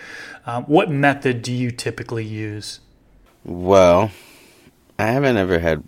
Um, 0.46 0.64
what 0.64 0.90
method 0.90 1.42
do 1.42 1.52
you 1.52 1.72
typically 1.72 2.24
use? 2.24 2.80
Well, 3.44 4.12
I 5.00 5.08
haven't 5.08 5.38
ever 5.38 5.60
had 5.60 5.84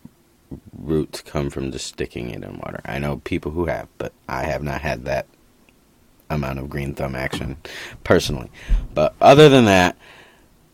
roots 0.78 1.22
come 1.22 1.50
from 1.50 1.72
just 1.72 1.88
sticking 1.88 2.30
it 2.30 2.44
in 2.44 2.58
water. 2.58 2.82
I 2.86 3.00
know 3.00 3.18
people 3.18 3.52
who 3.52 3.66
have, 3.66 3.88
but 3.98 4.14
I 4.28 4.44
have 4.44 4.64
not 4.64 4.82
had 4.82 5.06
that 5.06 5.28
amount 6.30 6.60
of 6.60 6.70
green 6.70 6.94
thumb 6.94 7.16
action 7.16 7.58
personally. 8.04 8.50
But 8.94 9.16
other 9.22 9.50
than 9.50 9.66
that, 9.66 9.96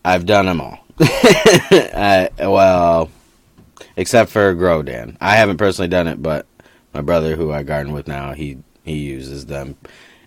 I've 0.03 0.25
done 0.25 0.45
them 0.45 0.61
all. 0.61 0.79
I, 0.99 2.29
well, 2.39 3.09
except 3.95 4.31
for 4.31 4.53
Grodan. 4.55 5.17
I 5.19 5.35
haven't 5.35 5.57
personally 5.57 5.89
done 5.89 6.07
it, 6.07 6.21
but 6.21 6.45
my 6.93 7.01
brother, 7.01 7.35
who 7.35 7.51
I 7.51 7.63
garden 7.63 7.93
with 7.93 8.07
now, 8.07 8.33
he 8.33 8.57
he 8.83 8.97
uses 8.97 9.45
them, 9.45 9.77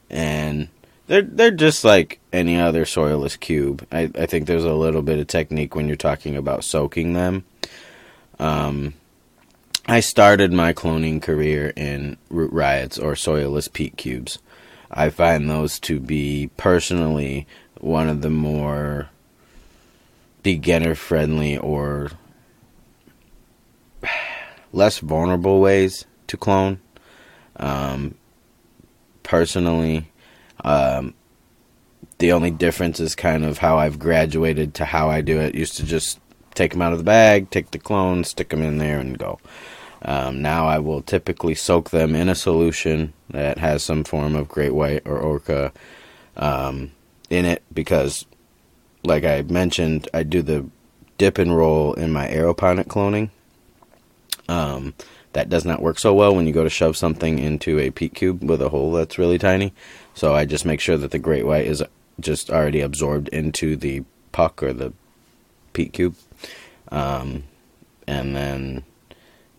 and 0.08 0.68
they're 1.06 1.22
they're 1.22 1.50
just 1.50 1.84
like 1.84 2.20
any 2.32 2.58
other 2.58 2.84
soilless 2.84 3.38
cube. 3.38 3.86
I, 3.92 4.10
I 4.14 4.26
think 4.26 4.46
there's 4.46 4.64
a 4.64 4.74
little 4.74 5.02
bit 5.02 5.18
of 5.18 5.26
technique 5.26 5.74
when 5.74 5.86
you're 5.86 5.96
talking 5.96 6.36
about 6.36 6.64
soaking 6.64 7.12
them. 7.12 7.44
Um, 8.38 8.94
I 9.86 10.00
started 10.00 10.52
my 10.52 10.72
cloning 10.72 11.20
career 11.20 11.72
in 11.76 12.16
root 12.30 12.52
riots 12.52 12.98
or 12.98 13.12
soilless 13.12 13.70
peat 13.72 13.96
cubes. 13.96 14.38
I 14.90 15.10
find 15.10 15.48
those 15.48 15.78
to 15.80 16.00
be 16.00 16.50
personally 16.56 17.46
one 17.80 18.08
of 18.08 18.22
the 18.22 18.30
more 18.30 19.10
beginner 20.42 20.94
friendly 20.94 21.58
or 21.58 22.12
less 24.72 24.98
vulnerable 24.98 25.60
ways 25.60 26.06
to 26.28 26.36
clone. 26.36 26.80
Um, 27.56 28.14
personally, 29.22 30.10
um, 30.64 31.14
the 32.18 32.32
only 32.32 32.50
difference 32.50 33.00
is 33.00 33.14
kind 33.14 33.44
of 33.44 33.58
how 33.58 33.78
I've 33.78 33.98
graduated 33.98 34.74
to 34.74 34.84
how 34.84 35.10
I 35.10 35.20
do 35.20 35.40
it. 35.40 35.54
Used 35.54 35.76
to 35.76 35.84
just 35.84 36.20
take 36.54 36.72
them 36.72 36.82
out 36.82 36.92
of 36.92 36.98
the 36.98 37.04
bag, 37.04 37.50
take 37.50 37.70
the 37.70 37.78
clone, 37.78 38.24
stick 38.24 38.50
them 38.50 38.62
in 38.62 38.78
there, 38.78 38.98
and 38.98 39.18
go. 39.18 39.38
Um, 40.02 40.42
now 40.42 40.66
I 40.66 40.78
will 40.78 41.02
typically 41.02 41.54
soak 41.54 41.90
them 41.90 42.14
in 42.14 42.28
a 42.28 42.34
solution 42.34 43.14
that 43.30 43.58
has 43.58 43.82
some 43.82 44.04
form 44.04 44.36
of 44.36 44.48
great 44.48 44.74
white 44.74 45.02
or 45.06 45.18
orca 45.18 45.72
um, 46.36 46.92
in 47.30 47.44
it 47.46 47.62
because, 47.72 48.26
like 49.02 49.24
I 49.24 49.42
mentioned, 49.42 50.08
I 50.12 50.22
do 50.22 50.42
the 50.42 50.66
dip 51.16 51.38
and 51.38 51.56
roll 51.56 51.94
in 51.94 52.12
my 52.12 52.28
aeroponic 52.28 52.86
cloning. 52.86 53.30
Um, 54.48 54.94
that 55.32 55.48
does 55.48 55.64
not 55.64 55.82
work 55.82 55.98
so 55.98 56.14
well 56.14 56.34
when 56.34 56.46
you 56.46 56.52
go 56.52 56.64
to 56.64 56.70
shove 56.70 56.96
something 56.96 57.38
into 57.38 57.78
a 57.78 57.90
peat 57.90 58.14
cube 58.14 58.42
with 58.42 58.62
a 58.62 58.68
hole 58.68 58.92
that's 58.92 59.18
really 59.18 59.38
tiny. 59.38 59.72
So 60.14 60.34
I 60.34 60.44
just 60.44 60.64
make 60.64 60.80
sure 60.80 60.96
that 60.96 61.10
the 61.10 61.18
great 61.18 61.46
white 61.46 61.66
is 61.66 61.82
just 62.20 62.50
already 62.50 62.80
absorbed 62.80 63.28
into 63.28 63.74
the 63.74 64.04
puck 64.32 64.62
or 64.62 64.72
the 64.72 64.92
peat 65.72 65.92
cube. 65.92 66.14
Um, 66.90 67.44
and 68.06 68.36
then 68.36 68.84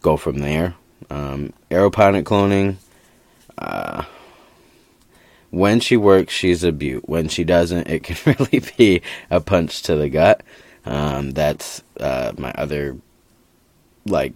go 0.02 0.18
from 0.18 0.40
there. 0.40 0.76
Um, 1.10 1.54
aeroponic 1.70 2.24
cloning. 2.24 2.76
Uh, 3.58 4.04
when 5.52 5.80
she 5.80 5.98
works, 5.98 6.34
she's 6.34 6.64
a 6.64 6.72
beaut. 6.72 7.08
When 7.08 7.28
she 7.28 7.44
doesn't, 7.44 7.88
it 7.88 8.04
can 8.04 8.36
really 8.38 8.64
be 8.78 9.02
a 9.30 9.40
punch 9.40 9.84
to 9.84 9.96
the 9.96 10.10
gut. 10.10 10.44
Um, 10.86 11.32
that's 11.32 11.82
uh, 12.00 12.34
my 12.38 12.52
other 12.52 12.98
like 14.06 14.34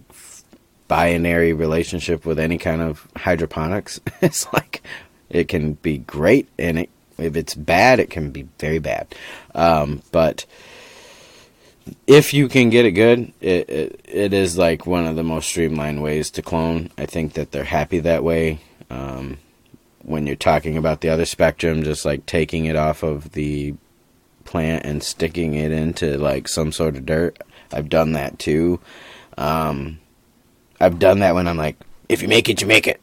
binary 0.88 1.52
relationship 1.52 2.26
with 2.26 2.38
any 2.38 2.58
kind 2.58 2.82
of 2.82 3.06
hydroponics. 3.16 4.00
it's 4.20 4.52
like 4.52 4.82
it 5.28 5.46
can 5.48 5.74
be 5.74 5.98
great, 5.98 6.48
and 6.58 6.80
it, 6.80 6.90
if 7.18 7.36
it's 7.36 7.54
bad, 7.54 8.00
it 8.00 8.10
can 8.10 8.30
be 8.30 8.48
very 8.58 8.78
bad. 8.78 9.14
Um, 9.54 10.02
but 10.10 10.46
if 12.06 12.34
you 12.34 12.48
can 12.48 12.70
get 12.70 12.84
it 12.84 12.92
good, 12.92 13.32
it, 13.40 13.68
it, 13.68 14.00
it 14.04 14.32
is 14.32 14.56
like 14.56 14.86
one 14.86 15.06
of 15.06 15.16
the 15.16 15.22
most 15.22 15.48
streamlined 15.48 16.02
ways 16.02 16.30
to 16.32 16.42
clone. 16.42 16.90
I 16.98 17.06
think 17.06 17.34
that 17.34 17.52
they're 17.52 17.64
happy 17.64 18.00
that 18.00 18.24
way. 18.24 18.60
Um, 18.90 19.38
when 20.02 20.26
you're 20.26 20.36
talking 20.36 20.76
about 20.76 21.00
the 21.00 21.08
other 21.08 21.24
spectrum, 21.24 21.82
just 21.82 22.04
like 22.04 22.26
taking 22.26 22.64
it 22.64 22.76
off 22.76 23.02
of 23.02 23.32
the 23.32 23.74
plant 24.44 24.84
and 24.84 25.02
sticking 25.02 25.54
it 25.54 25.72
into 25.72 26.18
like 26.18 26.48
some 26.48 26.72
sort 26.72 26.96
of 26.96 27.06
dirt, 27.06 27.38
I've 27.72 27.88
done 27.88 28.12
that 28.12 28.38
too. 28.38 28.80
Um, 29.38 30.00
I've 30.80 30.98
done 30.98 31.20
that 31.20 31.34
when 31.34 31.46
I'm 31.46 31.56
like, 31.56 31.76
if 32.08 32.22
you 32.22 32.28
make 32.28 32.48
it, 32.48 32.60
you 32.60 32.66
make 32.66 32.86
it. 32.86 33.00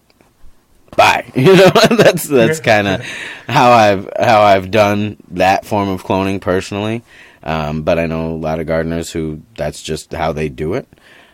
Bye. 0.96 1.26
You 1.36 1.56
know, 1.56 1.70
that's 1.92 2.28
that's 2.28 2.60
kind 2.60 2.88
of 2.88 3.02
how 3.48 3.72
I've 3.72 4.10
how 4.20 4.42
I've 4.42 4.72
done 4.72 5.18
that 5.30 5.66
form 5.66 5.90
of 5.90 6.04
cloning 6.04 6.42
personally. 6.42 7.04
Um, 7.44 7.84
but 7.84 8.00
I 8.00 8.06
know 8.06 8.32
a 8.32 8.36
lot 8.36 8.60
of 8.60 8.68
gardeners 8.68 9.12
who 9.12 9.42
that's 9.56 9.82
just 9.82 10.12
how 10.12 10.32
they 10.32 10.50
do 10.50 10.74
it. 10.74 10.88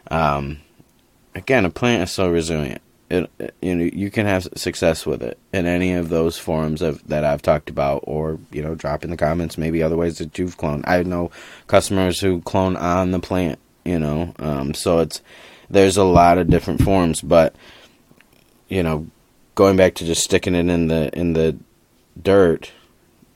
Um, 0.10 0.60
again, 1.36 1.66
a 1.66 1.70
plant 1.70 2.04
is 2.04 2.12
so 2.12 2.30
resilient. 2.30 2.82
It, 3.10 3.30
you 3.62 3.76
know 3.76 3.90
you 3.94 4.10
can 4.10 4.26
have 4.26 4.48
success 4.56 5.06
with 5.06 5.22
it 5.22 5.38
in 5.52 5.68
any 5.68 5.94
of 5.94 6.10
those 6.10 6.40
forms 6.40 6.82
of 6.82 7.06
that 7.08 7.24
I've 7.24 7.42
talked 7.42 7.70
about, 7.70 8.04
or 8.06 8.40
you 8.52 8.64
know, 8.64 8.76
drop 8.76 9.04
in 9.04 9.10
the 9.10 9.18
comments 9.18 9.58
maybe 9.58 9.84
other 9.84 9.98
ways 9.98 10.18
that 10.18 10.38
you've 10.40 10.58
cloned. 10.58 10.88
I 10.88 11.04
know 11.04 11.30
customers 11.68 12.20
who 12.20 12.42
clone 12.42 12.76
on 12.76 13.12
the 13.12 13.20
plant. 13.20 13.60
You 13.86 14.00
know, 14.00 14.34
um, 14.40 14.74
so 14.74 15.00
it's 15.00 15.22
there's 15.70 15.98
a 15.98 16.04
lot 16.04 16.38
of 16.38 16.50
different 16.50 16.82
forms, 16.82 17.22
but 17.22 17.56
you 18.70 18.82
know, 18.82 19.08
going 19.56 19.78
back 19.78 19.96
to 19.96 20.06
just 20.06 20.24
sticking 20.24 20.56
it 20.56 20.70
in 20.70 20.88
the 20.88 21.16
in 21.18 21.34
the 21.34 21.58
dirt, 22.22 22.72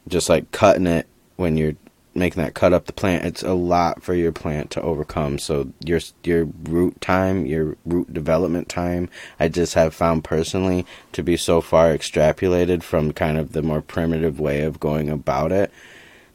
just 0.07 0.29
like 0.29 0.51
cutting 0.51 0.87
it 0.87 1.07
when 1.35 1.57
you're 1.57 1.75
making 2.17 2.43
that 2.43 2.53
cut 2.53 2.73
up 2.73 2.85
the 2.85 2.93
plant, 2.93 3.25
it's 3.25 3.43
a 3.43 3.53
lot 3.53 4.03
for 4.03 4.13
your 4.13 4.31
plant 4.31 4.71
to 4.71 4.81
overcome. 4.81 5.39
So 5.39 5.71
your 5.85 6.01
your 6.23 6.45
root 6.63 6.99
time, 6.99 7.45
your 7.45 7.77
root 7.85 8.13
development 8.13 8.67
time, 8.67 9.09
I 9.39 9.47
just 9.47 9.75
have 9.75 9.93
found 9.93 10.23
personally 10.23 10.85
to 11.13 11.23
be 11.23 11.37
so 11.37 11.61
far 11.61 11.89
extrapolated 11.95 12.83
from 12.83 13.13
kind 13.13 13.37
of 13.37 13.53
the 13.53 13.61
more 13.61 13.81
primitive 13.81 14.39
way 14.39 14.61
of 14.63 14.79
going 14.79 15.09
about 15.09 15.51
it 15.51 15.71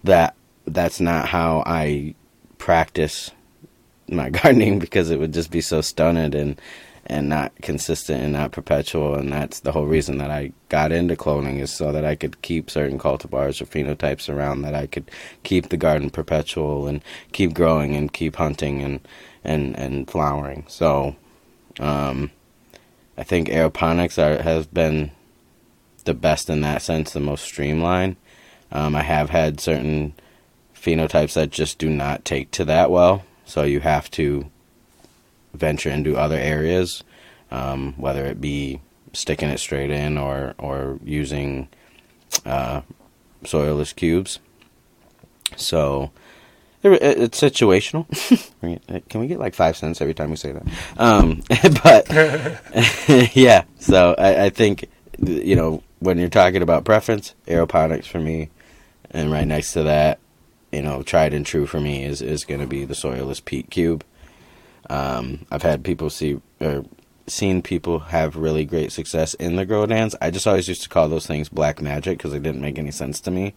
that 0.05 0.35
that's 0.67 1.01
not 1.01 1.29
how 1.29 1.63
I 1.67 2.15
practice 2.59 3.31
my 4.09 4.31
gardening 4.31 4.79
because 4.79 5.11
it 5.11 5.19
would 5.19 5.33
just 5.33 5.51
be 5.51 5.61
so 5.61 5.81
stunted 5.81 6.35
and 6.35 6.61
and 7.07 7.29
not 7.29 7.53
consistent 7.63 8.23
and 8.23 8.33
not 8.33 8.53
perpetual. 8.53 9.15
And 9.15 9.33
that's 9.33 9.61
the 9.61 9.73
whole 9.73 9.87
reason 9.87 10.19
that 10.19 10.31
I 10.31 10.53
got 10.69 10.93
into 10.93 11.17
cloning 11.17 11.61
is 11.61 11.73
so 11.73 11.93
that 11.93 12.05
I 12.05 12.15
could 12.15 12.43
keep 12.43 12.71
certain 12.71 12.99
cultivars 12.99 13.61
or 13.61 13.67
phenotypes 13.67 14.33
around, 14.33 14.63
that 14.63 14.75
I 14.75 14.87
could 14.87 15.11
keep 15.43 15.69
the 15.69 15.77
garden 15.77 16.11
perpetual 16.11 16.87
and 16.87 17.03
keep 17.33 17.55
growing 17.55 17.97
and 17.97 18.13
keep 18.13 18.37
hunting 18.37 18.83
and 18.83 19.01
and 19.45 19.77
and 19.77 20.09
flowering. 20.09 20.65
So, 20.69 21.17
um, 21.81 22.31
I 23.19 23.25
think 23.25 23.49
aeroponics 23.49 24.19
are 24.19 24.43
has 24.43 24.67
been 24.67 25.11
the 26.05 26.15
best 26.15 26.49
in 26.49 26.61
that 26.63 26.83
sense, 26.83 27.13
the 27.13 27.21
most 27.21 27.45
streamlined. 27.45 28.17
Um, 28.71 28.97
I 28.97 29.03
have 29.03 29.31
had 29.31 29.61
certain 29.61 30.15
phenotypes 30.75 31.35
that 31.35 31.51
just 31.51 31.79
do 31.79 31.91
not 31.91 32.25
take 32.25 32.51
to 32.53 32.65
that 32.65 32.91
well, 32.91 33.25
so 33.45 33.63
you 33.65 33.81
have 33.81 34.11
to 34.13 34.51
venture 35.55 35.91
into 35.91 36.17
other 36.17 36.39
areas, 36.39 37.05
um, 37.51 37.95
whether 37.97 38.25
it 38.27 38.41
be 38.41 38.81
sticking 39.13 39.51
it 39.51 39.59
straight 39.59 39.91
in 39.91 40.19
or 40.19 40.55
or 40.59 40.99
using 41.05 41.69
uh, 42.47 42.81
soilless 43.45 43.95
cubes. 43.95 44.39
So 45.57 46.11
it's 46.83 47.41
situational. 47.41 48.07
Can 49.09 49.21
we 49.21 49.27
get 49.27 49.39
like 49.39 49.55
five 49.55 49.77
cents 49.77 50.01
every 50.01 50.15
time 50.15 50.31
we 50.31 50.37
say 50.37 50.53
that? 50.53 50.67
Um, 50.97 51.43
but 51.83 53.37
yeah, 53.37 53.65
so 53.79 54.15
I, 54.19 54.47
I, 54.47 54.51
think 54.51 54.89
you 55.21 55.55
know 55.55 55.83
when 56.01 56.19
you're 56.19 56.29
talking 56.29 56.63
about 56.63 56.85
preference, 56.85 57.35
aeroponics 57.47 58.07
for 58.07 58.19
me, 58.19 58.51
and 59.11 59.31
right 59.31 59.47
next 59.47 59.73
to 59.75 59.85
that, 59.85 60.19
you 60.73 60.83
know, 60.83 61.03
tried 61.03 61.35
and 61.35 61.47
true 61.47 61.67
for 61.67 61.81
me 61.81 62.05
is 62.05 62.21
is 62.21 62.45
going 62.45 62.61
to 62.61 62.67
be 62.67 62.85
the 62.85 62.95
soilless 62.95 63.45
peat 63.45 63.71
cube. 63.71 64.05
Um, 64.91 65.47
I've 65.51 65.63
had 65.63 65.85
people 65.85 66.11
see 66.11 66.41
or 66.61 66.85
seen 67.27 67.63
people 67.63 67.99
have 67.99 68.37
really 68.37 68.65
great 68.65 68.93
success 68.93 69.35
in 69.35 69.57
the 69.57 69.67
Grodans. 69.67 70.15
I 70.21 70.31
just 70.31 70.47
always 70.47 70.69
used 70.69 70.83
to 70.83 70.89
call 70.89 71.09
those 71.09 71.27
things 71.27 71.49
black 71.49 71.81
magic 71.81 72.19
because 72.19 72.33
they 72.33 72.39
didn't 72.39 72.61
make 72.61 72.79
any 72.79 72.91
sense 72.91 73.21
to 73.21 73.31
me 73.31 73.55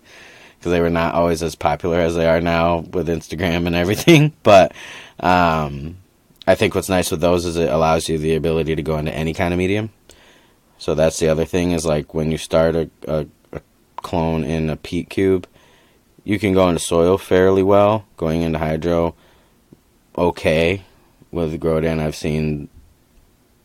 because 0.58 0.72
they 0.72 0.82
were 0.82 0.90
not 0.90 1.14
always 1.14 1.44
as 1.44 1.56
popular 1.56 2.00
as 2.00 2.16
they 2.16 2.28
are 2.28 2.42
now 2.42 2.80
with 2.80 3.08
Instagram 3.08 3.68
and 3.68 3.76
everything. 3.76 4.34
But 4.44 4.74
um, 5.20 5.98
I 6.48 6.56
think 6.56 6.76
what's 6.76 6.90
nice 6.90 7.12
with 7.12 7.22
those 7.22 7.46
is 7.46 7.58
it 7.58 7.70
allows 7.70 8.08
you 8.08 8.18
the 8.18 8.36
ability 8.36 8.76
to 8.76 8.84
go 8.84 8.98
into 8.98 9.14
any 9.14 9.34
kind 9.34 9.54
of 9.54 9.58
medium. 9.58 9.90
So 10.78 10.94
that's 10.94 11.20
the 11.20 11.30
other 11.30 11.46
thing 11.46 11.72
is 11.72 11.86
like 11.86 12.14
when 12.14 12.32
you 12.32 12.38
start 12.38 12.76
a, 12.76 12.90
a, 13.08 13.26
a 13.54 13.62
clone 13.98 14.44
in 14.44 14.70
a 14.70 14.76
peat 14.76 15.10
cube, 15.10 15.48
you 16.24 16.38
can 16.40 16.54
go 16.54 16.68
into 16.68 16.80
soil 16.80 17.18
fairly 17.18 17.64
well. 17.64 18.06
Going 18.18 18.42
into 18.42 18.60
hydro, 18.60 19.16
okay 20.18 20.84
with 21.36 21.60
Grodan, 21.60 22.00
I've 22.00 22.16
seen 22.16 22.70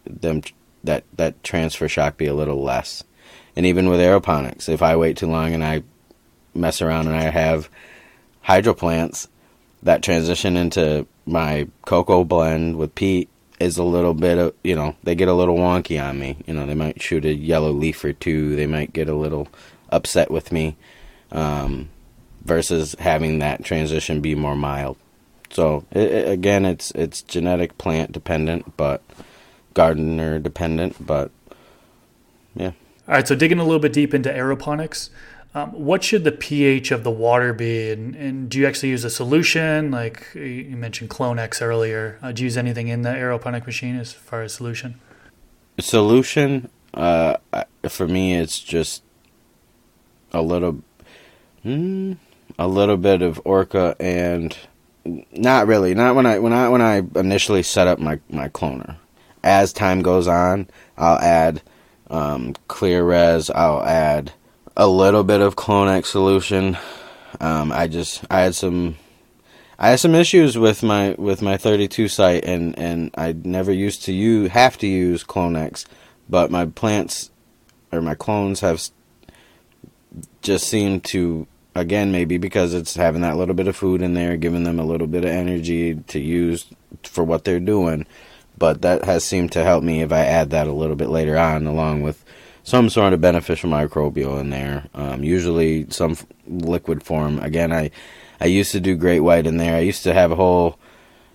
them 0.05 0.43
that 0.85 1.05
that 1.17 1.43
transfer 1.43 1.89
shock 1.89 2.17
be 2.17 2.27
a 2.27 2.35
little 2.35 2.63
less. 2.63 3.05
And 3.57 3.67
even 3.67 3.89
with 3.89 4.01
aeroponics, 4.01 4.69
if 4.69 4.83
I 4.83 4.97
wait 4.97 5.17
too 5.17 5.27
long 5.27 5.55
and 5.55 5.65
I 5.65 5.83
mess 6.55 6.83
around 6.83 7.07
and 7.07 7.17
I 7.17 7.23
have 7.23 7.69
hydro 8.43 8.75
plants, 8.75 9.29
that 9.83 10.03
transition 10.03 10.57
into 10.57 11.07
my 11.27 11.69
cocoa 11.85 12.25
blend 12.25 12.77
with 12.77 12.95
peat 12.95 13.29
is 13.59 13.77
a 13.77 13.85
little 13.85 14.15
bit 14.15 14.39
of 14.39 14.55
you 14.65 14.75
know 14.75 14.97
they 15.03 15.15
get 15.15 15.29
a 15.29 15.35
little 15.35 15.57
wonky 15.57 16.03
on 16.03 16.19
me. 16.19 16.37
You 16.47 16.55
know 16.55 16.67
they 16.67 16.75
might 16.75 17.01
shoot 17.01 17.25
a 17.25 17.35
yellow 17.35 17.73
leaf 17.73 18.05
or 18.05 18.13
two. 18.13 18.57
They 18.57 18.67
might 18.67 18.93
get 18.93 19.09
a 19.09 19.15
little 19.15 19.49
upset 19.91 20.31
with 20.31 20.53
me. 20.53 20.77
Um, 21.33 21.91
versus 22.45 22.97
having 22.99 23.39
that 23.41 23.65
transition 23.65 24.21
be 24.21 24.35
more 24.35 24.57
mild. 24.57 24.97
So 25.51 25.85
it, 25.91 26.29
again, 26.29 26.65
it's 26.65 26.91
it's 26.93 27.23
genetic 27.23 27.77
plant 27.79 28.13
dependent, 28.13 28.77
but 28.77 29.03
gardener 29.75 30.39
dependent. 30.39 31.05
But 31.05 31.31
yeah. 32.55 32.73
All 33.09 33.15
right. 33.15 33.27
So 33.27 33.35
digging 33.35 33.59
a 33.59 33.65
little 33.65 33.81
bit 33.81 33.93
deep 33.93 34.15
into 34.15 34.31
aeroponics, 34.31 35.11
um, 35.55 35.73
what 35.73 36.05
should 36.05 36.23
the 36.23 36.33
pH 36.33 36.93
of 36.93 37.03
the 37.03 37.11
water 37.11 37.53
be? 37.53 37.91
And, 37.91 38.15
and 38.15 38.49
do 38.49 38.59
you 38.59 38.67
actually 38.67 38.91
use 38.91 39.05
a 39.05 39.11
solution? 39.11 39.91
Like 39.91 40.29
you 40.35 40.77
mentioned 40.77 41.11
Clonex 41.11 41.61
earlier. 41.61 42.19
Uh, 42.23 42.31
do 42.31 42.43
you 42.43 42.47
use 42.47 42.57
anything 42.57 42.89
in 42.89 43.03
the 43.03 43.11
aeroponic 43.11 43.67
machine 43.67 43.97
as 43.97 44.13
far 44.13 44.43
as 44.43 44.55
solution? 44.55 45.01
Solution, 45.81 46.69
uh, 46.95 47.37
for 47.89 48.07
me, 48.07 48.35
it's 48.35 48.61
just 48.61 49.03
a 50.33 50.43
little, 50.43 50.83
mm, 51.65 52.17
a 52.59 52.69
little 52.69 52.97
bit 52.97 53.23
of 53.23 53.41
Orca 53.45 53.97
and 53.99 54.57
not 55.05 55.67
really. 55.67 55.95
Not 55.95 56.15
when 56.15 56.27
I 56.27 56.39
when 56.39 56.53
I 56.53 56.69
when 56.69 56.83
I 56.83 57.03
initially 57.17 57.63
set 57.63 57.87
up 57.87 57.99
my 57.99 58.21
my 58.31 58.49
cloner. 58.49 58.97
As 59.43 59.73
time 59.73 60.03
goes 60.03 60.29
on, 60.29 60.69
I'll 60.99 61.19
add 61.19 61.63
um, 62.11 62.55
clear 62.69 63.05
res. 63.05 63.51
I'll 63.51 63.83
add 63.83 64.33
a 64.77 64.87
little 64.87 65.25
bit 65.25 65.41
of 65.41 65.57
Clonex 65.57 66.07
solution. 66.07 66.77
Um, 67.41 67.73
I 67.73 67.87
just 67.87 68.25
I 68.31 68.41
had 68.41 68.55
some 68.55 68.97
I 69.79 69.91
had 69.91 70.01
some 70.01 70.15
issues 70.15 70.59
with 70.59 70.83
my 70.83 71.15
with 71.19 71.41
my 71.41 71.57
32 71.57 72.09
site 72.09 72.45
and 72.45 72.79
and 72.79 73.11
I 73.17 73.33
never 73.33 73.73
used 73.73 74.05
to 74.05 74.13
use 74.13 74.51
have 74.51 74.77
to 74.79 74.87
use 74.87 75.25
Clonex, 75.25 75.87
but 76.29 76.51
my 76.51 76.67
plants 76.67 77.31
or 77.91 78.03
my 78.03 78.15
clones 78.15 78.61
have 78.61 78.83
just 80.43 80.69
seemed 80.69 81.05
to 81.05 81.47
again 81.75 82.13
maybe 82.13 82.39
because 82.39 82.75
it's 82.75 82.97
having 82.97 83.23
that 83.23 83.37
little 83.37 83.55
bit 83.55 83.69
of 83.69 83.77
food 83.77 84.03
in 84.03 84.15
there, 84.15 84.37
giving 84.37 84.65
them 84.65 84.79
a 84.79 84.85
little 84.85 85.07
bit 85.07 85.25
of 85.25 85.31
energy 85.31 85.95
to 85.95 86.19
use 86.19 86.67
for 87.05 87.25
what 87.25 87.45
they're 87.45 87.61
doing. 87.61 88.07
But 88.59 88.83
that 88.83 89.05
has 89.05 89.25
seemed 89.25 89.53
to 89.53 89.65
help 89.65 89.83
me 89.83 90.03
if 90.03 90.13
I 90.13 90.25
add 90.25 90.51
that 90.51 90.67
a 90.67 90.73
little 90.73 90.97
bit 90.97 91.09
later 91.09 91.39
on, 91.39 91.67
along 91.67 92.03
with 92.03 92.25
some 92.63 92.91
sort 92.91 93.13
of 93.13 93.21
beneficial 93.21 93.71
microbial 93.71 94.39
in 94.39 94.51
there. 94.51 94.87
Um, 94.95 95.25
usually 95.25 95.87
some 95.91 96.17
liquid 96.47 97.03
form. 97.03 97.39
Again, 97.39 97.73
I 97.73 97.91
I 98.41 98.47
used 98.47 98.73
to 98.73 98.81
do 98.81 98.97
great 98.97 99.21
white 99.21 99.47
in 99.47 99.57
there. 99.57 99.77
I 99.77 99.81
used 99.81 100.03
to 100.05 100.15
have 100.15 100.33
a 100.33 100.37
whole 100.37 100.79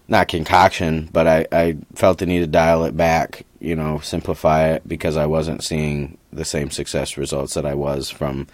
not 0.08 0.28
concoction, 0.28 1.10
but 1.12 1.28
I, 1.28 1.48
I 1.52 1.78
felt 1.96 2.20
the 2.20 2.26
need 2.26 2.40
to 2.40 2.48
dial 2.48 2.86
it 2.86 2.96
back, 2.96 3.46
you 3.60 3.76
know, 3.76 4.00
simplify 4.00 4.70
it 4.70 4.88
because 4.88 5.18
I 5.18 5.26
wasn't 5.26 5.64
seeing 5.64 6.18
the 6.32 6.46
same 6.46 6.70
success 6.70 7.18
results 7.18 7.56
that 7.56 7.66
I 7.66 7.74
was 7.74 8.10
from, 8.10 8.48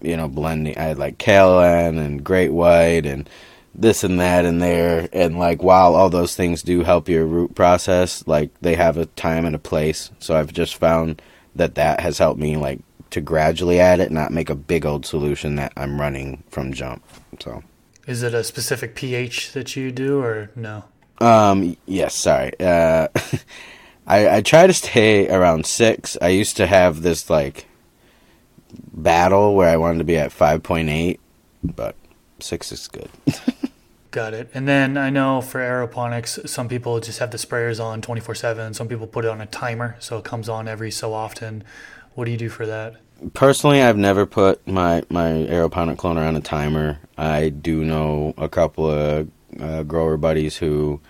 you 0.00 0.16
know, 0.16 0.28
blending. 0.28 0.76
I 0.76 0.82
had 0.82 0.98
like 0.98 1.18
kaolin 1.18 1.98
and 1.98 2.24
great 2.24 2.52
white 2.52 3.06
and 3.06 3.28
this 3.74 4.04
and 4.04 4.18
that 4.20 4.44
in 4.44 4.58
there. 4.58 5.08
And 5.12 5.38
like, 5.38 5.62
while 5.62 5.94
all 5.94 6.10
those 6.10 6.34
things 6.34 6.62
do 6.62 6.82
help 6.82 7.08
your 7.08 7.26
root 7.26 7.54
process, 7.54 8.26
like 8.26 8.50
they 8.60 8.74
have 8.74 8.96
a 8.96 9.06
time 9.06 9.44
and 9.44 9.54
a 9.54 9.60
place. 9.60 10.10
So 10.18 10.36
I've 10.36 10.52
just 10.52 10.76
found 10.76 11.22
that 11.54 11.74
that 11.74 12.00
has 12.00 12.18
helped 12.18 12.40
me 12.40 12.56
like 12.56 12.80
to 13.10 13.20
gradually 13.20 13.80
add 13.80 14.00
it, 14.00 14.10
not 14.10 14.32
make 14.32 14.50
a 14.50 14.54
big 14.54 14.84
old 14.84 15.06
solution 15.06 15.56
that 15.56 15.72
I'm 15.76 16.00
running 16.00 16.42
from 16.50 16.72
jump. 16.72 17.04
So. 17.40 17.62
Is 18.06 18.22
it 18.22 18.34
a 18.34 18.44
specific 18.44 18.94
pH 18.94 19.52
that 19.52 19.74
you 19.76 19.90
do 19.90 20.20
or 20.20 20.50
no? 20.54 20.84
Um. 21.18 21.76
Yes. 21.86 22.14
Sorry. 22.14 22.52
Uh, 22.60 23.08
I 24.06 24.36
I 24.36 24.40
try 24.42 24.66
to 24.66 24.72
stay 24.72 25.28
around 25.28 25.66
six. 25.66 26.16
I 26.20 26.28
used 26.28 26.56
to 26.58 26.66
have 26.66 27.02
this 27.02 27.28
like 27.30 27.65
battle 28.92 29.54
where 29.54 29.68
I 29.68 29.76
wanted 29.76 29.98
to 29.98 30.04
be 30.04 30.16
at 30.16 30.32
five 30.32 30.62
point 30.62 30.88
eight, 30.88 31.20
but 31.62 31.96
six 32.40 32.72
is 32.72 32.88
good. 32.88 33.10
Got 34.10 34.32
it. 34.32 34.50
And 34.54 34.66
then 34.66 34.96
I 34.96 35.10
know 35.10 35.42
for 35.42 35.60
aeroponics, 35.60 36.48
some 36.48 36.68
people 36.68 37.00
just 37.00 37.18
have 37.18 37.30
the 37.32 37.36
sprayers 37.36 37.84
on 37.84 38.00
24 38.00 38.34
7. 38.34 38.72
Some 38.72 38.88
people 38.88 39.06
put 39.06 39.26
it 39.26 39.28
on 39.28 39.42
a 39.42 39.46
timer, 39.46 39.96
so 39.98 40.16
it 40.16 40.24
comes 40.24 40.48
on 40.48 40.68
every 40.68 40.90
so 40.90 41.12
often. 41.12 41.64
What 42.14 42.24
do 42.24 42.30
you 42.30 42.38
do 42.38 42.48
for 42.48 42.64
that? 42.64 42.96
Personally, 43.34 43.82
I've 43.82 43.98
never 43.98 44.24
put 44.24 44.66
my, 44.66 45.02
my 45.10 45.30
aeroponic 45.30 45.96
cloner 45.96 46.26
on 46.26 46.34
a 46.34 46.40
timer. 46.40 46.98
I 47.18 47.50
do 47.50 47.84
know 47.84 48.32
a 48.38 48.48
couple 48.48 48.90
of 48.90 49.30
uh, 49.60 49.82
grower 49.82 50.16
buddies 50.16 50.56
who, 50.56 51.00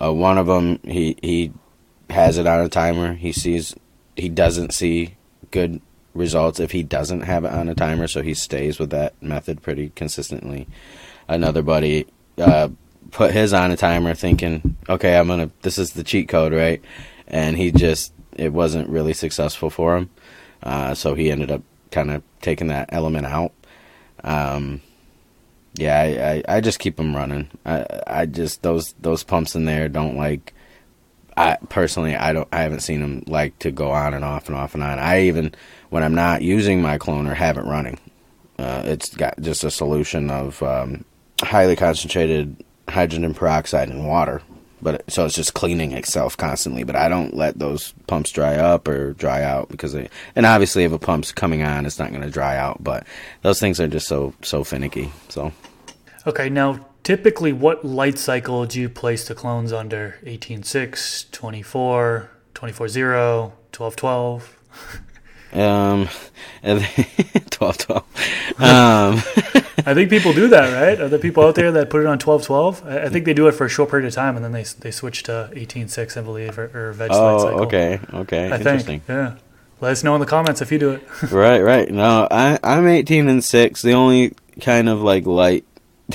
uh, 0.00 0.12
one 0.12 0.38
of 0.38 0.46
them, 0.46 0.78
he, 0.84 1.16
he 1.22 1.52
has 2.10 2.38
it 2.38 2.46
on 2.46 2.60
a 2.60 2.68
timer. 2.68 3.14
He 3.14 3.32
sees, 3.32 3.74
he 4.16 4.28
doesn't 4.28 4.72
see 4.72 5.16
good 5.50 5.80
results 6.14 6.60
if 6.60 6.72
he 6.72 6.82
doesn't 6.82 7.22
have 7.22 7.44
it 7.44 7.52
on 7.52 7.68
a 7.68 7.74
timer, 7.74 8.08
so 8.08 8.22
he 8.22 8.34
stays 8.34 8.78
with 8.78 8.90
that 8.90 9.20
method 9.22 9.62
pretty 9.62 9.90
consistently. 9.90 10.66
Another 11.28 11.62
buddy, 11.62 12.06
uh, 12.38 12.68
put 13.10 13.32
his 13.32 13.52
on 13.52 13.70
a 13.70 13.76
timer 13.76 14.14
thinking, 14.14 14.76
okay, 14.88 15.16
I'm 15.16 15.28
gonna, 15.28 15.50
this 15.62 15.78
is 15.78 15.92
the 15.92 16.04
cheat 16.04 16.28
code, 16.28 16.52
right? 16.52 16.82
And 17.26 17.56
he 17.56 17.70
just, 17.70 18.12
it 18.36 18.52
wasn't 18.52 18.88
really 18.88 19.12
successful 19.12 19.70
for 19.70 19.96
him. 19.96 20.10
Uh, 20.62 20.94
so 20.94 21.14
he 21.14 21.30
ended 21.30 21.50
up 21.50 21.62
kind 21.90 22.10
of 22.10 22.22
taking 22.40 22.68
that 22.68 22.90
element 22.92 23.26
out. 23.26 23.52
Um, 24.22 24.80
yeah, 25.74 25.98
I, 25.98 26.04
I, 26.52 26.56
I, 26.56 26.60
just 26.60 26.78
keep 26.78 26.96
them 26.96 27.16
running. 27.16 27.48
I, 27.64 27.86
I 28.06 28.26
just, 28.26 28.62
those, 28.62 28.92
those 29.00 29.24
pumps 29.24 29.54
in 29.54 29.64
there 29.64 29.88
don't 29.88 30.16
like, 30.16 30.52
I 31.36 31.56
personally, 31.68 32.16
I 32.16 32.32
don't, 32.32 32.48
I 32.52 32.62
haven't 32.62 32.80
seen 32.80 33.00
them 33.00 33.24
like 33.26 33.58
to 33.60 33.70
go 33.70 33.90
on 33.90 34.14
and 34.14 34.24
off 34.24 34.48
and 34.48 34.56
off 34.56 34.74
and 34.74 34.82
on. 34.82 34.98
I 34.98 35.22
even, 35.22 35.54
when 35.90 36.02
I'm 36.02 36.14
not 36.14 36.42
using 36.42 36.82
my 36.82 36.98
cloner, 36.98 37.34
have 37.34 37.58
it 37.58 37.64
running. 37.64 37.98
Uh, 38.58 38.82
it's 38.84 39.14
got 39.14 39.40
just 39.40 39.64
a 39.64 39.70
solution 39.70 40.30
of 40.30 40.62
um, 40.62 41.04
highly 41.40 41.76
concentrated 41.76 42.62
hydrogen 42.88 43.32
peroxide 43.34 43.88
and 43.88 44.06
water. 44.06 44.42
But 44.82 45.10
so 45.10 45.26
it's 45.26 45.34
just 45.34 45.54
cleaning 45.54 45.92
itself 45.92 46.36
constantly. 46.36 46.84
But 46.84 46.96
I 46.96 47.08
don't 47.08 47.34
let 47.34 47.58
those 47.58 47.92
pumps 48.06 48.30
dry 48.30 48.56
up 48.56 48.88
or 48.88 49.12
dry 49.12 49.42
out 49.42 49.68
because 49.68 49.92
they, 49.92 50.08
and 50.34 50.46
obviously 50.46 50.84
if 50.84 50.92
a 50.92 50.98
pump's 50.98 51.32
coming 51.32 51.62
on, 51.62 51.84
it's 51.84 51.98
not 51.98 52.10
going 52.10 52.22
to 52.22 52.30
dry 52.30 52.56
out. 52.56 52.82
But 52.82 53.06
those 53.42 53.60
things 53.60 53.78
are 53.78 53.88
just 53.88 54.08
so 54.08 54.32
so 54.42 54.64
finicky. 54.64 55.12
So 55.28 55.52
okay, 56.26 56.48
now 56.48 56.80
typically 57.02 57.52
what 57.52 57.84
light 57.84 58.18
cycle 58.18 58.66
do 58.66 58.80
you 58.80 58.88
place 58.88 59.26
the 59.26 59.34
clones 59.34 59.72
under? 59.72 60.18
18.6, 60.24 61.30
24, 61.30 62.30
24.0, 62.54 63.52
12.12? 63.72 64.42
Um, 65.52 66.08
12, 67.50 67.78
12. 67.78 68.04
Um, 68.58 69.22
I 69.86 69.94
think 69.94 70.10
people 70.10 70.32
do 70.32 70.48
that, 70.48 70.72
right? 70.72 71.00
Are 71.00 71.08
there 71.08 71.18
people 71.18 71.44
out 71.44 71.54
there 71.54 71.72
that 71.72 71.90
put 71.90 72.02
it 72.02 72.06
on 72.06 72.18
12, 72.18 72.44
12? 72.44 72.86
I 72.86 73.08
think 73.08 73.24
they 73.24 73.34
do 73.34 73.48
it 73.48 73.52
for 73.52 73.64
a 73.64 73.68
short 73.68 73.90
period 73.90 74.06
of 74.06 74.14
time 74.14 74.36
and 74.36 74.44
then 74.44 74.52
they 74.52 74.62
they 74.62 74.90
switch 74.90 75.22
to 75.24 75.50
18, 75.54 75.88
6, 75.88 76.16
I 76.16 76.20
believe, 76.20 76.58
or, 76.58 76.70
or 76.74 76.92
veg 76.92 77.10
oh, 77.12 77.38
cycle. 77.38 77.60
okay, 77.62 78.00
okay. 78.12 78.50
I 78.50 78.56
Interesting. 78.56 79.00
think, 79.00 79.08
yeah. 79.08 79.36
Let 79.80 79.92
us 79.92 80.04
know 80.04 80.14
in 80.14 80.20
the 80.20 80.26
comments 80.26 80.60
if 80.60 80.70
you 80.70 80.78
do 80.78 80.90
it. 80.92 81.02
right, 81.32 81.60
right. 81.60 81.90
No, 81.90 82.28
I, 82.30 82.58
I'm 82.62 82.86
18 82.86 83.28
and 83.28 83.42
6. 83.42 83.82
The 83.82 83.92
only 83.92 84.34
kind 84.60 84.88
of 84.88 85.00
like 85.00 85.24
light 85.26 85.64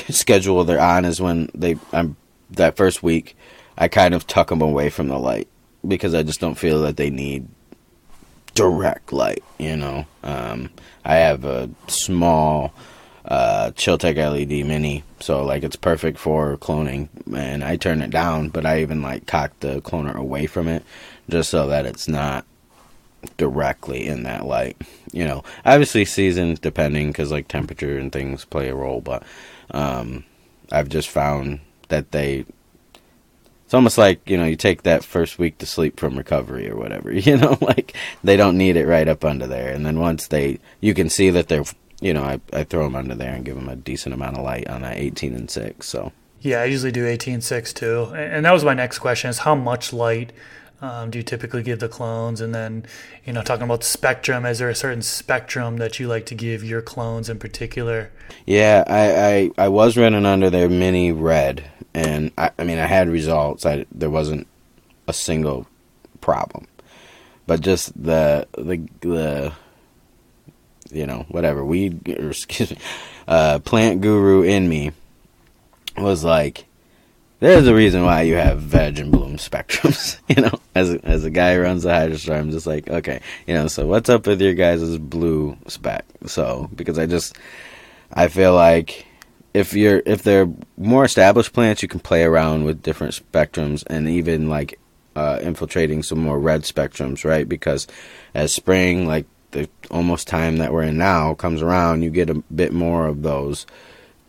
schedule 0.09 0.63
they're 0.63 0.81
on 0.81 1.05
is 1.05 1.21
when 1.21 1.49
they, 1.53 1.77
I'm 1.91 2.15
that 2.51 2.77
first 2.77 3.03
week, 3.03 3.35
I 3.77 3.87
kind 3.87 4.13
of 4.13 4.27
tuck 4.27 4.49
them 4.49 4.61
away 4.61 4.89
from 4.89 5.07
the 5.07 5.17
light 5.17 5.47
because 5.87 6.13
I 6.13 6.23
just 6.23 6.39
don't 6.39 6.55
feel 6.55 6.81
that 6.83 6.97
they 6.97 7.09
need 7.09 7.47
direct 8.53 9.11
light. 9.13 9.43
You 9.57 9.75
know, 9.75 10.05
um, 10.23 10.69
I 11.03 11.15
have 11.15 11.45
a 11.45 11.69
small 11.87 12.73
uh, 13.25 13.71
LED 13.75 14.65
Mini, 14.65 15.03
so 15.19 15.43
like 15.43 15.63
it's 15.63 15.75
perfect 15.75 16.17
for 16.17 16.57
cloning, 16.57 17.09
and 17.35 17.63
I 17.63 17.75
turn 17.75 18.01
it 18.01 18.11
down, 18.11 18.49
but 18.49 18.65
I 18.65 18.81
even 18.81 19.01
like 19.01 19.27
cock 19.27 19.51
the 19.59 19.81
cloner 19.81 20.15
away 20.15 20.47
from 20.47 20.67
it 20.67 20.83
just 21.29 21.49
so 21.49 21.67
that 21.67 21.85
it's 21.85 22.07
not 22.07 22.45
directly 23.37 24.07
in 24.07 24.23
that 24.23 24.45
light. 24.45 24.77
You 25.11 25.25
know, 25.25 25.43
obviously 25.65 26.05
season 26.05 26.57
depending 26.61 27.07
because 27.07 27.31
like 27.31 27.47
temperature 27.47 27.97
and 27.97 28.11
things 28.11 28.45
play 28.45 28.69
a 28.69 28.75
role, 28.75 29.01
but 29.01 29.23
um, 29.71 30.23
I've 30.71 30.89
just 30.89 31.09
found 31.09 31.59
that 31.89 32.11
they 32.11 32.45
it's 33.65 33.73
almost 33.73 33.97
like 33.97 34.29
you 34.29 34.37
know 34.37 34.45
you 34.45 34.55
take 34.55 34.83
that 34.83 35.03
first 35.03 35.39
week 35.39 35.57
to 35.57 35.65
sleep 35.65 35.99
from 35.99 36.17
recovery 36.17 36.69
or 36.69 36.75
whatever 36.75 37.11
you 37.27 37.35
know 37.37 37.57
like 37.61 37.95
they 38.23 38.37
don't 38.37 38.57
need 38.57 38.77
it 38.77 38.85
right 38.85 39.07
up 39.07 39.25
under 39.25 39.47
there. 39.47 39.73
And 39.73 39.85
then 39.85 39.99
once 39.99 40.27
they 40.27 40.59
you 40.81 40.93
can 40.93 41.09
see 41.09 41.29
that 41.31 41.47
they're 41.47 41.65
you 42.01 42.13
know 42.13 42.23
i, 42.23 42.39
I 42.53 42.63
throw 42.63 42.83
them 42.83 42.95
under 42.95 43.15
there 43.15 43.33
and 43.33 43.45
give 43.45 43.55
them 43.55 43.69
a 43.69 43.75
decent 43.75 44.13
amount 44.13 44.37
of 44.37 44.43
light 44.43 44.67
on 44.67 44.81
that 44.81 44.97
18 44.97 45.33
and 45.33 45.49
6 45.49 45.87
so. 45.87 46.11
Yeah 46.41 46.61
i 46.61 46.65
usually 46.65 46.91
do 46.91 47.07
18 47.07 47.41
6 47.41 47.73
too. 47.73 48.13
And 48.15 48.45
that 48.45 48.51
was 48.51 48.63
my 48.63 48.73
next 48.73 48.99
question 48.99 49.29
is 49.29 49.39
how 49.39 49.55
much 49.55 49.93
light 49.93 50.31
um, 50.81 51.09
do 51.09 51.19
you 51.19 51.23
typically 51.23 51.63
give 51.63 51.79
the 51.79 51.87
clones 51.87 52.41
and 52.41 52.53
then 52.53 52.85
you 53.25 53.33
know 53.33 53.41
talking 53.41 53.63
about 53.63 53.83
spectrum 53.83 54.45
is 54.45 54.59
there 54.59 54.69
a 54.69 54.75
certain 54.75 55.01
spectrum 55.01 55.77
that 55.77 55.99
you 55.99 56.07
like 56.07 56.25
to 56.25 56.35
give 56.35 56.63
your 56.63 56.81
clones 56.81 57.29
in 57.29 57.39
particular 57.39 58.11
yeah 58.45 58.83
i 58.87 59.59
i, 59.59 59.65
I 59.65 59.67
was 59.69 59.97
running 59.97 60.25
under 60.25 60.49
their 60.49 60.69
mini 60.69 61.11
red 61.11 61.69
and 61.95 62.31
I, 62.37 62.51
I 62.59 62.63
mean 62.65 62.77
I 62.77 62.85
had 62.85 63.09
results. 63.09 63.65
I 63.65 63.85
there 63.91 64.09
wasn't 64.09 64.47
a 65.07 65.13
single 65.13 65.65
problem. 66.21 66.67
But 67.47 67.61
just 67.61 67.91
the 68.01 68.47
the 68.57 68.87
the 68.99 69.53
you 70.91 71.07
know 71.07 71.25
whatever 71.29 71.63
weed 71.63 72.07
or 72.19 72.29
excuse 72.31 72.71
me, 72.71 72.77
uh, 73.27 73.59
plant 73.59 74.01
guru 74.01 74.43
in 74.43 74.67
me 74.67 74.91
was 75.97 76.23
like, 76.23 76.65
there's 77.39 77.67
a 77.67 77.75
reason 77.75 78.03
why 78.03 78.21
you 78.21 78.35
have 78.35 78.59
veg 78.59 78.99
and 78.99 79.11
bloom 79.11 79.37
spectrums. 79.37 80.19
you 80.35 80.41
know, 80.41 80.59
as 80.73 80.93
a, 80.93 81.05
as 81.05 81.23
a 81.25 81.29
guy 81.29 81.55
who 81.55 81.61
runs 81.61 81.83
the 81.83 81.93
hydro 81.93 82.17
store, 82.17 82.35
I'm 82.35 82.51
just 82.51 82.67
like, 82.67 82.89
okay, 82.89 83.21
you 83.47 83.53
know, 83.53 83.67
so 83.67 83.85
what's 83.85 84.09
up 84.09 84.25
with 84.27 84.41
your 84.41 84.53
guys' 84.53 84.97
blue 84.97 85.57
spec? 85.67 86.05
So 86.25 86.69
because 86.75 86.97
I 86.97 87.05
just 87.05 87.37
I 88.11 88.27
feel 88.27 88.53
like 88.53 89.05
if 89.53 89.73
you're 89.73 90.01
if 90.05 90.23
they're 90.23 90.49
more 90.77 91.05
established 91.05 91.53
plants, 91.53 91.81
you 91.81 91.87
can 91.87 91.99
play 91.99 92.23
around 92.23 92.65
with 92.65 92.81
different 92.81 93.13
spectrums 93.13 93.83
and 93.87 94.07
even 94.07 94.49
like 94.49 94.79
uh, 95.15 95.39
infiltrating 95.41 96.03
some 96.03 96.19
more 96.19 96.39
red 96.39 96.63
spectrums, 96.63 97.23
right? 97.23 97.47
Because 97.47 97.87
as 98.33 98.53
spring, 98.53 99.07
like 99.07 99.25
the 99.51 99.69
almost 99.89 100.27
time 100.27 100.57
that 100.57 100.73
we're 100.73 100.83
in 100.83 100.97
now, 100.97 101.33
comes 101.33 101.61
around, 101.61 102.01
you 102.01 102.09
get 102.09 102.29
a 102.29 102.43
bit 102.53 102.73
more 102.73 103.07
of 103.07 103.21
those 103.21 103.65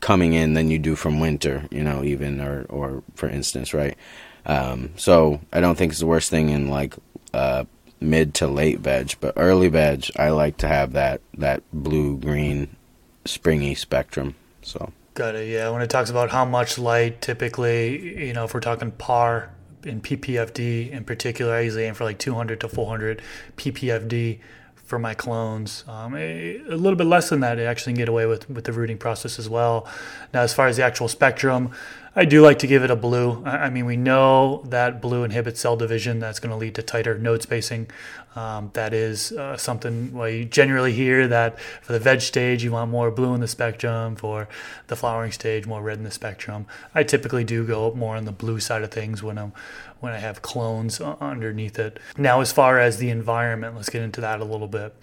coming 0.01 0.35
in 0.35 0.55
than 0.55 0.71
you 0.71 0.79
do 0.79 0.97
from 0.97 1.21
winter, 1.21 1.67
you 1.71 1.83
know, 1.83 2.05
even 2.05 2.41
or 2.41 2.65
or 2.69 3.03
for 3.15 3.29
instance, 3.29 3.75
right? 3.75 3.97
Um, 4.45 4.91
so 4.97 5.41
I 5.53 5.61
don't 5.61 5.77
think 5.77 5.93
it's 5.93 6.01
the 6.01 6.07
worst 6.07 6.31
thing 6.31 6.51
in 6.51 6.69
like 6.69 6.95
uh, 7.35 7.65
mid 8.01 8.35
to 8.35 8.47
late 8.47 8.81
veg, 8.81 9.15
but 9.21 9.35
early 9.37 9.69
veg, 9.69 10.11
I 10.17 10.31
like 10.31 10.59
to 10.59 10.69
have 10.69 10.93
that 10.93 11.21
that 11.39 11.63
blue 11.73 12.19
green 12.19 12.77
springy 13.25 13.75
spectrum. 13.75 14.35
So 14.63 14.93
got 15.15 15.35
it. 15.35 15.49
Yeah, 15.49 15.71
when 15.71 15.83
it 15.83 15.91
talks 15.91 16.11
about 16.11 16.31
how 16.31 16.45
much 16.45 16.79
light, 16.79 17.21
typically, 17.21 18.27
you 18.27 18.33
know, 18.33 18.45
if 18.45 18.55
we're 18.55 18.61
talking 18.61 18.93
par 18.93 19.51
in 19.83 20.01
PPFD 20.01 20.91
in 20.91 21.05
particular, 21.05 21.55
I 21.55 21.61
usually 21.61 21.85
aim 21.85 21.95
for 21.95 22.05
like 22.05 22.19
200 22.19 22.61
to 22.61 22.69
400 22.69 23.23
PPFD 23.57 24.39
for 24.87 24.99
my 24.99 25.15
clones. 25.15 25.85
Um, 25.89 26.15
a, 26.17 26.59
a, 26.59 26.77
little 26.77 26.97
bit 26.97 27.07
less 27.07 27.29
than 27.29 27.41
that, 27.41 27.59
I 27.59 27.65
actually 27.65 27.93
can 27.93 27.99
get 27.99 28.09
away 28.09 28.25
with 28.25 28.49
with 28.49 28.65
the 28.65 28.73
rooting 28.73 28.99
process 28.99 29.39
as 29.39 29.49
well. 29.49 29.87
Now, 30.33 30.43
as 30.43 30.55
far 30.55 30.69
as 30.69 30.77
the 30.77 30.85
actual 30.85 31.09
spectrum, 31.09 31.73
I 32.15 32.25
do 32.25 32.41
like 32.41 32.59
to 32.61 32.67
give 32.67 32.83
it 32.83 32.91
a 32.91 32.97
blue. 32.97 33.45
I 33.45 33.69
mean, 33.69 33.85
we 33.85 33.97
know 33.97 34.63
that 34.69 35.03
blue 35.03 35.25
inhibits 35.25 35.61
cell 35.61 35.77
division. 35.77 36.21
That's 36.21 36.39
going 36.39 36.51
to 36.51 36.57
lead 36.57 36.75
to 36.77 36.83
tighter 36.83 37.19
node 37.19 37.43
spacing. 37.43 37.89
Um, 38.37 38.71
that 38.75 38.93
is 38.93 39.33
uh, 39.33 39.57
something 39.57 40.13
well, 40.13 40.29
you 40.29 40.45
generally 40.45 40.93
hear 40.93 41.27
that 41.27 41.59
for 41.83 41.93
the 41.93 41.99
veg 41.99 42.21
stage, 42.21 42.63
you 42.63 42.73
want 42.73 42.91
more 42.91 43.11
blue 43.11 43.35
in 43.35 43.41
the 43.41 43.49
spectrum. 43.49 44.15
For 44.15 44.49
the 44.87 44.97
flowering 44.97 45.33
stage, 45.33 45.67
more 45.67 45.83
red 45.83 45.99
in 45.99 46.05
the 46.05 46.11
spectrum. 46.11 46.67
I 46.95 47.03
typically 47.03 47.45
do 47.45 47.67
go 47.67 47.93
more 47.95 48.17
on 48.17 48.25
the 48.25 48.33
blue 48.33 48.61
side 48.61 48.83
of 48.83 48.91
things 48.91 49.23
when 49.23 49.39
I'm 49.39 49.53
when 50.01 50.13
I 50.13 50.19
have 50.19 50.43
clones 50.43 51.01
underneath 51.01 51.79
it. 51.79 51.99
Now, 52.17 52.41
as 52.41 52.53
far 52.53 52.79
as 52.79 52.99
the 52.99 53.11
environment, 53.11 53.75
let's 53.75 53.89
get 53.89 54.03
into 54.03 54.21
that 54.21 54.41
a 54.41 54.45
little 54.45 54.69
bit. 54.69 54.95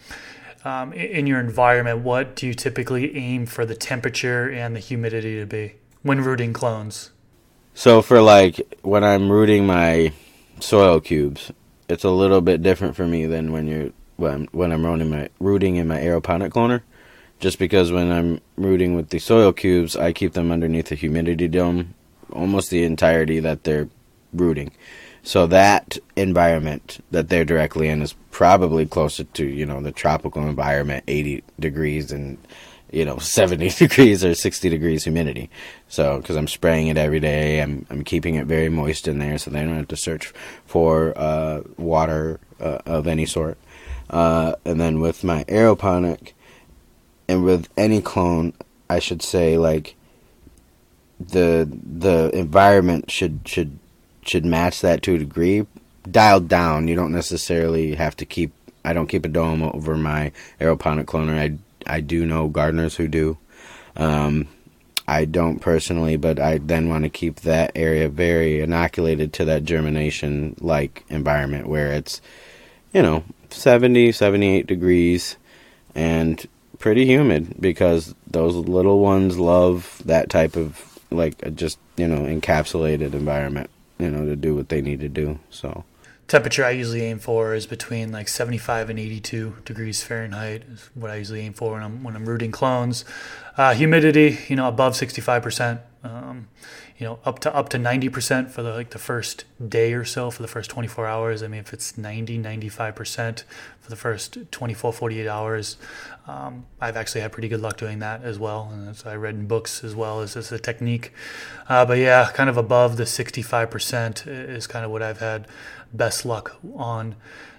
Um, 0.64 0.94
in 0.94 1.28
your 1.28 1.42
environment, 1.42 2.00
what 2.00 2.36
do 2.36 2.48
you 2.48 2.54
typically 2.54 3.18
aim 3.18 3.48
for 3.48 3.66
the 3.66 3.76
temperature 3.76 4.50
and 4.50 4.74
the 4.74 4.80
humidity 4.80 5.40
to 5.40 5.46
be? 5.46 5.74
when 6.04 6.22
rooting 6.22 6.54
clones? 6.54 7.10
So 7.74 8.04
for 8.04 8.22
like 8.22 8.62
when 8.84 9.04
I'm 9.04 9.32
rooting 9.32 9.66
my 9.66 10.14
soil 10.60 11.00
cubes, 11.00 11.52
it's 11.94 12.04
a 12.04 12.10
little 12.10 12.42
bit 12.42 12.62
different 12.62 12.96
for 12.96 13.08
me 13.08 13.26
than 13.26 13.52
when 13.52 13.68
you're 13.68 13.92
when 14.18 14.48
when 14.52 14.72
I'm 14.72 14.86
rooting 14.86 15.10
my 15.10 15.30
rooting 15.40 15.78
in 15.78 15.88
my 15.88 16.00
aeroponic 16.00 16.50
cloner. 16.50 16.82
Just 17.40 17.60
because 17.60 17.92
when 17.92 18.12
I'm 18.12 18.42
rooting 18.56 18.96
with 18.96 19.10
the 19.10 19.20
soil 19.20 19.54
cubes, 19.54 19.96
I 19.96 20.14
keep 20.14 20.34
them 20.34 20.52
underneath 20.52 20.92
a 20.92 20.96
humidity 20.96 21.48
dome 21.48 21.96
almost 22.34 22.70
the 22.70 22.84
entirety 22.84 23.40
that 23.40 23.64
they're 23.64 23.90
rooting. 24.34 24.72
So 25.22 25.48
that 25.48 25.98
environment 26.16 27.04
that 27.12 27.30
they're 27.30 27.46
directly 27.46 27.88
in 27.88 28.02
is 28.02 28.14
probably 28.32 28.86
closer 28.86 29.24
to, 29.24 29.46
you 29.46 29.66
know, 29.66 29.82
the 29.82 29.92
tropical 29.92 30.46
environment, 30.48 31.06
80 31.08 31.44
degrees 31.60 32.12
and 32.12 32.38
you 32.94 33.06
know 33.06 33.18
70 33.20 33.70
degrees 33.70 34.24
or 34.24 34.34
60 34.34 34.70
degrees 34.70 35.04
humidity. 35.04 35.50
So 35.88 36.18
because 36.18 36.36
i'm 36.36 36.48
spraying 36.48 36.88
it 36.88 36.98
every 36.98 37.20
day. 37.20 37.62
I'm, 37.62 37.86
I'm 37.90 38.04
keeping 38.04 38.36
it 38.36 38.46
very 38.46 38.70
moist 38.70 39.08
in 39.08 39.20
there 39.20 39.38
so 39.38 39.52
they 39.52 39.62
don't 39.62 39.76
have 39.76 39.88
to 39.90 39.98
search 39.98 40.34
for 40.66 41.14
uh, 41.18 41.62
water 41.78 42.40
uh, 42.60 42.80
of 42.86 43.08
any 43.08 43.26
sort. 43.26 43.58
Uh, 44.10 44.56
and 44.66 44.80
then 44.80 45.00
with 45.00 45.24
my 45.24 45.44
aeroponic 45.46 46.34
and 47.28 47.44
with 47.44 47.70
any 47.78 48.02
clone 48.02 48.54
i 48.90 49.00
should 49.00 49.22
say 49.22 49.58
like 49.58 49.96
the 51.20 51.70
the 51.72 52.30
environment 52.34 53.10
should 53.10 53.42
should 53.46 53.80
should 54.26 54.46
match 54.46 54.82
that 54.82 55.02
to 55.04 55.16
a 55.16 55.20
degree. 55.20 55.66
Dialed 56.10 56.48
down 56.48 56.88
you 56.88 56.96
don't 56.96 57.14
necessarily 57.14 57.96
have 57.96 58.16
to 58.18 58.26
keep 58.26 58.52
I 58.84 58.94
don't 58.94 59.08
keep 59.08 59.26
a 59.26 59.30
dome 59.30 59.64
over 59.64 59.96
my 59.96 60.32
aeroponic 60.60 61.06
cloner. 61.06 61.38
I 61.38 61.58
I 61.88 62.02
do 62.02 62.26
know 62.26 62.48
gardeners 62.48 62.96
who 62.96 63.08
do. 63.08 63.38
Um, 63.96 64.48
I 65.08 65.26
don't 65.26 65.60
personally, 65.60 66.16
but 66.16 66.40
I 66.40 66.60
then 66.60 66.88
want 66.88 67.04
to 67.04 67.10
keep 67.10 67.42
that 67.42 67.72
area 67.76 68.08
very 68.08 68.62
inoculated 68.62 69.34
to 69.34 69.46
that 69.46 69.66
germination 69.66 70.56
like 70.60 71.04
environment 71.10 71.68
where 71.68 71.92
it's, 71.92 72.22
you 72.94 73.02
know, 73.02 73.24
70, 73.50 74.14
78 74.14 74.66
degrees 74.66 75.36
and 75.94 76.48
pretty 76.80 77.06
humid 77.06 77.56
because 77.60 78.16
those 78.28 78.56
little 78.56 79.00
ones 79.00 79.38
love 79.38 80.02
that 80.06 80.30
type 80.30 80.56
of 80.56 81.00
like 81.12 81.54
just, 81.56 81.78
you 81.98 82.08
know, 82.08 82.22
encapsulated 82.22 83.14
environment, 83.14 83.70
you 84.00 84.10
know, 84.10 84.26
to 84.26 84.36
do 84.36 84.56
what 84.56 84.70
they 84.70 84.82
need 84.82 85.02
to 85.02 85.10
do. 85.10 85.38
So 85.50 85.84
temperature 86.34 86.66
I 86.66 86.72
usually 86.72 87.04
aim 87.04 87.20
for 87.20 87.54
is 87.54 87.68
between 87.68 88.12
like 88.12 88.28
75 88.28 88.90
and 88.90 88.98
82 88.98 89.58
degrees 89.66 90.02
Fahrenheit 90.02 90.64
is 90.68 90.90
what 90.96 91.12
I 91.12 91.18
usually 91.18 91.42
aim 91.42 91.54
for 91.54 91.74
when 91.74 91.84
I'm 91.84 92.04
when 92.04 92.16
I'm 92.16 92.26
rooting 92.26 92.52
clones. 92.52 93.06
Uh, 93.56 93.76
humidity, 93.76 94.40
you 94.48 94.56
know, 94.56 94.68
above 94.68 94.96
65 94.96 95.44
percent. 95.44 95.82
Um, 96.04 96.48
you 96.98 97.06
know, 97.06 97.20
up 97.26 97.40
to 97.40 97.54
up 97.56 97.70
to 97.70 97.80
90 97.80 98.10
percent 98.10 98.52
for 98.52 98.62
the 98.62 98.72
like 98.72 98.92
the 98.92 99.00
first 99.00 99.46
day 99.68 99.94
or 99.94 100.06
so 100.06 100.30
for 100.30 100.42
the 100.42 100.48
first 100.48 100.70
24 100.70 101.08
hours. 101.08 101.44
I 101.44 101.48
mean, 101.48 101.60
if 101.62 101.74
it's 101.74 101.98
90, 101.98 102.38
95 102.38 102.96
percent 102.96 103.44
for 103.80 103.90
the 103.90 103.96
first 103.96 104.38
24, 104.52 104.94
48 104.94 105.28
hours, 105.28 105.78
um, 106.28 106.66
I've 106.80 106.96
actually 106.96 107.22
had 107.22 107.32
pretty 107.32 107.50
good 107.50 107.62
luck 107.62 107.78
doing 107.78 108.00
that 108.00 108.24
as 108.24 108.40
well. 108.40 108.70
And 108.72 109.02
I 109.06 109.16
read 109.16 109.36
in 109.36 109.48
books 109.48 109.84
as 109.84 109.96
well 109.96 110.22
as, 110.22 110.36
as 110.38 110.52
a 110.52 110.60
technique. 110.60 111.12
Uh, 111.68 111.86
but 111.86 111.98
yeah, 111.98 112.30
kind 112.34 112.50
of 112.50 112.58
above 112.58 112.98
the 112.98 113.06
65 113.06 113.70
percent 113.72 114.28
is 114.28 114.68
kind 114.68 114.86
of 114.86 114.92
what 114.92 115.02
I've 115.02 115.20
had 115.20 115.48
best 115.94 116.26
luck 116.26 116.58
on. 116.76 117.16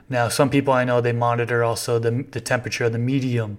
Now, 0.08 0.28
some 0.28 0.50
people 0.50 0.72
I 0.72 0.84
know 0.84 1.00
they 1.00 1.12
monitor 1.12 1.64
also 1.64 1.98
the 1.98 2.24
the 2.30 2.40
temperature 2.40 2.84
of 2.84 2.92
the 2.92 2.98
medium. 2.98 3.58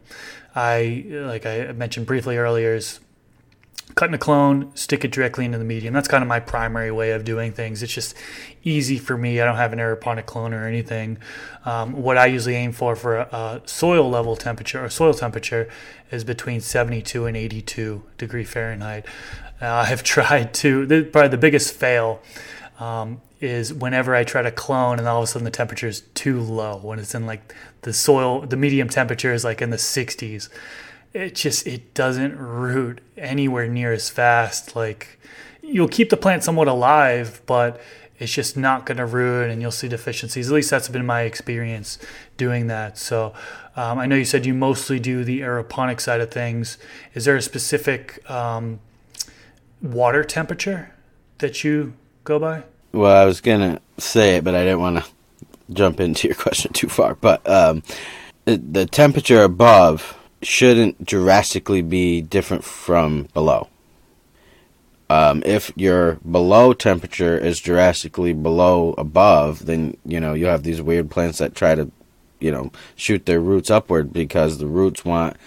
I 0.56 1.06
like 1.10 1.46
I 1.46 1.72
mentioned 1.74 2.06
briefly 2.06 2.38
earlier 2.38 2.76
is 2.76 3.00
cutting 3.96 4.14
a 4.14 4.20
clone, 4.20 4.76
stick 4.76 5.06
it 5.06 5.12
directly 5.12 5.46
into 5.46 5.58
the 5.58 5.64
medium. 5.64 5.94
That's 5.94 6.10
kind 6.10 6.22
of 6.22 6.28
my 6.28 6.42
primary 6.42 6.92
way 6.92 7.12
of 7.12 7.24
doing 7.24 7.54
things. 7.54 7.82
It's 7.82 7.94
just 7.94 8.14
easy 8.64 8.98
for 8.98 9.18
me. 9.18 9.40
I 9.40 9.46
don't 9.46 9.56
have 9.56 9.72
an 9.72 9.80
aeroponic 9.80 10.26
clone 10.26 10.54
or 10.54 10.68
anything. 10.68 11.18
Um, 11.64 11.94
what 11.94 12.18
I 12.18 12.26
usually 12.26 12.56
aim 12.56 12.74
for 12.74 12.98
for 12.98 13.18
a, 13.18 13.24
a, 13.32 13.62
soil 13.66 14.10
level 14.10 14.36
temperature 14.36 14.84
or 14.84 14.90
soil 14.90 15.14
temperature 15.14 15.70
is 16.12 16.26
between 16.26 16.60
72 16.60 17.26
and 17.26 17.38
82 17.38 18.04
degree 18.18 18.44
Fahrenheit. 18.44 19.06
Uh, 19.62 19.68
I've 19.88 20.04
tried 20.04 20.54
to 20.56 20.86
the, 20.86 21.04
probably 21.04 21.30
the 21.30 21.38
biggest 21.38 21.74
fail 21.74 22.22
um, 22.80 23.22
is 23.40 23.74
whenever 23.74 24.14
I 24.14 24.26
try 24.26 24.42
to 24.42 24.52
clone 24.52 25.00
and 25.00 25.08
all 25.08 25.20
of 25.20 25.24
a 25.24 25.28
sudden 25.28 25.46
the 25.46 25.52
temperature 25.52 25.88
is 25.88 26.02
too 26.14 26.42
low 26.42 26.78
when 26.78 27.00
it's 27.00 27.16
in 27.16 27.26
like 27.26 27.54
the 27.82 27.94
soil 27.94 28.42
the 28.42 28.58
medium 28.58 28.90
temperature 28.90 29.34
is 29.34 29.44
like 29.44 29.62
in 29.62 29.70
the 29.70 29.78
60s 29.78 30.50
it 31.16 31.34
just 31.34 31.66
it 31.66 31.94
doesn't 31.94 32.38
root 32.38 33.00
anywhere 33.18 33.68
near 33.68 33.94
as 33.94 34.10
fast. 34.10 34.76
Like 34.76 35.18
you'll 35.64 35.88
keep 35.88 36.10
the 36.10 36.18
plant 36.18 36.44
somewhat 36.44 36.68
alive 36.68 37.42
but 37.46 37.82
it's 38.20 38.32
just 38.32 38.56
not 38.56 38.86
going 38.86 38.98
to 38.98 39.06
root 39.06 39.50
and 39.50 39.62
you'll 39.62 39.72
see 39.72 39.88
deficiencies. 39.88 40.50
At 40.50 40.56
least 40.56 40.70
that's 40.70 40.90
been 40.90 41.06
my 41.06 41.22
experience 41.22 41.98
doing 42.38 42.68
that. 42.68 42.98
So 42.98 43.34
um, 43.78 43.98
i 43.98 44.06
know 44.06 44.16
you 44.16 44.26
said 44.26 44.46
you 44.46 44.54
mostly 44.54 45.00
do 45.00 45.24
the 45.24 45.40
aeroponic 45.40 46.00
side 46.00 46.22
of 46.22 46.32
things. 46.32 46.78
Is 47.14 47.26
there 47.26 47.36
a 47.36 47.42
specific 47.42 48.30
um, 48.30 48.80
water 49.82 50.24
temperature 50.24 50.94
that 51.40 51.64
you 51.64 51.94
go 52.24 52.40
by? 52.40 52.64
Well, 52.92 53.16
I 53.16 53.26
was 53.26 53.42
gonna 53.42 53.80
say 53.98 54.38
it, 54.38 54.44
but 54.44 54.56
I 54.56 54.64
didn't 54.64 54.80
want 54.80 55.04
to 55.04 55.06
jump 55.74 56.00
into 56.00 56.28
your 56.28 56.36
question 56.36 56.72
too 56.74 56.88
far. 56.88 57.16
But 57.16 57.48
um, 57.50 57.84
the 58.46 58.86
temperature 58.86 59.44
above 59.44 60.18
shouldn't 60.46 61.06
drastically 61.06 61.82
be 61.82 62.22
different 62.22 62.64
from 62.64 63.28
below. 63.34 63.68
Um, 65.10 65.44
if 65.46 65.72
your 65.76 66.16
below 66.30 66.74
temperature 66.74 67.38
is 67.38 67.60
drastically 67.60 68.34
below 68.34 68.94
above, 68.98 69.66
then 69.66 69.98
you 70.06 70.20
know 70.20 70.34
you 70.34 70.48
have 70.48 70.64
these 70.64 70.82
weird 70.82 71.12
plants 71.12 71.38
that 71.38 71.56
try 71.56 71.76
to, 71.76 71.92
you 72.40 72.52
know, 72.52 72.72
shoot 72.96 73.26
their 73.26 73.40
roots 73.40 73.70
upward 73.70 74.12
because 74.12 74.58
the 74.58 74.68
roots 74.68 75.06
want, 75.06 75.38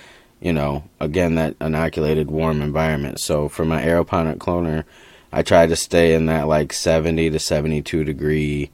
you 0.41 0.53
know, 0.53 0.85
again 1.01 1.35
that 1.35 1.57
inoculated 1.61 2.31
warm 2.31 2.63
environment. 2.63 3.19
So 3.21 3.49
for 3.49 3.65
my 3.65 3.83
aeroponic 3.83 4.37
cloner, 4.37 4.85
I 5.33 5.43
try 5.43 5.67
to 5.67 5.77
stay 5.77 6.15
in 6.15 6.27
that 6.27 6.47
like 6.47 6.73
70 6.73 7.31
to 7.31 7.39
72 7.39 8.05
degree 8.05 8.71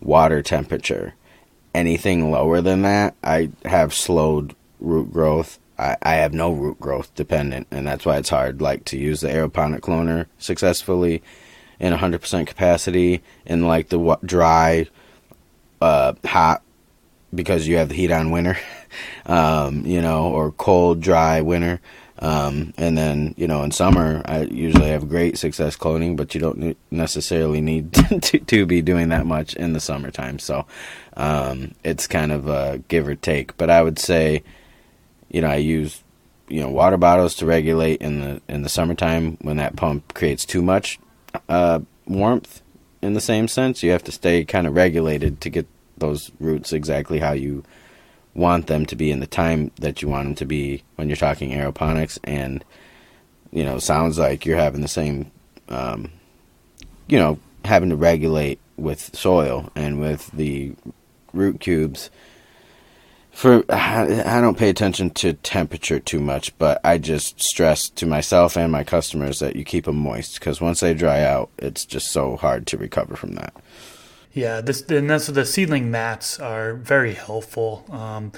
water 0.00 0.42
temperature. 0.42 1.14
Anything 1.72 2.30
lower 2.30 2.60
than 2.60 2.82
that, 2.82 3.14
I 3.22 3.50
have 3.64 3.94
slowed 3.94 4.56
root 4.80 5.12
growth. 5.12 5.58
I, 5.78 5.96
I 6.02 6.14
have 6.16 6.32
no 6.32 6.52
root 6.52 6.80
growth 6.80 7.14
dependent, 7.14 7.66
and 7.70 7.86
that's 7.86 8.06
why 8.06 8.16
it's 8.16 8.30
hard. 8.30 8.60
Like 8.60 8.84
to 8.86 8.98
use 8.98 9.20
the 9.20 9.28
aeroponic 9.28 9.80
cloner 9.80 10.26
successfully 10.38 11.22
in 11.78 11.92
100% 11.92 12.46
capacity 12.46 13.22
in 13.44 13.66
like 13.66 13.88
the 13.88 14.18
dry, 14.24 14.86
uh, 15.80 16.14
hot 16.24 16.62
because 17.34 17.66
you 17.68 17.76
have 17.76 17.90
the 17.90 17.94
heat 17.94 18.10
on 18.10 18.30
winter, 18.30 18.56
um, 19.26 19.84
you 19.84 20.00
know, 20.00 20.28
or 20.28 20.52
cold, 20.52 21.00
dry 21.00 21.40
winter. 21.40 21.80
Um, 22.18 22.72
and 22.78 22.96
then, 22.96 23.34
you 23.36 23.46
know, 23.46 23.62
in 23.62 23.70
summer, 23.72 24.22
I 24.24 24.42
usually 24.44 24.88
have 24.88 25.08
great 25.08 25.36
success 25.36 25.76
cloning, 25.76 26.16
but 26.16 26.34
you 26.34 26.40
don't 26.40 26.76
necessarily 26.90 27.60
need 27.60 27.92
to, 28.22 28.38
to 28.38 28.64
be 28.64 28.80
doing 28.80 29.10
that 29.10 29.26
much 29.26 29.54
in 29.54 29.74
the 29.74 29.80
summertime. 29.80 30.38
So, 30.38 30.66
um, 31.16 31.74
it's 31.84 32.06
kind 32.06 32.32
of 32.32 32.48
a 32.48 32.82
give 32.88 33.06
or 33.06 33.16
take. 33.16 33.56
But 33.58 33.68
I 33.68 33.82
would 33.82 33.98
say, 33.98 34.44
you 35.28 35.40
know, 35.40 35.48
I 35.48 35.56
use, 35.56 36.02
you 36.48 36.60
know, 36.60 36.68
water 36.68 36.96
bottles 36.96 37.34
to 37.36 37.46
regulate 37.46 38.00
in 38.00 38.20
the, 38.20 38.42
in 38.48 38.62
the 38.62 38.68
summertime 38.68 39.38
when 39.40 39.56
that 39.56 39.76
pump 39.76 40.14
creates 40.14 40.44
too 40.44 40.62
much, 40.62 40.98
uh, 41.48 41.80
warmth 42.06 42.62
in 43.02 43.14
the 43.14 43.20
same 43.20 43.48
sense. 43.48 43.82
You 43.82 43.90
have 43.90 44.04
to 44.04 44.12
stay 44.12 44.44
kind 44.44 44.66
of 44.66 44.74
regulated 44.74 45.40
to 45.42 45.50
get 45.50 45.66
those 45.98 46.30
roots 46.38 46.72
exactly 46.72 47.18
how 47.18 47.32
you 47.32 47.64
want 48.34 48.66
them 48.66 48.84
to 48.86 48.96
be 48.96 49.10
in 49.10 49.20
the 49.20 49.26
time 49.26 49.70
that 49.76 50.02
you 50.02 50.08
want 50.08 50.26
them 50.26 50.34
to 50.34 50.44
be 50.44 50.82
when 50.96 51.08
you're 51.08 51.16
talking 51.16 51.52
aeroponics 51.52 52.18
and 52.24 52.62
you 53.50 53.64
know 53.64 53.78
sounds 53.78 54.18
like 54.18 54.44
you're 54.44 54.58
having 54.58 54.82
the 54.82 54.88
same 54.88 55.30
um, 55.70 56.12
you 57.08 57.18
know 57.18 57.38
having 57.64 57.88
to 57.88 57.96
regulate 57.96 58.60
with 58.76 59.16
soil 59.16 59.70
and 59.74 59.98
with 59.98 60.30
the 60.32 60.74
root 61.32 61.60
cubes 61.60 62.10
for 63.36 63.62
I 63.68 64.40
don't 64.40 64.56
pay 64.56 64.70
attention 64.70 65.10
to 65.10 65.34
temperature 65.34 66.00
too 66.00 66.20
much, 66.20 66.56
but 66.56 66.80
I 66.82 66.96
just 66.96 67.38
stress 67.38 67.90
to 67.90 68.06
myself 68.06 68.56
and 68.56 68.72
my 68.72 68.82
customers 68.82 69.40
that 69.40 69.56
you 69.56 69.62
keep 69.62 69.84
them 69.84 69.96
moist 69.96 70.40
because 70.40 70.58
once 70.58 70.80
they 70.80 70.94
dry 70.94 71.22
out, 71.22 71.50
it's 71.58 71.84
just 71.84 72.10
so 72.10 72.36
hard 72.38 72.66
to 72.68 72.78
recover 72.78 73.14
from 73.14 73.34
that. 73.34 73.52
Yeah, 74.32 74.62
this 74.62 74.80
and 74.88 75.10
that's 75.10 75.26
the 75.26 75.44
seedling 75.44 75.90
mats 75.90 76.40
are 76.40 76.72
very 76.72 77.12
helpful. 77.12 77.84
Um, 77.90 78.32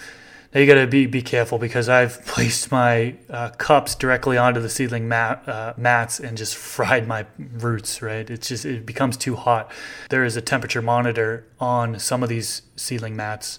now 0.54 0.60
you 0.60 0.66
got 0.66 0.80
to 0.80 0.86
be 0.86 1.06
be 1.06 1.20
careful 1.20 1.58
because 1.58 1.88
I've 1.88 2.24
placed 2.26 2.72
my 2.72 3.16
uh, 3.28 3.50
cups 3.50 3.94
directly 3.94 4.38
onto 4.38 4.60
the 4.60 4.68
seedling 4.68 5.06
mat 5.06 5.46
uh, 5.48 5.74
mats 5.76 6.20
and 6.20 6.38
just 6.38 6.56
fried 6.74 7.06
my 7.06 7.26
roots. 7.38 8.00
Right, 8.00 8.28
it's 8.28 8.48
just 8.48 8.64
it 8.64 8.86
becomes 8.86 9.16
too 9.16 9.36
hot. 9.36 9.70
There 10.08 10.24
is 10.24 10.36
a 10.36 10.40
temperature 10.40 10.82
monitor 10.82 11.46
on 11.60 11.98
some 11.98 12.22
of 12.22 12.28
these 12.28 12.62
seedling 12.76 13.14
mats, 13.16 13.58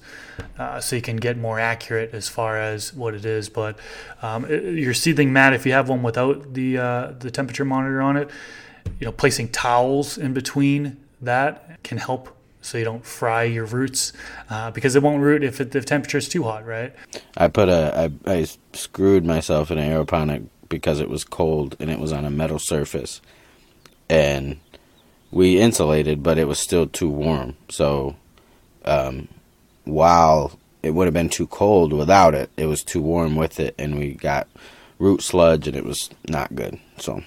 uh, 0.57 0.79
so 0.79 0.95
you 0.95 1.01
can 1.01 1.17
get 1.17 1.37
more 1.37 1.59
accurate 1.59 2.13
as 2.13 2.27
far 2.27 2.57
as 2.57 2.93
what 2.93 3.13
it 3.13 3.25
is. 3.25 3.49
But 3.49 3.77
um, 4.21 4.49
your 4.49 4.93
seedling 4.93 5.31
mat, 5.31 5.53
if 5.53 5.65
you 5.65 5.73
have 5.73 5.89
one 5.89 6.01
without 6.01 6.53
the 6.53 6.77
uh, 6.77 7.11
the 7.19 7.29
temperature 7.29 7.65
monitor 7.65 8.01
on 8.01 8.17
it, 8.17 8.29
you 8.99 9.05
know, 9.05 9.11
placing 9.11 9.49
towels 9.49 10.17
in 10.17 10.33
between 10.33 10.97
that 11.21 11.83
can 11.83 11.97
help 11.97 12.35
so 12.61 12.77
you 12.77 12.83
don't 12.83 13.05
fry 13.05 13.43
your 13.43 13.65
roots 13.65 14.13
uh, 14.49 14.71
because 14.71 14.95
it 14.95 15.03
won't 15.03 15.21
root 15.21 15.43
if 15.43 15.61
it, 15.61 15.71
the 15.71 15.81
temperature 15.81 16.17
is 16.17 16.27
too 16.27 16.43
hot, 16.43 16.65
right? 16.65 16.93
I 17.37 17.47
put 17.47 17.69
a 17.69 18.11
I, 18.25 18.31
I 18.31 18.47
screwed 18.73 19.25
myself 19.25 19.71
in 19.71 19.77
an 19.77 19.91
aeroponic 19.91 20.47
because 20.67 20.99
it 20.99 21.09
was 21.09 21.23
cold 21.23 21.75
and 21.79 21.89
it 21.89 21.99
was 21.99 22.11
on 22.11 22.25
a 22.25 22.29
metal 22.29 22.59
surface, 22.59 23.21
and 24.09 24.59
we 25.31 25.59
insulated, 25.59 26.23
but 26.23 26.37
it 26.37 26.47
was 26.47 26.59
still 26.59 26.87
too 26.87 27.09
warm. 27.09 27.55
So, 27.69 28.15
um, 28.85 29.27
while 29.85 30.59
it 30.83 30.91
would 30.91 31.05
have 31.05 31.13
been 31.13 31.29
too 31.29 31.47
cold 31.47 31.93
without 31.93 32.33
it, 32.35 32.49
it 32.57 32.65
was 32.65 32.83
too 32.83 33.01
warm 33.01 33.35
with 33.35 33.59
it, 33.59 33.75
and 33.77 33.97
we 33.97 34.13
got 34.13 34.47
root 34.97 35.21
sludge, 35.21 35.67
and 35.67 35.77
it 35.77 35.85
was 35.85 36.09
not 36.27 36.55
good. 36.55 36.79
So. 36.97 37.23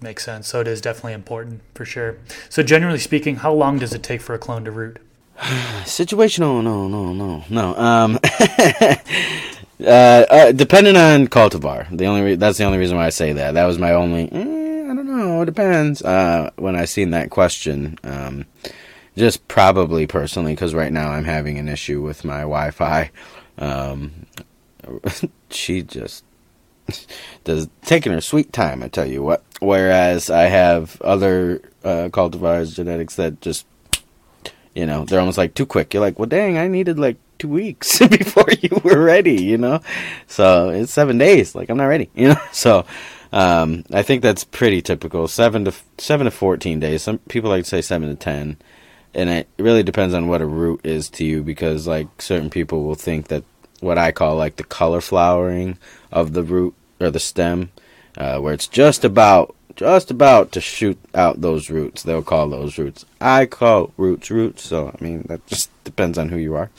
Makes 0.00 0.24
sense. 0.24 0.48
So 0.48 0.60
it 0.60 0.68
is 0.68 0.80
definitely 0.80 1.14
important 1.14 1.62
for 1.74 1.84
sure. 1.84 2.18
So 2.48 2.62
generally 2.62 2.98
speaking, 2.98 3.36
how 3.36 3.52
long 3.52 3.78
does 3.78 3.94
it 3.94 4.02
take 4.02 4.20
for 4.20 4.34
a 4.34 4.38
clone 4.38 4.64
to 4.64 4.70
root? 4.70 4.98
Situational, 5.84 6.62
no, 6.62 6.86
no, 6.88 7.12
no, 7.12 7.44
no. 7.48 7.76
Um, 7.76 8.18
uh, 9.80 9.84
uh, 9.86 10.52
depending 10.52 10.96
on 10.96 11.28
cultivar. 11.28 11.86
The 11.96 12.06
only 12.06 12.22
re- 12.22 12.34
that's 12.36 12.58
the 12.58 12.64
only 12.64 12.78
reason 12.78 12.96
why 12.96 13.06
I 13.06 13.10
say 13.10 13.32
that. 13.32 13.52
That 13.52 13.64
was 13.64 13.78
my 13.78 13.92
only. 13.92 14.30
Eh, 14.30 14.90
I 14.90 14.94
don't 14.94 15.06
know. 15.06 15.42
It 15.42 15.46
depends. 15.46 16.02
Uh, 16.02 16.50
when 16.56 16.76
I 16.76 16.84
seen 16.84 17.10
that 17.10 17.30
question, 17.30 17.98
um, 18.04 18.44
just 19.16 19.48
probably 19.48 20.06
personally, 20.06 20.52
because 20.52 20.74
right 20.74 20.92
now 20.92 21.10
I'm 21.10 21.24
having 21.24 21.58
an 21.58 21.68
issue 21.68 22.02
with 22.02 22.24
my 22.24 22.40
Wi-Fi. 22.40 23.10
Um, 23.58 24.26
she 25.50 25.82
just 25.82 26.22
does 27.44 27.68
taking 27.82 28.12
her 28.12 28.20
sweet 28.20 28.52
time. 28.52 28.82
I 28.82 28.88
tell 28.88 29.06
you 29.06 29.22
what. 29.22 29.44
Whereas 29.60 30.30
I 30.30 30.44
have 30.44 31.00
other 31.02 31.62
uh, 31.82 32.08
cultivars 32.10 32.74
genetics 32.74 33.16
that 33.16 33.40
just, 33.40 33.66
you 34.74 34.86
know, 34.86 35.04
they're 35.04 35.20
almost 35.20 35.38
like 35.38 35.54
too 35.54 35.66
quick. 35.66 35.94
You're 35.94 36.02
like, 36.02 36.18
well, 36.18 36.26
dang, 36.26 36.58
I 36.58 36.68
needed 36.68 36.98
like 36.98 37.16
two 37.38 37.48
weeks 37.48 37.98
before 38.08 38.48
you 38.60 38.80
were 38.84 39.02
ready, 39.02 39.42
you 39.42 39.58
know. 39.58 39.80
So 40.26 40.70
it's 40.70 40.92
seven 40.92 41.18
days. 41.18 41.54
Like 41.54 41.68
I'm 41.68 41.76
not 41.76 41.86
ready, 41.86 42.10
you 42.14 42.28
know. 42.28 42.40
So 42.52 42.86
um, 43.32 43.84
I 43.92 44.02
think 44.02 44.22
that's 44.22 44.44
pretty 44.44 44.82
typical. 44.82 45.28
Seven 45.28 45.64
to 45.64 45.74
seven 45.98 46.26
to 46.26 46.30
fourteen 46.30 46.80
days. 46.80 47.02
Some 47.02 47.18
people 47.18 47.50
like 47.50 47.64
to 47.64 47.68
say 47.68 47.82
seven 47.82 48.08
to 48.08 48.14
ten, 48.14 48.56
and 49.14 49.28
it 49.30 49.48
really 49.58 49.82
depends 49.82 50.14
on 50.14 50.28
what 50.28 50.42
a 50.42 50.46
root 50.46 50.80
is 50.84 51.08
to 51.10 51.24
you 51.24 51.42
because 51.42 51.86
like 51.86 52.20
certain 52.20 52.50
people 52.50 52.84
will 52.84 52.94
think 52.94 53.28
that 53.28 53.44
what 53.86 53.98
I 53.98 54.12
call 54.12 54.36
like 54.36 54.56
the 54.56 54.64
color 54.64 55.00
flowering 55.00 55.78
of 56.12 56.32
the 56.32 56.42
root 56.42 56.74
or 57.00 57.10
the 57.10 57.20
stem 57.20 57.70
uh, 58.16 58.38
where 58.38 58.54
it's 58.54 58.66
just 58.66 59.04
about 59.04 59.54
just 59.74 60.10
about 60.10 60.52
to 60.52 60.60
shoot 60.60 60.98
out 61.14 61.42
those 61.42 61.68
roots. 61.68 62.02
They'll 62.02 62.22
call 62.22 62.48
those 62.48 62.78
roots. 62.78 63.04
I 63.20 63.44
call 63.44 63.92
roots 63.98 64.30
roots. 64.30 64.62
So 64.62 64.88
I 64.88 65.04
mean 65.04 65.22
that 65.28 65.46
just 65.46 65.70
depends 65.84 66.18
on 66.18 66.30
who 66.30 66.38
you 66.38 66.54
are. 66.54 66.70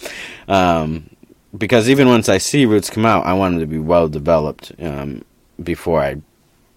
Um, 0.48 1.10
because 1.58 1.90
even 1.90 2.08
once 2.08 2.28
I 2.28 2.40
see 2.40 2.66
roots 2.66 2.90
come 2.90 3.06
out, 3.06 3.26
I 3.26 3.34
want 3.34 3.54
them 3.54 3.62
to 3.62 3.68
be 3.68 3.80
well 3.80 4.10
developed 4.10 4.72
um, 4.80 5.24
before 5.62 6.02
I 6.02 6.22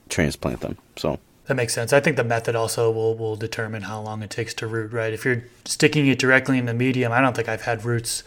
transplant 0.08 0.60
them. 0.60 0.78
So 0.96 1.18
that 1.46 1.54
makes 1.54 1.74
sense. 1.74 1.92
I 1.92 2.00
think 2.00 2.16
the 2.16 2.24
method 2.24 2.54
also 2.54 2.90
will 2.90 3.16
will 3.16 3.36
determine 3.36 3.82
how 3.82 4.00
long 4.00 4.22
it 4.22 4.30
takes 4.30 4.54
to 4.54 4.66
root. 4.66 4.92
Right? 4.92 5.12
If 5.12 5.24
you're 5.24 5.44
sticking 5.64 6.06
it 6.06 6.18
directly 6.18 6.58
in 6.58 6.66
the 6.66 6.74
medium, 6.74 7.12
I 7.12 7.20
don't 7.20 7.34
think 7.34 7.48
I've 7.48 7.62
had 7.62 7.84
roots 7.84 8.22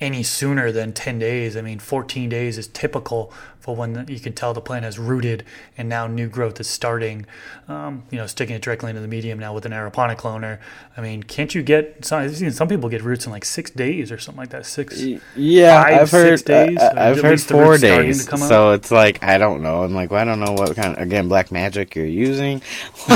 any 0.00 0.22
sooner 0.22 0.70
than 0.72 0.92
10 0.92 1.18
days. 1.18 1.56
I 1.56 1.62
mean, 1.62 1.78
14 1.78 2.28
days 2.28 2.58
is 2.58 2.68
typical 2.68 3.32
for 3.66 3.74
when 3.74 4.06
you 4.08 4.20
can 4.20 4.32
tell 4.32 4.54
the 4.54 4.60
plant 4.60 4.84
has 4.84 4.96
rooted 4.96 5.44
and 5.76 5.88
now 5.88 6.06
new 6.06 6.28
growth 6.28 6.60
is 6.60 6.68
starting. 6.68 7.26
Um, 7.66 8.04
you 8.10 8.18
know, 8.18 8.28
sticking 8.28 8.54
it 8.54 8.62
directly 8.62 8.90
into 8.90 9.02
the 9.02 9.08
medium 9.08 9.40
now 9.40 9.54
with 9.54 9.66
an 9.66 9.72
aeroponic 9.72 10.18
cloner. 10.18 10.60
I 10.96 11.00
mean, 11.00 11.24
can't 11.24 11.52
you 11.52 11.64
get 11.64 12.04
some? 12.04 12.20
I've 12.20 12.36
seen 12.36 12.52
some 12.52 12.68
people 12.68 12.88
get 12.88 13.02
roots 13.02 13.26
in 13.26 13.32
like 13.32 13.44
six 13.44 13.72
days 13.72 14.12
or 14.12 14.18
something 14.18 14.38
like 14.38 14.50
that. 14.50 14.66
Six, 14.66 15.02
yeah, 15.34 15.82
i 15.82 16.00
I've 16.00 16.10
heard. 16.12 16.44
Days, 16.44 16.78
I, 16.78 17.06
have 17.06 17.20
heard 17.20 17.40
four 17.40 17.76
days. 17.76 18.28
So 18.46 18.70
it's 18.70 18.92
like 18.92 19.24
I 19.24 19.38
don't 19.38 19.62
know. 19.62 19.82
I'm 19.82 19.94
like, 19.94 20.12
well, 20.12 20.20
I 20.20 20.24
don't 20.24 20.38
know 20.38 20.52
what 20.52 20.76
kind 20.76 20.94
of 20.94 21.02
again 21.02 21.28
black 21.28 21.50
magic 21.50 21.96
you're 21.96 22.06
using. 22.06 22.62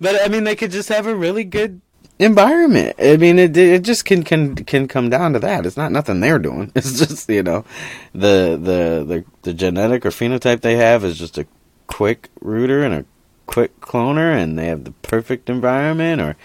but 0.00 0.22
I 0.22 0.28
mean, 0.30 0.44
they 0.44 0.54
could 0.54 0.70
just 0.70 0.88
have 0.90 1.06
a 1.06 1.14
really 1.14 1.44
good 1.44 1.80
environment. 2.18 2.96
I 2.98 3.16
mean, 3.16 3.38
it 3.38 3.56
it 3.56 3.82
just 3.82 4.04
can 4.04 4.22
can 4.22 4.56
can 4.56 4.88
come 4.88 5.08
down 5.08 5.32
to 5.34 5.38
that. 5.40 5.66
It's 5.66 5.76
not 5.76 5.92
nothing 5.92 6.20
they're 6.20 6.38
doing. 6.38 6.72
It's 6.74 6.98
just 6.98 7.28
you 7.28 7.42
know, 7.42 7.64
the 8.12 8.58
the 8.60 9.04
the 9.06 9.24
the 9.42 9.54
genetic 9.54 10.04
or 10.04 10.10
phenotype 10.10 10.60
they 10.60 10.76
have 10.76 11.04
is 11.04 11.18
just 11.18 11.38
a 11.38 11.46
quick 11.86 12.28
rooter 12.40 12.82
and 12.84 12.94
a 12.94 13.04
quick 13.46 13.80
cloner, 13.80 14.34
and 14.34 14.58
they 14.58 14.66
have 14.66 14.84
the 14.84 14.92
perfect 15.02 15.48
environment, 15.48 16.20
or 16.20 16.36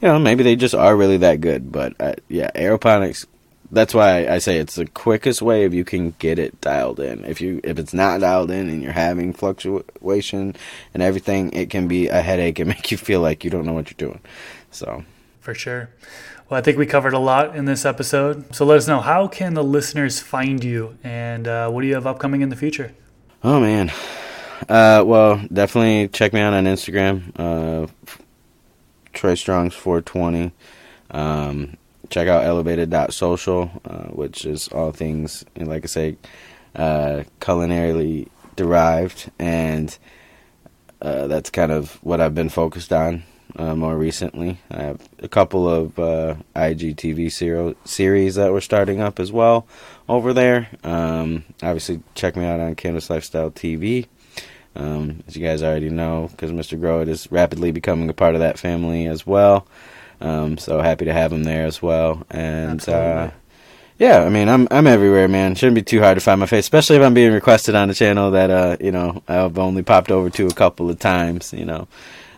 you 0.00 0.08
know, 0.08 0.18
maybe 0.18 0.42
they 0.42 0.56
just 0.56 0.74
are 0.74 0.96
really 0.96 1.18
that 1.18 1.40
good. 1.40 1.70
But 1.70 1.94
uh, 2.00 2.14
yeah, 2.28 2.50
aeroponics. 2.54 3.26
That's 3.72 3.94
why 3.94 4.26
I 4.26 4.38
say 4.38 4.58
it's 4.58 4.74
the 4.74 4.86
quickest 4.86 5.40
way 5.40 5.64
if 5.64 5.72
you 5.72 5.84
can 5.84 6.16
get 6.18 6.40
it 6.40 6.60
dialed 6.60 6.98
in. 6.98 7.24
If 7.24 7.40
you 7.40 7.60
if 7.62 7.78
it's 7.78 7.94
not 7.94 8.20
dialed 8.20 8.50
in 8.50 8.68
and 8.68 8.82
you're 8.82 8.90
having 8.90 9.32
fluctuation 9.32 10.56
and 10.92 11.02
everything, 11.04 11.52
it 11.52 11.70
can 11.70 11.86
be 11.86 12.08
a 12.08 12.20
headache 12.20 12.58
and 12.58 12.68
make 12.74 12.90
you 12.90 12.96
feel 12.96 13.20
like 13.20 13.44
you 13.44 13.50
don't 13.50 13.64
know 13.64 13.72
what 13.72 13.88
you're 13.88 14.08
doing. 14.08 14.20
So 14.72 15.04
for 15.50 15.54
sure. 15.56 15.90
Well, 16.48 16.58
I 16.58 16.62
think 16.62 16.78
we 16.78 16.86
covered 16.86 17.12
a 17.12 17.18
lot 17.18 17.56
in 17.56 17.64
this 17.64 17.84
episode. 17.84 18.54
So 18.54 18.64
let 18.64 18.78
us 18.78 18.86
know 18.86 19.00
how 19.00 19.26
can 19.26 19.54
the 19.54 19.64
listeners 19.64 20.20
find 20.20 20.62
you, 20.62 20.96
and 21.02 21.48
uh, 21.48 21.68
what 21.70 21.82
do 21.82 21.88
you 21.88 21.94
have 21.94 22.06
upcoming 22.06 22.42
in 22.42 22.50
the 22.50 22.56
future? 22.56 22.94
Oh 23.42 23.58
man, 23.58 23.90
uh, 24.68 25.02
well, 25.04 25.42
definitely 25.52 26.06
check 26.06 26.32
me 26.32 26.40
out 26.40 26.54
on 26.54 26.66
Instagram, 26.66 27.32
uh, 27.36 27.88
Trey 29.12 29.34
Strong's 29.34 29.74
420. 29.74 30.52
Um, 31.10 31.76
check 32.10 32.28
out 32.28 32.44
elevated.social, 32.44 33.72
uh, 33.84 34.04
which 34.10 34.44
is 34.44 34.68
all 34.68 34.92
things, 34.92 35.44
like 35.56 35.82
I 35.82 35.86
say, 35.88 36.16
uh, 36.76 37.24
culinarily 37.40 38.28
derived, 38.54 39.32
and 39.40 39.98
uh, 41.02 41.26
that's 41.26 41.50
kind 41.50 41.72
of 41.72 41.94
what 42.04 42.20
I've 42.20 42.36
been 42.36 42.50
focused 42.50 42.92
on 42.92 43.24
uh, 43.56 43.74
more 43.74 43.96
recently. 43.96 44.58
I 44.70 44.82
have 44.82 45.08
a 45.18 45.28
couple 45.28 45.68
of 45.68 45.98
uh, 45.98 46.36
IGTV 46.56 47.30
ser- 47.32 47.74
series 47.84 48.34
that 48.36 48.52
we're 48.52 48.60
starting 48.60 49.00
up 49.00 49.20
as 49.20 49.32
well 49.32 49.66
over 50.08 50.32
there. 50.32 50.68
Um, 50.84 51.44
obviously, 51.62 52.02
check 52.14 52.36
me 52.36 52.44
out 52.44 52.60
on 52.60 52.74
Canvas 52.74 53.10
Lifestyle 53.10 53.50
TV. 53.50 54.06
Um, 54.76 55.24
as 55.26 55.36
you 55.36 55.44
guys 55.44 55.62
already 55.62 55.90
know, 55.90 56.28
because 56.30 56.52
Mr. 56.52 56.78
Grow 56.78 57.00
It 57.00 57.08
is 57.08 57.30
rapidly 57.32 57.72
becoming 57.72 58.08
a 58.08 58.14
part 58.14 58.34
of 58.34 58.40
that 58.40 58.58
family 58.58 59.06
as 59.06 59.26
well. 59.26 59.66
Um, 60.20 60.58
so 60.58 60.80
happy 60.80 61.06
to 61.06 61.12
have 61.12 61.32
him 61.32 61.44
there 61.44 61.66
as 61.66 61.82
well. 61.82 62.24
And 62.30 62.86
uh, 62.88 63.30
yeah, 63.98 64.22
I 64.22 64.28
mean, 64.28 64.48
I'm 64.48 64.68
I'm 64.70 64.86
everywhere, 64.86 65.28
man. 65.28 65.54
Shouldn't 65.54 65.74
be 65.74 65.82
too 65.82 66.00
hard 66.00 66.16
to 66.16 66.20
find 66.20 66.40
my 66.40 66.46
face, 66.46 66.64
especially 66.64 66.96
if 66.96 67.02
I'm 67.02 67.14
being 67.14 67.32
requested 67.32 67.74
on 67.74 67.90
a 67.90 67.94
channel 67.94 68.30
that 68.30 68.50
uh, 68.50 68.76
you 68.80 68.92
know 68.92 69.22
I've 69.28 69.58
only 69.58 69.82
popped 69.82 70.10
over 70.10 70.30
to 70.30 70.46
a 70.46 70.54
couple 70.54 70.88
of 70.88 70.98
times, 70.98 71.52
you 71.52 71.64
know. 71.64 71.88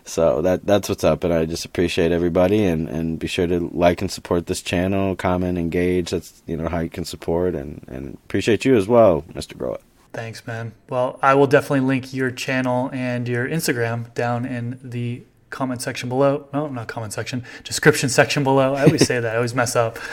So 0.05 0.41
that 0.41 0.65
that's 0.65 0.89
what's 0.89 1.03
up, 1.03 1.23
and 1.23 1.33
I 1.33 1.45
just 1.45 1.63
appreciate 1.63 2.11
everybody, 2.11 2.65
and, 2.65 2.89
and 2.89 3.17
be 3.17 3.27
sure 3.27 3.47
to 3.47 3.69
like 3.73 4.01
and 4.01 4.11
support 4.11 4.47
this 4.47 4.61
channel, 4.61 5.15
comment, 5.15 5.57
engage. 5.57 6.09
That's 6.09 6.41
you 6.45 6.57
know 6.57 6.67
how 6.67 6.79
you 6.79 6.89
can 6.89 7.05
support, 7.05 7.55
and, 7.55 7.85
and 7.87 8.17
appreciate 8.25 8.65
you 8.65 8.75
as 8.75 8.87
well, 8.87 9.21
Mr. 9.33 9.57
Grow 9.57 9.75
It. 9.75 9.81
Thanks, 10.11 10.45
man. 10.45 10.73
Well, 10.89 11.17
I 11.23 11.33
will 11.35 11.47
definitely 11.47 11.81
link 11.81 12.13
your 12.13 12.31
channel 12.31 12.89
and 12.93 13.27
your 13.27 13.47
Instagram 13.47 14.13
down 14.13 14.45
in 14.45 14.79
the 14.83 15.23
comment 15.49 15.81
section 15.81 16.09
below. 16.09 16.47
No, 16.53 16.67
not 16.67 16.87
comment 16.87 17.13
section, 17.13 17.43
description 17.63 18.09
section 18.09 18.43
below. 18.43 18.75
I 18.75 18.83
always 18.83 19.07
say 19.07 19.19
that. 19.19 19.33
I 19.33 19.35
always 19.37 19.55
mess 19.55 19.75
up. 19.75 19.97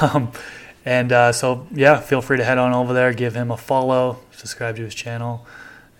Um, 0.00 0.32
and 0.84 1.12
uh, 1.12 1.32
so, 1.32 1.66
yeah, 1.70 2.00
feel 2.00 2.22
free 2.22 2.38
to 2.38 2.44
head 2.44 2.56
on 2.56 2.72
over 2.72 2.94
there, 2.94 3.12
give 3.12 3.34
him 3.34 3.50
a 3.50 3.58
follow, 3.58 4.20
subscribe 4.32 4.76
to 4.76 4.84
his 4.84 4.94
channel. 4.94 5.46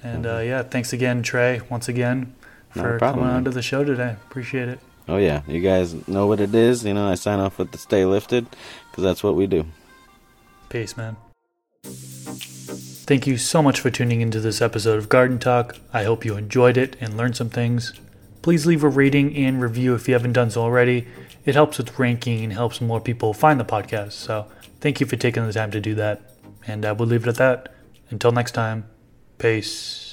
And 0.03 0.25
uh, 0.25 0.39
yeah, 0.39 0.63
thanks 0.63 0.93
again, 0.93 1.23
Trey, 1.23 1.61
once 1.69 1.89
again, 1.89 2.35
for 2.79 2.99
problem, 2.99 3.21
coming 3.25 3.29
man. 3.29 3.37
onto 3.39 3.51
the 3.51 3.63
show 3.63 3.85
today. 3.85 4.17
Appreciate 4.29 4.69
it. 4.69 4.81
Oh 5.09 5.17
yeah, 5.17 5.43
you 5.47 5.61
guys 5.61 6.07
know 6.07 6.27
what 6.27 6.41
it 6.41 6.55
is. 6.55 6.85
You 6.85 6.95
know, 6.95 7.09
I 7.09 7.15
sign 7.15 7.39
off 7.39 7.59
with 7.59 7.73
the 7.73 7.79
stay 7.79 8.05
lifted 8.05 8.47
because 8.91 9.05
that's 9.05 9.23
what 9.23 9.35
we 9.35 9.47
do. 9.47 9.65
Peace, 10.69 10.97
man. 10.97 11.17
Thank 11.83 13.27
you 13.27 13.39
so 13.39 13.63
much 13.63 13.81
for 13.81 13.89
tuning 13.91 14.21
into 14.21 14.39
this 14.39 14.61
episode 14.61 14.99
of 14.99 15.09
Garden 15.09 15.39
Talk. 15.39 15.77
I 15.95 16.05
hope 16.05 16.27
you 16.27 16.37
enjoyed 16.37 16.77
it 16.77 16.95
and 17.01 17.17
learned 17.17 17.37
some 17.37 17.49
things. 17.49 17.95
Please 18.43 18.67
leave 18.67 18.85
a 18.85 18.89
rating 18.89 19.35
and 19.35 19.63
review 19.63 19.95
if 19.95 20.07
you 20.09 20.15
haven't 20.15 20.35
done 20.35 20.51
so 20.51 20.61
already. 20.61 21.07
It 21.47 21.55
helps 21.55 21.79
with 21.79 21.99
ranking 21.99 22.45
and 22.45 22.53
helps 22.53 22.83
more 22.83 23.01
people 23.01 23.33
find 23.33 23.59
the 23.59 23.65
podcast. 23.65 24.13
So, 24.13 24.47
thank 24.81 25.01
you 25.01 25.07
for 25.07 25.17
taking 25.17 25.47
the 25.47 25.53
time 25.55 25.71
to 25.71 25.81
do 25.81 25.95
that. 25.95 26.21
And 26.67 26.85
uh, 26.85 26.91
I 26.91 26.93
will 26.93 27.07
leave 27.07 27.27
it 27.27 27.31
at 27.31 27.37
that. 27.37 27.75
Until 28.11 28.33
next 28.33 28.53
time, 28.53 28.85
peace. 29.39 30.08